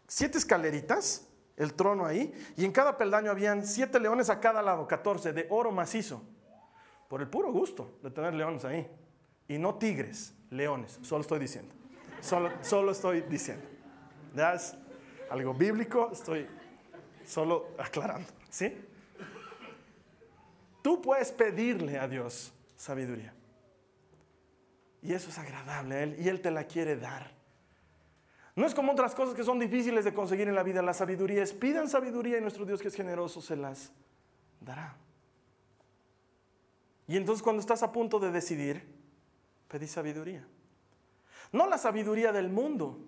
Siete 0.07 0.39
escaleritas, 0.39 1.27
el 1.57 1.75
trono 1.75 2.07
ahí, 2.07 2.33
y 2.57 2.65
en 2.65 2.73
cada 2.73 2.97
peldaño 2.97 3.31
habían 3.31 3.67
siete 3.67 3.99
leones 3.99 4.31
a 4.31 4.39
cada 4.39 4.63
lado, 4.63 4.87
14, 4.87 5.33
de 5.33 5.47
oro 5.51 5.73
macizo 5.73 6.23
por 7.09 7.23
el 7.23 7.29
puro 7.29 7.51
gusto 7.51 7.99
de 8.03 8.11
tener 8.11 8.35
leones 8.35 8.65
ahí. 8.65 8.87
Y 9.49 9.59
no 9.59 9.77
tigres, 9.77 10.35
leones, 10.51 10.99
solo 11.03 11.23
estoy 11.23 11.39
diciendo. 11.39 11.75
Solo, 12.21 12.51
solo 12.61 12.93
estoy 12.93 13.23
diciendo. 13.23 13.65
Ya 14.35 14.55
es 14.55 14.77
algo 15.31 15.55
bíblico, 15.55 16.11
estoy 16.13 16.47
solo 17.25 17.69
aclarando. 17.79 18.29
¿Sí? 18.51 18.77
Tú 20.83 21.01
puedes 21.01 21.33
pedirle 21.33 21.99
a 21.99 22.07
Dios 22.07 22.53
sabiduría. 22.77 23.35
Y 25.03 25.13
eso 25.13 25.31
es 25.31 25.39
agradable 25.39 25.95
a 25.95 26.03
Él 26.03 26.17
y 26.19 26.29
Él 26.29 26.41
te 26.41 26.51
la 26.51 26.65
quiere 26.65 26.97
dar. 26.97 27.31
No 28.57 28.67
es 28.67 28.75
como 28.75 28.93
otras 28.93 29.15
cosas 29.15 29.35
que 29.35 29.45
son 29.45 29.59
difíciles 29.59 30.05
de 30.05 30.13
conseguir 30.13 30.49
en 30.49 30.55
la 30.55 30.65
vida. 30.65 30.83
La 30.83 30.93
sabiduría 30.93 31.43
es, 31.43 31.53
pidan 31.53 31.89
sabiduría 31.89 32.39
y 32.39 32.41
nuestro 32.41 32.65
Dios 32.65 32.83
que 32.83 32.89
es 32.89 32.95
generoso 32.95 33.41
se 33.41 33.57
las 33.57 33.93
dará. 34.61 34.97
Y 37.09 37.17
entonces 37.17 37.43
cuando 37.43 37.61
estás 37.61 37.83
a 37.83 37.91
punto 37.91 38.21
de 38.21 38.31
decidir, 38.31 38.87
pedí 39.67 39.89
sabiduría. 39.89 40.47
No 41.51 41.67
la 41.67 41.79
sabiduría 41.79 42.31
del 42.33 42.51
mundo, 42.51 42.99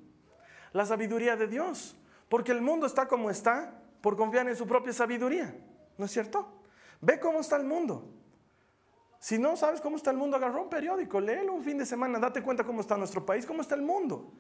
la 0.73 0.87
sabiduría 0.87 1.37
de 1.37 1.47
Dios. 1.47 1.97
Porque 2.29 2.53
el 2.53 2.63
mundo 2.63 2.87
está 2.87 3.07
como 3.07 3.29
está 3.29 3.83
por 4.01 4.17
confiar 4.17 4.49
en 4.49 4.57
su 4.57 4.67
propia 4.67 4.93
sabiduría. 4.93 5.55
¿No 5.99 6.07
es 6.07 6.13
cierto? 6.13 6.49
Ve 7.01 7.21
cómo 7.21 7.41
está 7.41 7.57
el 7.57 7.65
mundo. 7.65 8.09
Si 9.19 9.39
no 9.39 9.55
sabes 9.57 9.83
cómo 9.83 9.97
está 9.97 10.11
el 10.11 10.17
mundo, 10.17 10.39
agarra 10.39 10.63
un 10.63 10.71
periódico, 10.71 11.21
léelo 11.21 11.53
un 11.53 11.63
fin 11.63 11.77
de 11.77 11.85
semana, 11.85 12.19
date 12.19 12.43
cuenta 12.43 12.65
cómo 12.65 12.81
está 12.81 12.97
nuestro 12.97 13.27
país, 13.27 13.45
cómo 13.45 13.61
está 13.61 13.75
el 13.75 13.83
mundo. 13.83 14.33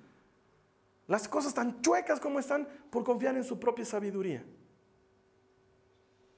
Las 1.06 1.28
cosas 1.28 1.52
tan 1.52 1.82
chuecas 1.82 2.18
como 2.18 2.38
están 2.38 2.66
por 2.88 3.04
confiar 3.04 3.36
en 3.36 3.44
su 3.44 3.58
propia 3.58 3.84
sabiduría. 3.84 4.42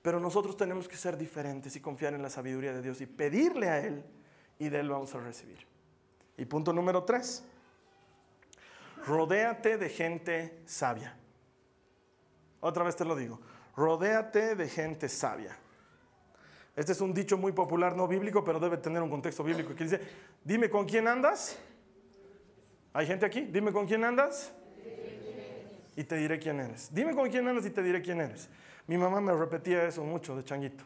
Pero 0.02 0.18
nosotros 0.18 0.56
tenemos 0.56 0.88
que 0.88 0.96
ser 0.96 1.16
diferentes 1.16 1.76
y 1.76 1.80
confiar 1.80 2.12
en 2.14 2.22
la 2.22 2.28
sabiduría 2.28 2.72
de 2.72 2.82
Dios 2.82 3.00
y 3.00 3.06
pedirle 3.06 3.68
a 3.68 3.78
Él 3.78 4.04
y 4.58 4.68
de 4.68 4.80
Él 4.80 4.88
vamos 4.88 5.14
a 5.14 5.20
recibir. 5.20 5.64
Y 6.36 6.44
punto 6.44 6.72
número 6.72 7.04
tres, 7.04 7.44
rodéate 9.06 9.78
de 9.78 9.88
gente 9.88 10.60
sabia. 10.66 11.16
Otra 12.60 12.82
vez 12.82 12.96
te 12.96 13.04
lo 13.04 13.14
digo, 13.14 13.40
rodéate 13.76 14.56
de 14.56 14.68
gente 14.68 15.08
sabia. 15.08 15.56
Este 16.74 16.92
es 16.92 17.00
un 17.00 17.12
dicho 17.12 17.36
muy 17.36 17.52
popular, 17.52 17.94
no 17.94 18.08
bíblico, 18.08 18.42
pero 18.42 18.58
debe 18.58 18.78
tener 18.78 19.02
un 19.02 19.10
contexto 19.10 19.44
bíblico 19.44 19.74
que 19.74 19.84
dice, 19.84 20.00
dime 20.42 20.70
con 20.70 20.86
quién 20.86 21.06
andas. 21.06 21.58
¿Hay 22.94 23.06
gente 23.06 23.26
aquí? 23.26 23.42
Dime 23.42 23.72
con 23.72 23.86
quién 23.86 24.04
andas. 24.04 24.52
Y 25.94 26.04
te 26.04 26.16
diré 26.16 26.38
quién 26.38 26.58
eres. 26.58 26.88
Dime 26.92 27.14
con 27.14 27.28
quién 27.30 27.46
andas 27.46 27.66
y 27.66 27.70
te 27.70 27.82
diré 27.82 28.00
quién 28.00 28.20
eres. 28.20 28.48
Mi 28.86 28.96
mamá 28.96 29.20
me 29.20 29.32
repetía 29.32 29.84
eso 29.84 30.02
mucho 30.02 30.36
de 30.36 30.44
changuito. 30.44 30.84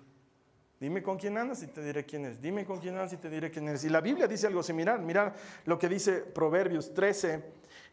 Dime 0.79 1.03
con 1.03 1.17
quién 1.17 1.39
andas 1.39 1.63
y 1.63 1.69
te 1.69 1.83
diré 1.83 2.05
quién 2.05 2.27
es. 2.27 2.41
Dime 2.41 2.67
con 2.67 2.79
quién 2.79 2.95
andas 2.97 3.13
y 3.15 3.17
te 3.17 3.31
diré 3.31 3.51
quién 3.51 3.67
eres. 3.69 3.85
Y 3.85 3.89
la 3.89 4.03
Biblia 4.03 4.27
dice 4.29 4.47
algo 4.47 4.63
similar. 4.63 5.01
Mira 5.01 5.35
lo 5.65 5.79
que 5.79 5.89
dice 5.89 6.19
Proverbios 6.19 6.93
13 6.93 7.43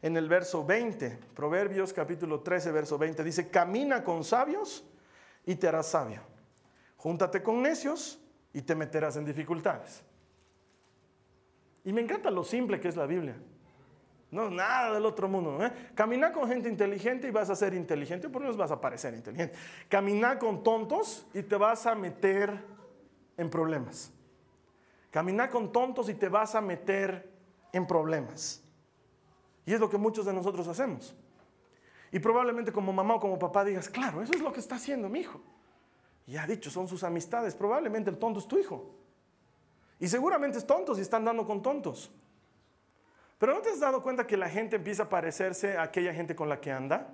en 0.01 0.17
el 0.17 0.27
verso 0.27 0.65
20. 0.65 1.17
Proverbios 1.33 1.93
capítulo 1.93 2.41
13, 2.41 2.71
verso 2.73 2.97
20. 2.97 3.23
Dice, 3.23 3.49
camina 3.49 4.03
con 4.03 4.25
sabios 4.25 4.83
y 5.45 5.55
te 5.55 5.69
harás 5.69 5.87
sabio. 5.87 6.21
Júntate 6.97 7.41
con 7.41 7.61
necios 7.61 8.19
y 8.53 8.61
te 8.61 8.75
meterás 8.75 9.15
en 9.15 9.25
dificultades. 9.25 10.03
Y 11.85 11.93
me 11.93 12.01
encanta 12.01 12.29
lo 12.29 12.43
simple 12.43 12.81
que 12.81 12.89
es 12.89 12.97
la 12.97 13.05
Biblia. 13.05 13.35
No, 14.33 14.49
nada 14.49 14.91
del 14.95 15.05
otro 15.05 15.29
mundo. 15.29 15.63
¿eh? 15.63 15.71
Camina 15.93 16.31
con 16.31 16.47
gente 16.47 16.67
inteligente 16.67 17.27
y 17.27 17.31
vas 17.31 17.51
a 17.51 17.55
ser 17.55 17.75
inteligente, 17.75 18.29
por 18.29 18.41
lo 18.41 18.47
menos 18.47 18.57
vas 18.57 18.71
a 18.71 18.81
parecer 18.81 19.13
inteligente. 19.13 19.55
Camina 19.87 20.39
con 20.39 20.63
tontos 20.63 21.27
y 21.35 21.43
te 21.43 21.55
vas 21.55 21.85
a 21.85 21.93
meter 21.93 22.65
en 23.37 23.49
problemas. 23.51 24.11
Camina 25.11 25.47
con 25.51 25.71
tontos 25.71 26.09
y 26.09 26.15
te 26.15 26.29
vas 26.29 26.55
a 26.55 26.61
meter 26.61 27.31
en 27.71 27.85
problemas. 27.85 28.63
Y 29.67 29.73
es 29.73 29.79
lo 29.79 29.87
que 29.87 29.99
muchos 29.99 30.25
de 30.25 30.33
nosotros 30.33 30.67
hacemos. 30.67 31.15
Y 32.11 32.17
probablemente 32.17 32.71
como 32.71 32.91
mamá 32.91 33.15
o 33.15 33.19
como 33.19 33.37
papá 33.37 33.63
digas, 33.63 33.87
claro, 33.87 34.23
eso 34.23 34.33
es 34.33 34.41
lo 34.41 34.51
que 34.51 34.59
está 34.59 34.75
haciendo 34.75 35.09
mi 35.09 35.19
hijo. 35.19 35.41
Y 36.25 36.37
ha 36.37 36.47
dicho, 36.47 36.71
son 36.71 36.87
sus 36.87 37.03
amistades. 37.03 37.53
Probablemente 37.53 38.09
el 38.09 38.17
tonto 38.17 38.39
es 38.39 38.47
tu 38.47 38.57
hijo. 38.57 38.95
Y 39.99 40.07
seguramente 40.07 40.57
es 40.57 40.65
tonto 40.65 40.95
si 40.95 41.01
están 41.01 41.23
dando 41.23 41.45
con 41.45 41.61
tontos. 41.61 42.11
Pero 43.43 43.55
¿no 43.55 43.61
te 43.61 43.71
has 43.71 43.81
dado 43.81 44.01
cuenta 44.01 44.25
que 44.25 44.37
la 44.37 44.47
gente 44.47 44.77
empieza 44.77 45.03
a 45.03 45.09
parecerse 45.09 45.75
a 45.75 45.83
aquella 45.83 46.13
gente 46.13 46.33
con 46.33 46.47
la 46.47 46.61
que 46.61 46.71
anda? 46.71 47.09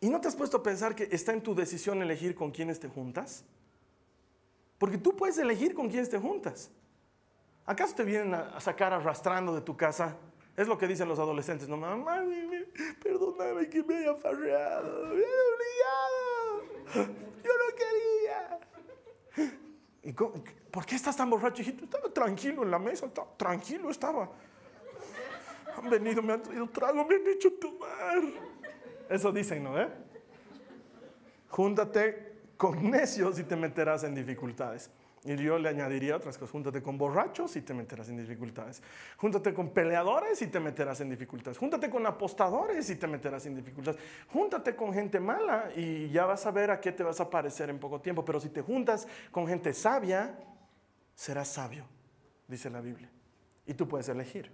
¿Y 0.00 0.08
no 0.08 0.22
te 0.22 0.28
has 0.28 0.34
puesto 0.34 0.56
a 0.56 0.62
pensar 0.62 0.94
que 0.94 1.06
está 1.12 1.34
en 1.34 1.42
tu 1.42 1.54
decisión 1.54 2.00
elegir 2.00 2.34
con 2.34 2.50
quiénes 2.50 2.80
te 2.80 2.88
juntas? 2.88 3.44
Porque 4.78 4.96
tú 4.96 5.14
puedes 5.14 5.36
elegir 5.36 5.74
con 5.74 5.90
quiénes 5.90 6.08
te 6.08 6.16
juntas. 6.16 6.70
¿Acaso 7.66 7.94
te 7.94 8.04
vienen 8.04 8.32
a 8.32 8.58
sacar 8.58 8.94
arrastrando 8.94 9.54
de 9.54 9.60
tu 9.60 9.76
casa? 9.76 10.16
Es 10.56 10.66
lo 10.66 10.78
que 10.78 10.86
dicen 10.86 11.06
los 11.06 11.18
adolescentes, 11.18 11.68
no, 11.68 11.76
mamá, 11.76 12.24
perdóname 13.02 13.68
que 13.68 13.82
me 13.82 13.98
haya 13.98 14.14
farreado, 14.14 15.08
me 15.08 15.24
obligado, 15.44 17.12
yo 17.44 17.52
no 17.52 17.68
quería. 19.36 19.60
¿Y 20.04 20.14
¿Por 20.70 20.86
qué 20.86 20.94
estás 20.94 21.16
tan 21.16 21.28
borracho, 21.28 21.62
hijito? 21.62 21.84
Estaba 21.84 22.08
tranquilo 22.12 22.62
en 22.62 22.70
la 22.70 22.78
mesa, 22.78 23.08
tranquilo 23.36 23.90
estaba. 23.90 24.30
Han 25.76 25.90
venido, 25.90 26.22
me 26.22 26.34
han 26.34 26.42
traído 26.42 26.68
trago, 26.68 27.04
me 27.04 27.16
han 27.16 27.26
hecho 27.26 27.52
tomar. 27.54 28.22
Eso 29.08 29.32
dicen, 29.32 29.64
¿no? 29.64 29.80
Eh? 29.80 29.88
Júntate 31.48 32.30
con 32.56 32.90
necios 32.90 33.38
y 33.38 33.44
te 33.44 33.56
meterás 33.56 34.04
en 34.04 34.14
dificultades. 34.14 34.90
Y 35.24 35.36
yo 35.36 35.58
le 35.58 35.68
añadiría 35.68 36.16
otras 36.16 36.38
cosas. 36.38 36.52
Júntate 36.52 36.82
con 36.82 36.96
borrachos 36.96 37.54
y 37.56 37.60
te 37.60 37.74
meterás 37.74 38.08
en 38.08 38.16
dificultades. 38.16 38.82
Júntate 39.18 39.52
con 39.52 39.68
peleadores 39.70 40.40
y 40.40 40.46
te 40.46 40.60
meterás 40.60 41.00
en 41.00 41.10
dificultades. 41.10 41.58
Júntate 41.58 41.90
con 41.90 42.06
apostadores 42.06 42.88
y 42.88 42.96
te 42.96 43.06
meterás 43.06 43.44
en 43.44 43.54
dificultades. 43.54 44.00
Júntate 44.32 44.74
con 44.74 44.94
gente 44.94 45.20
mala 45.20 45.70
y 45.76 46.08
ya 46.10 46.24
vas 46.24 46.46
a 46.46 46.50
ver 46.50 46.70
a 46.70 46.80
qué 46.80 46.92
te 46.92 47.02
vas 47.02 47.20
a 47.20 47.28
parecer 47.28 47.68
en 47.68 47.78
poco 47.78 48.00
tiempo. 48.00 48.24
Pero 48.24 48.40
si 48.40 48.48
te 48.48 48.62
juntas 48.62 49.06
con 49.30 49.46
gente 49.46 49.74
sabia, 49.74 50.34
serás 51.20 51.48
sabio, 51.48 51.84
dice 52.48 52.70
la 52.70 52.80
Biblia. 52.80 53.10
Y 53.66 53.74
tú 53.74 53.86
puedes 53.86 54.08
elegir. 54.08 54.50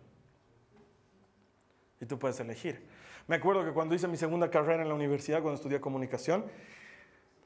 Y 2.01 2.07
tú 2.07 2.19
puedes 2.19 2.41
elegir. 2.41 2.85
Me 3.29 3.37
acuerdo 3.37 3.65
que 3.65 3.71
cuando 3.71 3.95
hice 3.95 4.09
mi 4.09 4.17
segunda 4.17 4.51
carrera 4.51 4.83
en 4.83 4.89
la 4.89 4.95
universidad, 4.97 5.43
cuando 5.43 5.55
estudié 5.55 5.81
comunicación, 5.81 6.45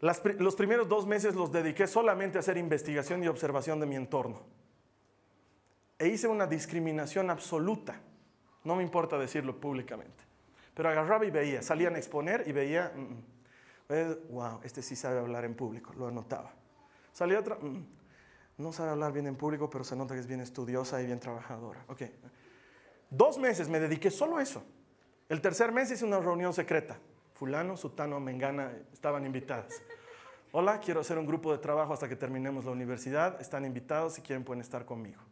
los 0.00 0.56
primeros 0.56 0.88
dos 0.88 1.06
meses 1.06 1.34
los 1.34 1.52
dediqué 1.52 1.86
solamente 1.86 2.38
a 2.38 2.40
hacer 2.40 2.56
investigación 2.56 3.22
y 3.22 3.28
observación 3.28 3.78
de 3.78 3.84
mi 3.84 3.96
entorno. 3.96 4.40
E 5.98 6.08
hice 6.08 6.26
una 6.26 6.46
discriminación 6.46 7.28
absoluta. 7.28 8.00
No 8.64 8.74
me 8.74 8.82
importa 8.82 9.18
decirlo 9.18 9.60
públicamente. 9.60 10.24
Pero 10.72 10.88
agarraba 10.88 11.26
y 11.26 11.30
veía, 11.30 11.60
salían 11.60 11.94
a 11.94 11.98
exponer 11.98 12.44
y 12.46 12.52
veía, 12.52 12.90
wow, 14.30 14.52
mm, 14.52 14.60
mm. 14.60 14.64
este 14.64 14.80
sí 14.80 14.96
sabe 14.96 15.18
hablar 15.18 15.44
en 15.44 15.54
público, 15.54 15.92
lo 15.92 16.06
anotaba. 16.06 16.54
Salía 17.12 17.38
otra, 17.38 17.56
mm, 17.56 17.99
no 18.60 18.72
sabe 18.72 18.90
hablar 18.90 19.12
bien 19.12 19.26
en 19.26 19.36
público, 19.36 19.68
pero 19.68 19.84
se 19.84 19.96
nota 19.96 20.14
que 20.14 20.20
es 20.20 20.26
bien 20.26 20.40
estudiosa 20.40 21.02
y 21.02 21.06
bien 21.06 21.18
trabajadora. 21.18 21.84
Ok. 21.88 22.02
Dos 23.10 23.38
meses 23.38 23.68
me 23.68 23.80
dediqué 23.80 24.10
solo 24.10 24.36
a 24.36 24.42
eso. 24.42 24.62
El 25.28 25.40
tercer 25.40 25.72
mes 25.72 25.90
hice 25.90 26.04
una 26.04 26.20
reunión 26.20 26.52
secreta 26.52 26.98
fulano, 27.40 27.74
sutano, 27.74 28.20
mengana, 28.20 28.70
estaban 28.92 29.24
invitadas. 29.24 29.80
Hola, 30.52 30.78
quiero 30.78 31.00
hacer 31.00 31.16
un 31.16 31.24
grupo 31.24 31.50
de 31.52 31.56
trabajo 31.56 31.94
hasta 31.94 32.06
que 32.06 32.14
terminemos 32.14 32.66
la 32.66 32.70
universidad. 32.70 33.40
Están 33.40 33.64
invitados, 33.64 34.12
si 34.12 34.20
quieren 34.20 34.44
pueden 34.44 34.60
estar 34.60 34.84
conmigo. 34.84 35.22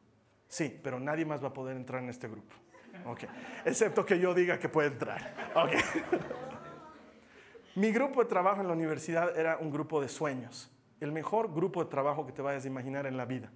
Sí, 0.49 0.81
pero 0.83 0.99
nadie 0.99 1.27
más 1.27 1.45
va 1.45 1.49
a 1.49 1.53
poder 1.53 1.77
entrar 1.77 2.03
en 2.03 2.09
este 2.09 2.27
grupo. 2.27 2.57
Ok. 3.05 3.25
Excepto 3.67 4.07
que 4.07 4.19
yo 4.19 4.33
diga 4.33 4.59
que 4.59 4.71
puede 4.71 4.89
entrar. 4.89 5.53
Ok. 5.55 5.73
Mi 7.75 7.93
grupo 7.93 8.23
de 8.23 8.29
trabajo 8.31 8.63
en 8.63 8.69
la 8.69 8.73
universidad 8.73 9.39
era 9.39 9.59
un 9.59 9.71
grupo 9.71 10.01
de 10.01 10.09
sueños. 10.09 10.71
El 11.01 11.13
mejor 11.13 11.53
grupo 11.55 11.85
de 11.85 11.91
trabajo 11.91 12.27
que 12.27 12.33
te 12.33 12.43
vayas 12.43 12.65
a 12.65 12.69
imaginar 12.69 13.07
en 13.07 13.17
la 13.17 13.25
vida. 13.25 13.51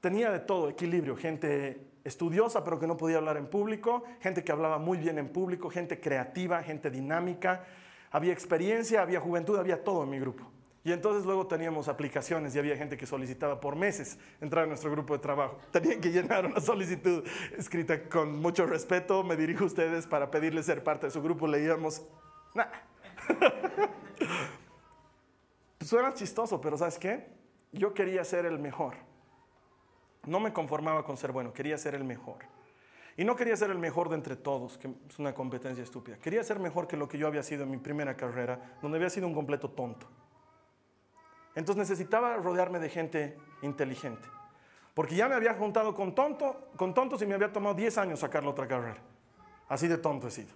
Tenía 0.00 0.30
de 0.30 0.40
todo, 0.40 0.68
equilibrio, 0.68 1.16
gente 1.16 1.80
estudiosa 2.04 2.62
pero 2.62 2.78
que 2.78 2.86
no 2.86 2.96
podía 2.96 3.16
hablar 3.16 3.36
en 3.36 3.46
público, 3.46 4.04
gente 4.20 4.44
que 4.44 4.52
hablaba 4.52 4.78
muy 4.78 4.98
bien 4.98 5.18
en 5.18 5.28
público, 5.28 5.68
gente 5.70 6.00
creativa, 6.00 6.62
gente 6.62 6.90
dinámica, 6.90 7.64
había 8.10 8.32
experiencia, 8.32 9.02
había 9.02 9.20
juventud, 9.20 9.58
había 9.58 9.82
todo 9.82 10.04
en 10.04 10.10
mi 10.10 10.18
grupo. 10.18 10.44
Y 10.84 10.92
entonces 10.92 11.24
luego 11.26 11.48
teníamos 11.48 11.88
aplicaciones 11.88 12.54
y 12.54 12.60
había 12.60 12.76
gente 12.76 12.96
que 12.96 13.06
solicitaba 13.06 13.58
por 13.58 13.74
meses 13.74 14.20
entrar 14.40 14.64
a 14.64 14.66
nuestro 14.68 14.88
grupo 14.92 15.14
de 15.14 15.18
trabajo. 15.18 15.58
Tenían 15.72 16.00
que 16.00 16.12
llenar 16.12 16.46
una 16.46 16.60
solicitud 16.60 17.24
escrita 17.58 18.08
con 18.08 18.40
mucho 18.40 18.66
respeto. 18.66 19.24
Me 19.24 19.34
dirijo 19.34 19.64
a 19.64 19.66
ustedes 19.66 20.06
para 20.06 20.30
pedirles 20.30 20.66
ser 20.66 20.84
parte 20.84 21.06
de 21.06 21.10
su 21.10 21.20
grupo. 21.20 21.48
Leíamos, 21.48 22.02
nah. 22.54 22.66
Suena 25.84 26.14
chistoso, 26.14 26.60
pero 26.60 26.76
¿sabes 26.76 26.98
qué? 26.98 27.26
Yo 27.72 27.94
quería 27.94 28.24
ser 28.24 28.46
el 28.46 28.58
mejor. 28.58 28.94
No 30.26 30.40
me 30.40 30.52
conformaba 30.52 31.04
con 31.04 31.16
ser 31.16 31.32
bueno, 31.32 31.52
quería 31.52 31.78
ser 31.78 31.94
el 31.94 32.04
mejor. 32.04 32.38
Y 33.16 33.24
no 33.24 33.34
quería 33.36 33.56
ser 33.56 33.70
el 33.70 33.78
mejor 33.78 34.08
de 34.08 34.16
entre 34.16 34.36
todos, 34.36 34.76
que 34.76 34.88
es 35.08 35.18
una 35.18 35.32
competencia 35.32 35.82
estúpida. 35.82 36.18
Quería 36.18 36.44
ser 36.44 36.58
mejor 36.58 36.86
que 36.86 36.96
lo 36.96 37.08
que 37.08 37.16
yo 37.16 37.26
había 37.26 37.42
sido 37.42 37.62
en 37.62 37.70
mi 37.70 37.78
primera 37.78 38.16
carrera, 38.16 38.78
donde 38.82 38.98
había 38.98 39.08
sido 39.08 39.26
un 39.26 39.34
completo 39.34 39.70
tonto. 39.70 40.06
Entonces 41.54 41.88
necesitaba 41.88 42.36
rodearme 42.36 42.78
de 42.78 42.90
gente 42.90 43.38
inteligente. 43.62 44.28
Porque 44.92 45.14
ya 45.14 45.28
me 45.28 45.34
había 45.34 45.54
juntado 45.54 45.94
con, 45.94 46.14
tonto, 46.14 46.70
con 46.76 46.92
tontos 46.92 47.22
y 47.22 47.26
me 47.26 47.34
había 47.34 47.52
tomado 47.52 47.74
10 47.74 47.98
años 47.98 48.20
sacar 48.20 48.44
la 48.44 48.50
otra 48.50 48.66
carrera. 48.68 49.00
Así 49.68 49.88
de 49.88 49.98
tonto 49.98 50.28
he 50.28 50.30
sido. 50.30 50.54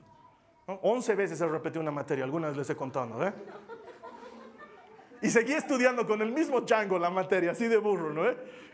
11 0.67 1.15
veces 1.15 1.41
he 1.41 1.47
repetido 1.47 1.81
una 1.81 1.91
materia, 1.91 2.25
algunas 2.25 2.57
les 2.57 2.69
he 2.71 2.77
contado, 2.77 3.07
¿no? 3.07 3.27
¿eh? 3.27 3.33
Y 5.23 5.29
seguí 5.29 5.53
estudiando 5.53 6.07
con 6.07 6.23
el 6.23 6.33
mismo 6.33 6.65
chango 6.65 6.99
la 6.99 7.11
materia, 7.11 7.51
así 7.51 7.69
de 7.69 7.77
burro, 7.77 8.13
¿no? 8.13 8.23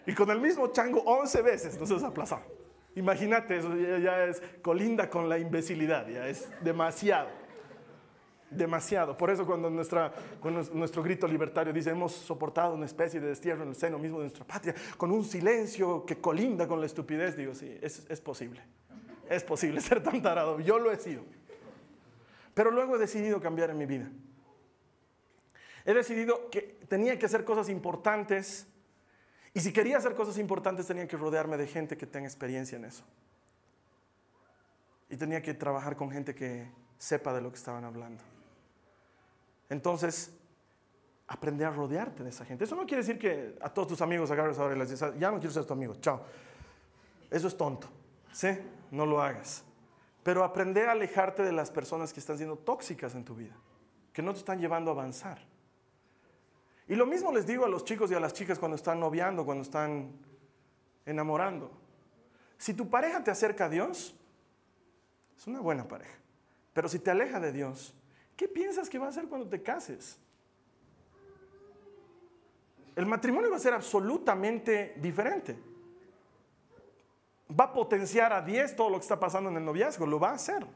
Y 0.06 0.14
con 0.14 0.30
el 0.30 0.40
mismo 0.40 0.68
chango 0.68 1.00
11 1.00 1.42
veces, 1.42 1.72
entonces 1.72 2.02
aplazado. 2.02 2.42
Imagínate, 2.94 3.58
eso 3.58 3.74
ya, 3.76 4.24
es 4.24 4.40
colinda 4.62 5.10
con 5.10 5.28
la 5.28 5.38
imbecilidad, 5.38 6.08
ya 6.08 6.28
es 6.28 6.48
demasiado. 6.62 7.28
Demasiado. 8.48 9.16
Por 9.16 9.30
eso 9.30 9.44
cuando, 9.44 9.68
nuestra, 9.68 10.12
nuestro 10.72 11.02
grito 11.02 11.26
libertario 11.26 11.72
dice, 11.72 11.90
hemos 11.90 12.12
soportado 12.12 12.74
una 12.74 12.86
especie 12.86 13.20
de 13.20 13.28
destierro 13.28 13.64
en 13.64 13.70
el 13.70 13.74
seno 13.74 13.98
mismo 13.98 14.18
de 14.18 14.24
nuestra 14.24 14.46
patria, 14.46 14.74
con 14.96 15.10
un 15.10 15.24
silencio 15.24 16.06
que 16.06 16.16
colinda 16.16 16.68
con 16.68 16.80
la 16.80 16.86
estupidez, 16.86 17.36
digo, 17.36 17.54
sí, 17.54 17.76
es, 17.82 18.06
es 18.08 18.20
posible. 18.20 18.62
Es 19.28 19.42
posible 19.42 19.80
ser 19.82 20.02
tan 20.02 20.22
tarado. 20.22 20.60
Yo 20.60 20.78
lo 20.78 20.92
he 20.92 20.96
sido. 20.96 21.22
Pero 22.54 22.70
luego 22.70 22.96
he 22.96 22.98
decidido 22.98 23.40
cambiar 23.40 23.70
en 23.70 23.78
mi 23.78 23.84
vida. 23.84 24.08
He 25.86 25.94
decidido 25.94 26.50
que 26.50 26.78
tenía 26.88 27.18
que 27.18 27.26
hacer 27.26 27.44
cosas 27.44 27.68
importantes 27.68 28.66
y 29.54 29.60
si 29.60 29.72
quería 29.72 29.96
hacer 29.96 30.14
cosas 30.14 30.36
importantes 30.36 30.86
tenía 30.86 31.06
que 31.08 31.16
rodearme 31.16 31.56
de 31.56 31.66
gente 31.66 31.96
que 31.96 32.06
tenga 32.06 32.26
experiencia 32.26 32.76
en 32.76 32.84
eso. 32.84 33.04
Y 35.08 35.16
tenía 35.16 35.40
que 35.40 35.54
trabajar 35.54 35.96
con 35.96 36.10
gente 36.10 36.34
que 36.34 36.68
sepa 36.98 37.32
de 37.32 37.40
lo 37.40 37.50
que 37.50 37.56
estaban 37.56 37.84
hablando. 37.84 38.22
Entonces, 39.70 40.32
aprende 41.28 41.64
a 41.64 41.70
rodearte 41.70 42.24
de 42.24 42.30
esa 42.30 42.44
gente. 42.44 42.64
Eso 42.64 42.74
no 42.74 42.84
quiere 42.84 43.02
decir 43.02 43.18
que 43.18 43.56
a 43.60 43.70
todos 43.70 43.88
tus 43.88 44.02
amigos 44.02 44.30
agarres 44.30 44.58
ahora 44.58 44.74
y 44.74 44.78
les 44.78 44.90
dices, 44.90 45.12
ya 45.18 45.30
no 45.30 45.38
quiero 45.38 45.52
ser 45.52 45.64
tu 45.64 45.72
amigo, 45.72 45.94
chao. 46.00 46.20
Eso 47.30 47.46
es 47.46 47.56
tonto. 47.56 47.88
¿Sí? 48.32 48.48
No 48.90 49.06
lo 49.06 49.22
hagas. 49.22 49.64
Pero 50.24 50.42
aprende 50.42 50.84
a 50.84 50.92
alejarte 50.92 51.44
de 51.44 51.52
las 51.52 51.70
personas 51.70 52.12
que 52.12 52.18
están 52.18 52.36
siendo 52.36 52.56
tóxicas 52.56 53.14
en 53.14 53.24
tu 53.24 53.36
vida, 53.36 53.54
que 54.12 54.20
no 54.20 54.32
te 54.32 54.40
están 54.40 54.60
llevando 54.60 54.90
a 54.90 54.94
avanzar. 54.94 55.38
Y 56.88 56.94
lo 56.94 57.06
mismo 57.06 57.32
les 57.32 57.46
digo 57.46 57.64
a 57.64 57.68
los 57.68 57.84
chicos 57.84 58.10
y 58.10 58.14
a 58.14 58.20
las 58.20 58.32
chicas 58.32 58.58
cuando 58.58 58.76
están 58.76 59.00
noviando, 59.00 59.44
cuando 59.44 59.62
están 59.62 60.12
enamorando. 61.04 61.70
Si 62.58 62.74
tu 62.74 62.88
pareja 62.88 63.22
te 63.24 63.30
acerca 63.30 63.66
a 63.66 63.68
Dios, 63.68 64.14
es 65.36 65.46
una 65.46 65.60
buena 65.60 65.86
pareja. 65.86 66.14
Pero 66.72 66.88
si 66.88 66.98
te 66.98 67.10
aleja 67.10 67.40
de 67.40 67.52
Dios, 67.52 67.94
¿qué 68.36 68.48
piensas 68.48 68.88
que 68.88 68.98
va 68.98 69.06
a 69.06 69.08
hacer 69.08 69.26
cuando 69.26 69.48
te 69.48 69.62
cases? 69.62 70.18
El 72.94 73.06
matrimonio 73.06 73.50
va 73.50 73.56
a 73.56 73.60
ser 73.60 73.74
absolutamente 73.74 74.94
diferente. 74.96 75.58
Va 77.48 77.64
a 77.64 77.72
potenciar 77.72 78.32
a 78.32 78.40
10 78.40 78.76
todo 78.76 78.90
lo 78.90 78.96
que 78.96 79.02
está 79.02 79.18
pasando 79.20 79.50
en 79.50 79.56
el 79.56 79.64
noviazgo, 79.64 80.06
lo 80.06 80.18
va 80.18 80.30
a 80.30 80.34
hacer. 80.34 80.66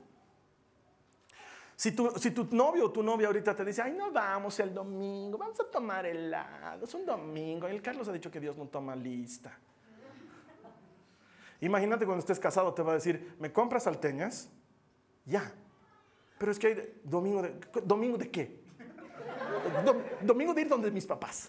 Si 1.81 1.93
tu, 1.93 2.11
si 2.19 2.31
tu 2.33 2.47
novio 2.51 2.85
o 2.85 2.91
tu 2.91 3.03
novia 3.03 3.29
ahorita 3.29 3.57
te 3.57 3.65
dice, 3.65 3.81
ay, 3.81 3.93
no 3.93 4.13
vamos 4.13 4.61
el 4.61 4.75
domingo, 4.75 5.39
vamos 5.39 5.59
a 5.61 5.65
tomar 5.65 6.05
helado, 6.05 6.85
es 6.85 6.93
un 6.93 7.07
domingo. 7.07 7.67
El 7.67 7.81
Carlos 7.81 8.07
ha 8.07 8.13
dicho 8.13 8.31
que 8.31 8.39
Dios 8.39 8.55
no 8.59 8.67
toma 8.67 8.95
lista. 8.95 9.59
Imagínate 11.59 12.05
cuando 12.05 12.21
estés 12.21 12.39
casado, 12.39 12.75
te 12.75 12.83
va 12.83 12.91
a 12.91 12.95
decir, 12.97 13.35
¿me 13.39 13.51
compras 13.51 13.85
salteñas? 13.85 14.51
Ya. 15.25 15.55
Pero 16.37 16.53
es 16.53 16.59
que 16.59 16.67
hay 16.67 17.01
domingo 17.03 17.41
de, 17.41 17.59
¿domingo 17.83 18.19
de 18.19 18.31
qué? 18.31 18.61
domingo 20.21 20.53
de 20.53 20.61
ir 20.61 20.69
donde 20.69 20.91
mis 20.91 21.07
papás. 21.07 21.49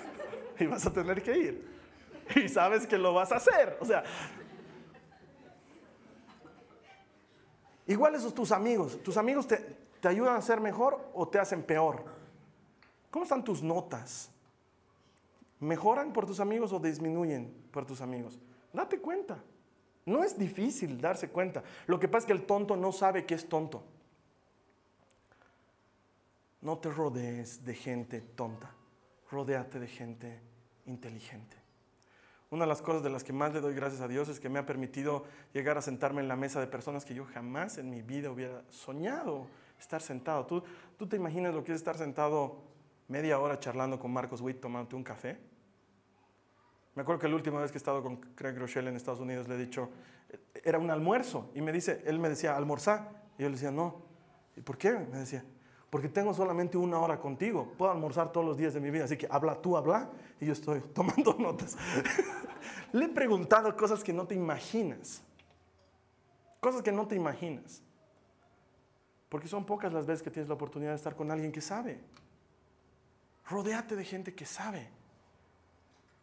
Y 0.60 0.64
vas 0.64 0.86
a 0.86 0.92
tener 0.94 1.22
que 1.22 1.36
ir. 1.36 1.68
Y 2.36 2.48
sabes 2.48 2.86
que 2.86 2.96
lo 2.96 3.12
vas 3.12 3.32
a 3.32 3.36
hacer. 3.36 3.76
O 3.82 3.84
sea, 3.84 4.02
igual 7.88 8.14
esos 8.14 8.32
tus 8.32 8.52
amigos. 8.52 9.02
¿Tus 9.02 9.16
amigos 9.16 9.48
te, 9.48 9.76
ayudan 10.08 10.36
a 10.36 10.42
ser 10.42 10.60
mejor 10.60 11.10
o 11.14 11.26
te 11.26 11.40
hacen 11.40 11.62
peor? 11.62 12.04
¿Cómo 13.10 13.24
están 13.24 13.42
tus 13.42 13.62
notas? 13.62 14.30
¿Mejoran 15.58 16.12
por 16.12 16.24
tus 16.24 16.38
amigos 16.38 16.72
o 16.72 16.78
disminuyen 16.78 17.52
por 17.72 17.84
tus 17.84 18.00
amigos? 18.00 18.38
Date 18.72 19.00
cuenta. 19.00 19.42
No 20.06 20.22
es 20.22 20.38
difícil 20.38 21.00
darse 21.00 21.28
cuenta. 21.28 21.62
Lo 21.86 21.98
que 21.98 22.08
pasa 22.08 22.20
es 22.20 22.26
que 22.26 22.32
el 22.32 22.46
tonto 22.46 22.76
no 22.76 22.92
sabe 22.92 23.26
que 23.26 23.34
es 23.34 23.48
tonto. 23.48 23.82
No 26.60 26.78
te 26.78 26.90
rodees 26.90 27.64
de 27.64 27.74
gente 27.74 28.20
tonta. 28.20 28.70
Rodéate 29.30 29.78
de 29.78 29.86
gente 29.86 30.40
inteligente. 30.86 31.57
Una 32.50 32.64
de 32.64 32.68
las 32.68 32.80
cosas 32.80 33.02
de 33.02 33.10
las 33.10 33.24
que 33.24 33.32
más 33.32 33.52
le 33.52 33.60
doy 33.60 33.74
gracias 33.74 34.00
a 34.00 34.08
Dios 34.08 34.28
es 34.28 34.40
que 34.40 34.48
me 34.48 34.58
ha 34.58 34.64
permitido 34.64 35.24
llegar 35.52 35.76
a 35.76 35.82
sentarme 35.82 36.22
en 36.22 36.28
la 36.28 36.36
mesa 36.36 36.60
de 36.60 36.66
personas 36.66 37.04
que 37.04 37.14
yo 37.14 37.26
jamás 37.26 37.76
en 37.76 37.90
mi 37.90 38.00
vida 38.00 38.30
hubiera 38.30 38.62
soñado 38.70 39.46
estar 39.78 40.00
sentado. 40.00 40.46
¿Tú, 40.46 40.62
tú 40.96 41.06
te 41.06 41.16
imaginas 41.16 41.54
lo 41.54 41.62
que 41.62 41.72
es 41.72 41.76
estar 41.78 41.98
sentado 41.98 42.62
media 43.06 43.38
hora 43.38 43.60
charlando 43.60 43.98
con 43.98 44.12
Marcos 44.12 44.40
Witt 44.40 44.60
tomándote 44.60 44.96
un 44.96 45.04
café? 45.04 45.38
Me 46.94 47.02
acuerdo 47.02 47.20
que 47.20 47.28
la 47.28 47.36
última 47.36 47.60
vez 47.60 47.70
que 47.70 47.76
he 47.76 47.78
estado 47.78 48.02
con 48.02 48.16
Craig 48.16 48.58
Rochelle 48.58 48.88
en 48.88 48.96
Estados 48.96 49.20
Unidos 49.20 49.46
le 49.46 49.54
he 49.54 49.58
dicho, 49.58 49.90
era 50.64 50.78
un 50.78 50.90
almuerzo. 50.90 51.50
Y 51.54 51.60
me 51.60 51.70
dice, 51.70 52.02
él 52.06 52.18
me 52.18 52.28
decía, 52.28 52.56
almorzar. 52.56 53.10
Y 53.38 53.42
yo 53.42 53.48
le 53.48 53.54
decía, 53.54 53.70
no. 53.70 54.02
¿Y 54.56 54.62
por 54.62 54.78
qué? 54.78 54.92
Me 54.92 55.18
decía, 55.18 55.44
porque 55.90 56.08
tengo 56.08 56.34
solamente 56.34 56.76
una 56.76 56.98
hora 56.98 57.18
contigo. 57.18 57.72
Puedo 57.78 57.90
almorzar 57.90 58.30
todos 58.30 58.46
los 58.46 58.56
días 58.56 58.74
de 58.74 58.80
mi 58.80 58.90
vida. 58.90 59.04
Así 59.04 59.16
que 59.16 59.26
habla 59.30 59.60
tú, 59.60 59.76
habla. 59.76 60.10
Y 60.40 60.46
yo 60.46 60.52
estoy 60.52 60.80
tomando 60.94 61.34
notas. 61.34 61.76
le 62.92 63.06
he 63.06 63.08
preguntado 63.08 63.74
cosas 63.76 64.04
que 64.04 64.12
no 64.12 64.26
te 64.26 64.34
imaginas. 64.34 65.22
Cosas 66.60 66.82
que 66.82 66.92
no 66.92 67.06
te 67.06 67.14
imaginas. 67.14 67.82
Porque 69.28 69.48
son 69.48 69.64
pocas 69.64 69.92
las 69.92 70.06
veces 70.06 70.22
que 70.22 70.30
tienes 70.30 70.48
la 70.48 70.54
oportunidad 70.54 70.90
de 70.90 70.96
estar 70.96 71.14
con 71.14 71.30
alguien 71.30 71.52
que 71.52 71.60
sabe. 71.60 72.00
Rodéate 73.48 73.96
de 73.96 74.04
gente 74.04 74.34
que 74.34 74.44
sabe. 74.44 74.88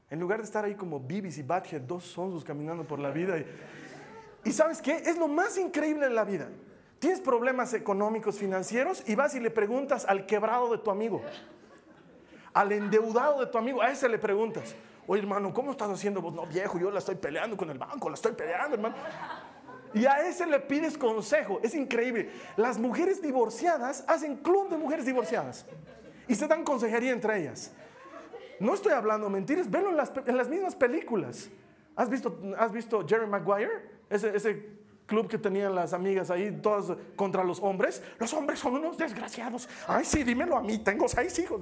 En 0.09 0.19
lugar 0.19 0.39
de 0.39 0.45
estar 0.45 0.63
ahí 0.63 0.75
como 0.75 0.99
Bibis 0.99 1.37
y 1.37 1.43
Badhead, 1.43 1.81
dos 1.81 2.03
sonsos 2.03 2.43
caminando 2.43 2.83
por 2.83 2.99
la 2.99 3.09
vida. 3.09 3.37
Y, 4.43 4.51
¿sabes 4.51 4.81
qué? 4.81 4.97
Es 4.97 5.17
lo 5.17 5.27
más 5.27 5.57
increíble 5.57 6.07
de 6.07 6.13
la 6.13 6.23
vida. 6.23 6.49
Tienes 6.99 7.19
problemas 7.19 7.73
económicos, 7.73 8.37
financieros 8.37 9.03
y 9.07 9.15
vas 9.15 9.35
y 9.35 9.39
le 9.39 9.51
preguntas 9.51 10.05
al 10.05 10.25
quebrado 10.25 10.71
de 10.71 10.77
tu 10.77 10.91
amigo, 10.91 11.21
al 12.53 12.71
endeudado 12.71 13.39
de 13.39 13.47
tu 13.47 13.57
amigo, 13.57 13.81
a 13.81 13.91
ese 13.91 14.07
le 14.07 14.17
preguntas, 14.17 14.75
oye 15.07 15.21
hermano, 15.21 15.53
¿cómo 15.53 15.71
estás 15.71 15.89
haciendo 15.89 16.21
vos? 16.21 16.33
No, 16.33 16.45
viejo, 16.45 16.79
yo 16.79 16.89
la 16.89 16.99
estoy 16.99 17.15
peleando 17.15 17.57
con 17.57 17.69
el 17.69 17.77
banco, 17.77 18.09
la 18.09 18.15
estoy 18.15 18.31
peleando, 18.31 18.75
hermano. 18.75 18.95
Y 19.93 20.05
a 20.05 20.27
ese 20.27 20.45
le 20.45 20.59
pides 20.59 20.97
consejo. 20.97 21.61
Es 21.63 21.73
increíble. 21.73 22.29
Las 22.57 22.77
mujeres 22.77 23.21
divorciadas 23.21 24.03
hacen 24.07 24.35
club 24.35 24.69
de 24.69 24.77
mujeres 24.77 25.05
divorciadas 25.05 25.65
y 26.27 26.35
se 26.35 26.47
dan 26.47 26.65
consejería 26.65 27.13
entre 27.13 27.39
ellas. 27.39 27.71
No 28.59 28.73
estoy 28.73 28.91
hablando 28.91 29.29
mentiras, 29.29 29.71
venlo 29.71 29.89
en 29.89 29.97
las, 29.97 30.11
en 30.25 30.37
las 30.37 30.49
mismas 30.49 30.75
películas. 30.75 31.49
¿Has 31.95 32.09
visto, 32.09 32.37
¿Has 32.57 32.73
visto 32.73 33.05
Jerry 33.07 33.25
Maguire? 33.25 33.95
Ese, 34.09 34.35
ese 34.35 34.69
club 35.05 35.27
que 35.27 35.37
tenían 35.37 35.75
las 35.75 35.93
amigas 35.93 36.31
ahí, 36.31 36.51
todas 36.61 36.97
contra 37.15 37.43
los 37.43 37.59
hombres. 37.59 38.01
Los 38.19 38.33
hombres 38.33 38.59
son 38.59 38.75
unos 38.75 38.97
desgraciados. 38.97 39.69
Ay, 39.87 40.05
sí, 40.05 40.23
dímelo 40.23 40.57
a 40.57 40.61
mí, 40.61 40.79
tengo 40.79 41.07
seis 41.07 41.37
hijos. 41.39 41.61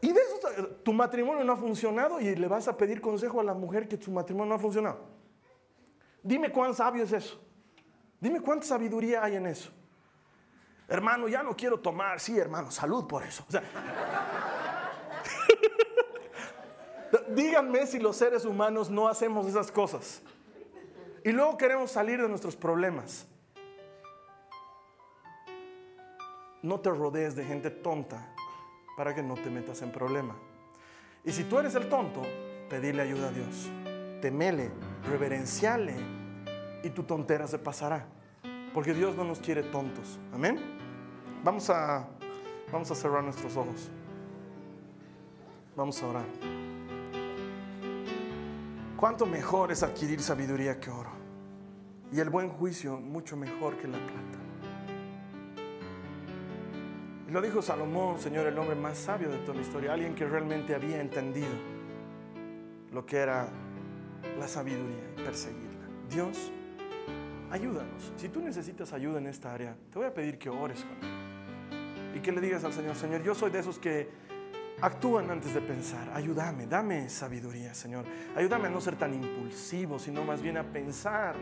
Y 0.00 0.12
de 0.12 0.20
eso, 0.20 0.66
tu 0.82 0.92
matrimonio 0.92 1.44
no 1.44 1.52
ha 1.54 1.56
funcionado 1.56 2.20
y 2.20 2.34
le 2.34 2.46
vas 2.46 2.68
a 2.68 2.76
pedir 2.76 3.00
consejo 3.00 3.40
a 3.40 3.44
la 3.44 3.54
mujer 3.54 3.88
que 3.88 3.96
tu 3.96 4.10
matrimonio 4.10 4.50
no 4.50 4.54
ha 4.56 4.58
funcionado. 4.58 5.00
Dime 6.22 6.50
cuán 6.50 6.74
sabio 6.74 7.04
es 7.04 7.12
eso. 7.12 7.40
Dime 8.20 8.40
cuánta 8.40 8.66
sabiduría 8.66 9.22
hay 9.22 9.36
en 9.36 9.46
eso. 9.46 9.70
Hermano, 10.88 11.28
ya 11.28 11.42
no 11.42 11.56
quiero 11.56 11.78
tomar. 11.80 12.20
Sí, 12.20 12.38
hermano, 12.38 12.70
salud 12.70 13.06
por 13.06 13.22
eso. 13.22 13.44
O 13.48 13.52
Díganme 17.34 17.86
si 17.86 17.98
los 17.98 18.16
seres 18.16 18.44
humanos 18.44 18.90
no 18.90 19.08
hacemos 19.08 19.46
esas 19.46 19.70
cosas. 19.70 20.20
Y 21.24 21.32
luego 21.32 21.56
queremos 21.56 21.90
salir 21.90 22.20
de 22.20 22.28
nuestros 22.28 22.54
problemas. 22.54 23.26
No 26.62 26.80
te 26.80 26.90
rodees 26.90 27.34
de 27.34 27.44
gente 27.44 27.70
tonta 27.70 28.34
para 28.96 29.14
que 29.14 29.22
no 29.22 29.34
te 29.34 29.48
metas 29.48 29.80
en 29.80 29.90
problema. 29.90 30.36
Y 31.24 31.32
si 31.32 31.44
tú 31.44 31.58
eres 31.58 31.74
el 31.74 31.88
tonto, 31.88 32.22
pedirle 32.68 33.02
ayuda 33.02 33.28
a 33.28 33.32
Dios. 33.32 33.70
Temele, 34.20 34.70
reverenciale 35.08 35.94
y 36.82 36.90
tu 36.90 37.04
tontera 37.04 37.46
se 37.46 37.58
pasará. 37.58 38.06
Porque 38.74 38.92
Dios 38.92 39.16
no 39.16 39.24
nos 39.24 39.40
quiere 39.40 39.62
tontos. 39.62 40.18
Amén. 40.32 40.58
Vamos 41.42 41.70
a, 41.70 42.06
vamos 42.70 42.90
a 42.90 42.94
cerrar 42.94 43.24
nuestros 43.24 43.56
ojos. 43.56 43.90
Vamos 45.74 46.02
a 46.02 46.06
orar. 46.06 46.63
¿Cuánto 49.04 49.26
mejor 49.26 49.70
es 49.70 49.82
adquirir 49.82 50.22
sabiduría 50.22 50.80
que 50.80 50.88
oro? 50.88 51.10
Y 52.10 52.20
el 52.20 52.30
buen 52.30 52.48
juicio 52.48 52.98
mucho 52.98 53.36
mejor 53.36 53.76
que 53.76 53.86
la 53.86 53.98
plata. 53.98 54.38
Y 57.28 57.30
lo 57.30 57.42
dijo 57.42 57.60
Salomón, 57.60 58.18
Señor, 58.18 58.46
el 58.46 58.58
hombre 58.58 58.74
más 58.74 58.96
sabio 58.96 59.28
de 59.28 59.36
toda 59.40 59.56
la 59.56 59.60
historia, 59.60 59.92
alguien 59.92 60.14
que 60.14 60.24
realmente 60.24 60.74
había 60.74 61.02
entendido 61.02 61.50
lo 62.92 63.04
que 63.04 63.18
era 63.18 63.46
la 64.38 64.48
sabiduría 64.48 65.04
y 65.18 65.22
perseguirla. 65.22 65.86
Dios, 66.08 66.50
ayúdanos. 67.50 68.10
Si 68.16 68.30
tú 68.30 68.40
necesitas 68.40 68.94
ayuda 68.94 69.18
en 69.18 69.26
esta 69.26 69.52
área, 69.52 69.76
te 69.92 69.98
voy 69.98 70.08
a 70.08 70.14
pedir 70.14 70.38
que 70.38 70.48
ores 70.48 70.82
conmigo. 70.82 71.14
Y 72.14 72.20
que 72.20 72.32
le 72.32 72.40
digas 72.40 72.64
al 72.64 72.72
Señor, 72.72 72.96
Señor, 72.96 73.22
yo 73.22 73.34
soy 73.34 73.50
de 73.50 73.58
esos 73.58 73.78
que 73.78 74.08
actúan 74.80 75.30
antes 75.30 75.54
de 75.54 75.60
pensar. 75.60 76.10
Ayúdame, 76.14 76.66
dame 76.66 77.08
sabiduría, 77.08 77.74
Señor. 77.74 78.04
Ayúdame 78.36 78.68
a 78.68 78.70
no 78.70 78.80
ser 78.80 78.96
tan 78.96 79.14
impulsivo, 79.14 79.98
sino 79.98 80.24
más 80.24 80.42
bien 80.42 80.56
a 80.56 80.64
pensar, 80.64 81.36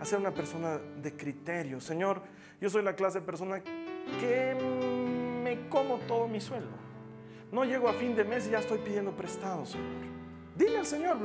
a 0.00 0.04
ser 0.04 0.18
una 0.18 0.32
persona 0.32 0.78
de 0.78 1.16
criterio. 1.16 1.80
Señor, 1.80 2.22
yo 2.60 2.70
soy 2.70 2.82
la 2.82 2.94
clase 2.94 3.20
de 3.20 3.26
persona 3.26 3.60
que 4.20 4.56
me 5.42 5.68
como 5.68 5.98
todo 5.98 6.28
mi 6.28 6.40
sueldo. 6.40 6.76
No 7.52 7.64
llego 7.64 7.88
a 7.88 7.92
fin 7.92 8.16
de 8.16 8.24
mes 8.24 8.46
y 8.46 8.50
ya 8.50 8.58
estoy 8.58 8.78
pidiendo 8.78 9.12
prestado, 9.12 9.64
Señor. 9.64 10.14
Dile 10.56 10.78
al 10.78 10.86
Señor, 10.86 11.16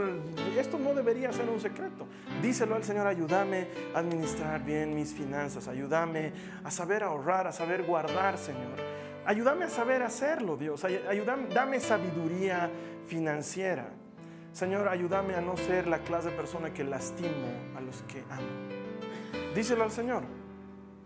esto 0.57 0.80
no 0.80 0.95
debería 0.95 1.32
ser 1.32 1.47
un 1.49 1.60
secreto. 1.60 2.07
Díselo 2.41 2.76
al 2.76 2.84
Señor, 2.84 3.05
ayúdame 3.05 3.68
a 3.93 3.99
administrar 3.99 4.64
bien 4.64 4.95
mis 4.95 5.14
finanzas, 5.14 5.68
ayúdame 5.68 6.34
a 6.64 6.72
saber 6.72 7.03
ahorrar, 7.03 7.45
a 7.45 7.51
saber 7.51 7.84
guardar, 7.84 8.39
Señor. 8.39 8.99
Ayúdame 9.30 9.65
a 9.65 9.69
saber 9.69 10.01
hacerlo, 10.01 10.57
Dios. 10.57 10.84
Ayúdame, 10.84 11.49
dame 11.53 11.80
sabiduría 11.80 12.67
financiera. 13.05 13.91
Señor, 14.53 14.88
ayúdame 14.88 15.36
a 15.36 15.39
no 15.39 15.55
ser 15.55 15.86
la 15.86 15.99
clase 15.99 16.32
de 16.32 16.36
persona 16.36 16.73
que 16.73 16.84
lastimo 16.84 17.47
a 17.77 17.80
los 17.80 18.01
que 18.07 18.23
amo. 18.32 19.53
Díselo 19.53 19.84
al 19.84 19.91
Señor. 19.91 20.23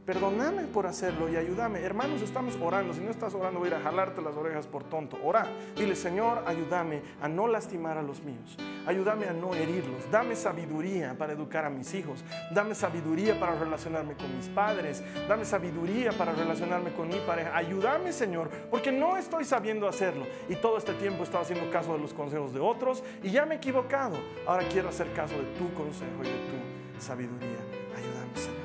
Perdóname 0.05 0.63
por 0.63 0.85
hacerlo 0.85 1.29
y 1.29 1.37
ayúdame. 1.37 1.79
Hermanos, 1.79 2.21
estamos 2.21 2.57
orando. 2.61 2.93
Si 2.93 2.99
no 2.99 3.09
estás 3.09 3.33
orando, 3.33 3.59
voy 3.59 3.69
a 3.69 3.71
ir 3.71 3.75
a 3.75 3.79
jalarte 3.79 4.21
las 4.21 4.35
orejas 4.35 4.67
por 4.67 4.83
tonto. 4.83 5.17
Ora. 5.23 5.47
Dile, 5.77 5.95
Señor, 5.95 6.43
ayúdame 6.45 7.01
a 7.21 7.29
no 7.29 7.47
lastimar 7.47 7.97
a 7.97 8.01
los 8.01 8.21
míos. 8.21 8.57
Ayúdame 8.85 9.27
a 9.27 9.33
no 9.33 9.55
herirlos. 9.55 10.11
Dame 10.11 10.35
sabiduría 10.35 11.17
para 11.17 11.31
educar 11.31 11.63
a 11.63 11.69
mis 11.69 11.93
hijos. 11.93 12.21
Dame 12.51 12.75
sabiduría 12.75 13.39
para 13.39 13.55
relacionarme 13.55 14.15
con 14.15 14.35
mis 14.35 14.49
padres. 14.49 15.01
Dame 15.29 15.45
sabiduría 15.45 16.11
para 16.11 16.33
relacionarme 16.33 16.91
con 16.91 17.07
mi 17.07 17.19
pareja. 17.19 17.55
Ayúdame, 17.55 18.11
Señor, 18.11 18.49
porque 18.69 18.91
no 18.91 19.15
estoy 19.15 19.45
sabiendo 19.45 19.87
hacerlo. 19.87 20.25
Y 20.49 20.55
todo 20.55 20.77
este 20.77 20.93
tiempo 20.95 21.21
he 21.21 21.23
estado 21.23 21.43
haciendo 21.43 21.71
caso 21.71 21.93
de 21.93 21.99
los 21.99 22.13
consejos 22.13 22.53
de 22.53 22.59
otros 22.59 23.03
y 23.23 23.31
ya 23.31 23.45
me 23.45 23.55
he 23.55 23.57
equivocado. 23.57 24.17
Ahora 24.45 24.67
quiero 24.67 24.89
hacer 24.89 25.13
caso 25.13 25.35
de 25.37 25.45
tu 25.57 25.73
consejo 25.73 26.23
y 26.23 26.27
de 26.27 26.33
tu 26.33 27.01
sabiduría. 27.01 27.59
Ayúdame, 27.95 28.35
Señor. 28.35 28.62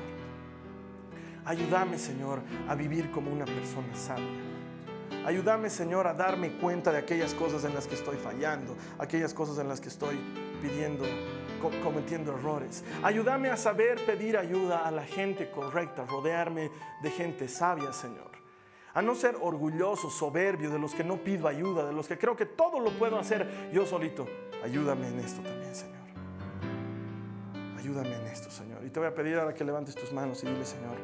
Ayúdame, 1.45 1.97
Señor, 1.97 2.41
a 2.67 2.75
vivir 2.75 3.11
como 3.11 3.31
una 3.31 3.45
persona 3.45 3.95
sabia. 3.95 4.25
Ayúdame, 5.25 5.69
Señor, 5.69 6.07
a 6.07 6.13
darme 6.13 6.53
cuenta 6.53 6.91
de 6.91 6.99
aquellas 6.99 7.33
cosas 7.33 7.63
en 7.65 7.73
las 7.73 7.87
que 7.87 7.95
estoy 7.95 8.17
fallando, 8.17 8.75
aquellas 8.97 9.33
cosas 9.33 9.59
en 9.59 9.67
las 9.67 9.81
que 9.81 9.89
estoy 9.89 10.17
pidiendo, 10.61 11.05
cometiendo 11.83 12.33
errores. 12.33 12.83
Ayúdame 13.03 13.49
a 13.49 13.57
saber 13.57 14.03
pedir 14.05 14.37
ayuda 14.37 14.87
a 14.87 14.91
la 14.91 15.03
gente 15.03 15.51
correcta, 15.51 16.05
rodearme 16.05 16.71
de 17.01 17.11
gente 17.11 17.47
sabia, 17.47 17.91
Señor. 17.91 18.29
A 18.93 19.01
no 19.01 19.13
ser 19.13 19.35
orgulloso, 19.39 20.09
soberbio, 20.09 20.71
de 20.71 20.79
los 20.79 20.95
que 20.95 21.03
no 21.03 21.17
pido 21.17 21.47
ayuda, 21.47 21.85
de 21.85 21.93
los 21.93 22.07
que 22.07 22.17
creo 22.17 22.35
que 22.35 22.45
todo 22.45 22.79
lo 22.79 22.91
puedo 22.91 23.19
hacer 23.19 23.69
yo 23.71 23.85
solito. 23.85 24.27
Ayúdame 24.63 25.09
en 25.09 25.19
esto 25.19 25.41
también, 25.41 25.75
Señor. 25.75 25.99
Ayúdame 27.77 28.15
en 28.15 28.27
esto, 28.27 28.49
Señor. 28.49 28.83
Y 28.83 28.89
te 28.89 28.99
voy 28.99 29.07
a 29.07 29.13
pedir 29.13 29.37
ahora 29.37 29.53
que 29.53 29.63
levantes 29.63 29.95
tus 29.95 30.11
manos 30.11 30.43
y 30.43 30.47
dile, 30.47 30.65
Señor, 30.65 30.97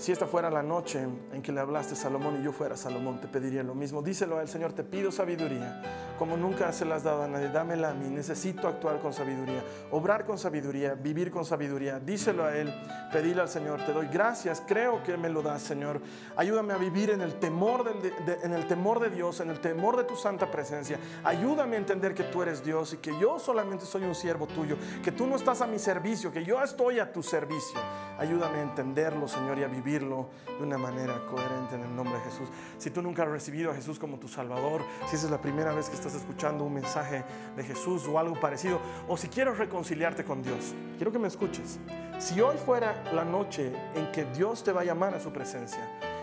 si 0.00 0.12
esta 0.12 0.26
fuera 0.26 0.50
la 0.50 0.62
noche 0.62 1.06
en 1.30 1.42
que 1.42 1.52
le 1.52 1.60
hablaste 1.60 1.92
a 1.92 1.96
Salomón 1.96 2.38
y 2.40 2.42
yo 2.42 2.52
fuera 2.52 2.74
Salomón, 2.74 3.20
te 3.20 3.28
pediría 3.28 3.62
lo 3.62 3.74
mismo. 3.74 4.00
Díselo 4.00 4.38
al 4.38 4.48
Señor, 4.48 4.72
te 4.72 4.82
pido 4.82 5.12
sabiduría, 5.12 6.14
como 6.18 6.38
nunca 6.38 6.72
se 6.72 6.86
la 6.86 6.94
has 6.94 7.02
dado 7.02 7.22
a 7.22 7.28
nadie. 7.28 7.50
Dámela 7.50 7.90
a 7.90 7.94
mí, 7.94 8.08
necesito 8.08 8.66
actuar 8.66 8.98
con 9.00 9.12
sabiduría, 9.12 9.62
obrar 9.90 10.24
con 10.24 10.38
sabiduría, 10.38 10.94
vivir 10.94 11.30
con 11.30 11.44
sabiduría. 11.44 12.00
Díselo 12.00 12.46
a 12.46 12.56
Él, 12.56 12.72
pedile 13.12 13.42
al 13.42 13.50
Señor, 13.50 13.84
te 13.84 13.92
doy 13.92 14.06
gracias, 14.06 14.62
creo 14.66 15.02
que 15.02 15.18
me 15.18 15.28
lo 15.28 15.42
das, 15.42 15.60
Señor. 15.60 16.00
Ayúdame 16.34 16.72
a 16.72 16.78
vivir 16.78 17.10
en 17.10 17.20
el 17.20 17.34
temor 17.34 17.84
de, 18.00 18.38
en 18.42 18.54
el 18.54 18.66
temor 18.66 19.00
de 19.00 19.10
Dios, 19.10 19.40
en 19.40 19.50
el 19.50 19.60
temor 19.60 19.98
de 19.98 20.04
tu 20.04 20.16
santa 20.16 20.50
presencia. 20.50 20.98
Ayúdame 21.24 21.76
a 21.76 21.78
entender 21.78 22.14
que 22.14 22.24
tú 22.24 22.40
eres 22.40 22.64
Dios 22.64 22.94
y 22.94 22.96
que 22.96 23.12
yo 23.20 23.38
solamente 23.38 23.84
soy 23.84 24.04
un 24.04 24.14
siervo 24.14 24.46
tuyo, 24.46 24.78
que 25.04 25.12
tú 25.12 25.26
no 25.26 25.36
estás 25.36 25.60
a 25.60 25.66
mi 25.66 25.78
servicio, 25.78 26.32
que 26.32 26.42
yo 26.42 26.62
estoy 26.62 27.00
a 27.00 27.12
tu 27.12 27.22
servicio. 27.22 27.78
Ayúdame 28.18 28.60
a 28.60 28.62
entenderlo, 28.62 29.28
Señor, 29.28 29.58
y 29.58 29.62
a 29.62 29.68
vivir 29.68 29.89
de 29.98 30.62
una 30.62 30.78
manera 30.78 31.26
coherente 31.26 31.74
en 31.74 31.82
el 31.82 31.96
nombre 31.96 32.18
de 32.18 32.24
Jesús. 32.24 32.48
Si 32.78 32.90
tú 32.90 33.02
nunca 33.02 33.24
has 33.24 33.28
recibido 33.28 33.72
a 33.72 33.74
Jesús 33.74 33.98
como 33.98 34.18
tu 34.18 34.28
Salvador, 34.28 34.82
si 35.08 35.16
esa 35.16 35.26
es 35.26 35.30
la 35.30 35.40
primera 35.40 35.72
vez 35.72 35.88
que 35.88 35.96
estás 35.96 36.14
escuchando 36.14 36.64
un 36.64 36.74
mensaje 36.74 37.24
de 37.56 37.64
Jesús 37.64 38.06
o 38.06 38.18
algo 38.18 38.38
parecido, 38.38 38.80
o 39.08 39.16
si 39.16 39.28
quieres 39.28 39.58
reconciliarte 39.58 40.24
con 40.24 40.42
Dios, 40.42 40.74
quiero 40.96 41.10
que 41.10 41.18
me 41.18 41.28
escuches. 41.28 41.80
Si 42.18 42.40
hoy 42.40 42.56
fuera 42.58 43.02
la 43.12 43.24
noche 43.24 43.72
en 43.94 44.12
que 44.12 44.24
Dios 44.26 44.62
te 44.62 44.72
va 44.72 44.82
a 44.82 44.84
llamar 44.84 45.14
a 45.14 45.20
su 45.20 45.32
presencia 45.32 45.80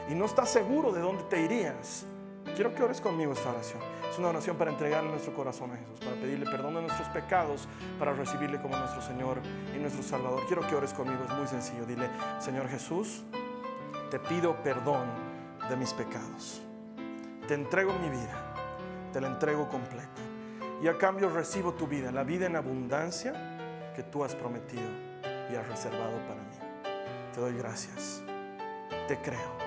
y 0.09 0.15
no 0.15 0.26
estás 0.26 0.49
seguro 0.49 0.91
de 0.91 1.01
dónde 1.01 1.24
te 1.24 1.41
irías, 1.41 2.05
quiero 2.55 2.74
que 2.74 2.84
ores 2.84 3.01
conmigo 3.01 3.34
esta 3.34 3.49
oración. 3.49 3.80
Es 4.09 4.18
una 4.18 4.30
oración 4.30 4.57
para 4.57 4.72
entregarle 4.72 5.11
nuestro 5.11 5.34
corazón 5.36 5.72
a 5.72 5.78
Jesús, 5.78 5.99
para 5.99 6.15
pedirle 6.15 6.45
perdón 6.49 6.76
de 6.76 6.82
nuestros 6.82 7.07
pecados, 7.09 7.68
para 7.99 8.13
recibirle 8.13 8.59
como 8.59 8.78
nuestro 8.78 9.01
Señor 9.01 9.41
y 9.76 9.80
nuestro 9.80 10.01
Salvador. 10.01 10.43
Quiero 10.47 10.65
que 10.68 10.76
ores 10.76 10.93
conmigo, 10.93 11.20
es 11.28 11.36
muy 11.36 11.47
sencillo. 11.47 11.86
Dile, 11.86 12.09
Señor 12.39 12.68
Jesús, 12.68 13.24
te 14.09 14.19
pido 14.19 14.55
perdón 14.63 15.07
de 15.69 15.75
mis 15.75 15.93
pecados. 15.93 16.61
Te 17.47 17.53
entrego 17.53 17.93
mi 17.93 18.09
vida, 18.09 18.53
te 19.13 19.21
la 19.21 19.27
entrego 19.27 19.67
completa. 19.69 20.21
Y 20.81 20.87
a 20.87 20.97
cambio 20.97 21.29
recibo 21.29 21.73
tu 21.73 21.87
vida, 21.87 22.11
la 22.11 22.23
vida 22.23 22.45
en 22.45 22.55
abundancia 22.55 23.93
que 23.95 24.03
tú 24.03 24.23
has 24.23 24.35
prometido 24.35 24.87
y 25.51 25.55
has 25.55 25.67
reservado 25.67 26.17
para 26.27 26.41
mí. 26.41 26.57
Te 27.33 27.41
doy 27.41 27.57
gracias. 27.57 28.21
Te 29.07 29.17
creo. 29.17 29.57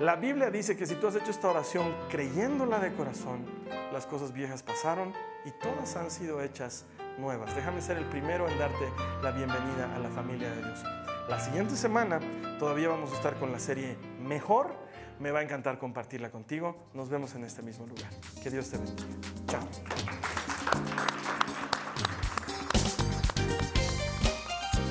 La 0.00 0.16
Biblia 0.16 0.50
dice 0.50 0.76
que 0.76 0.86
si 0.86 0.96
tú 0.96 1.06
has 1.06 1.14
hecho 1.14 1.30
esta 1.30 1.48
oración 1.48 1.94
creyéndola 2.08 2.80
de 2.80 2.92
corazón, 2.94 3.46
las 3.92 4.06
cosas 4.06 4.32
viejas 4.32 4.62
pasaron 4.62 5.12
y 5.44 5.52
todas 5.52 5.96
han 5.96 6.10
sido 6.10 6.42
hechas 6.42 6.84
nuevas. 7.18 7.54
Déjame 7.54 7.80
ser 7.80 7.96
el 7.96 8.04
primero 8.06 8.48
en 8.48 8.58
darte 8.58 8.92
la 9.22 9.30
bienvenida 9.30 9.94
a 9.94 9.98
la 10.00 10.08
familia 10.08 10.50
de 10.50 10.62
Dios. 10.62 10.82
La 11.28 11.38
siguiente 11.38 11.76
semana 11.76 12.18
todavía 12.58 12.88
vamos 12.88 13.12
a 13.12 13.16
estar 13.16 13.38
con 13.38 13.52
la 13.52 13.58
serie 13.58 13.96
Mejor. 14.20 14.74
Me 15.20 15.30
va 15.30 15.40
a 15.40 15.42
encantar 15.42 15.78
compartirla 15.78 16.30
contigo. 16.30 16.76
Nos 16.94 17.08
vemos 17.08 17.34
en 17.34 17.44
este 17.44 17.62
mismo 17.62 17.86
lugar. 17.86 18.10
Que 18.42 18.50
Dios 18.50 18.70
te 18.70 18.78
bendiga. 18.78 19.08
Chao. 19.46 19.60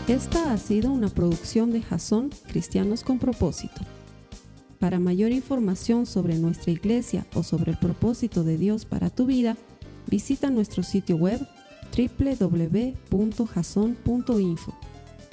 Esta 0.07 0.51
ha 0.51 0.57
sido 0.57 0.91
una 0.91 1.09
producción 1.09 1.71
de 1.71 1.81
Jason 1.81 2.29
Cristianos 2.47 3.03
con 3.03 3.19
propósito. 3.19 3.81
Para 4.79 4.99
mayor 4.99 5.31
información 5.31 6.05
sobre 6.05 6.35
nuestra 6.35 6.71
iglesia 6.71 7.25
o 7.33 7.43
sobre 7.43 7.71
el 7.71 7.77
propósito 7.77 8.43
de 8.43 8.57
Dios 8.57 8.83
para 8.83 9.09
tu 9.09 9.25
vida, 9.25 9.55
visita 10.07 10.49
nuestro 10.49 10.83
sitio 10.83 11.15
web 11.15 11.39
www.jason.info. 11.95 14.92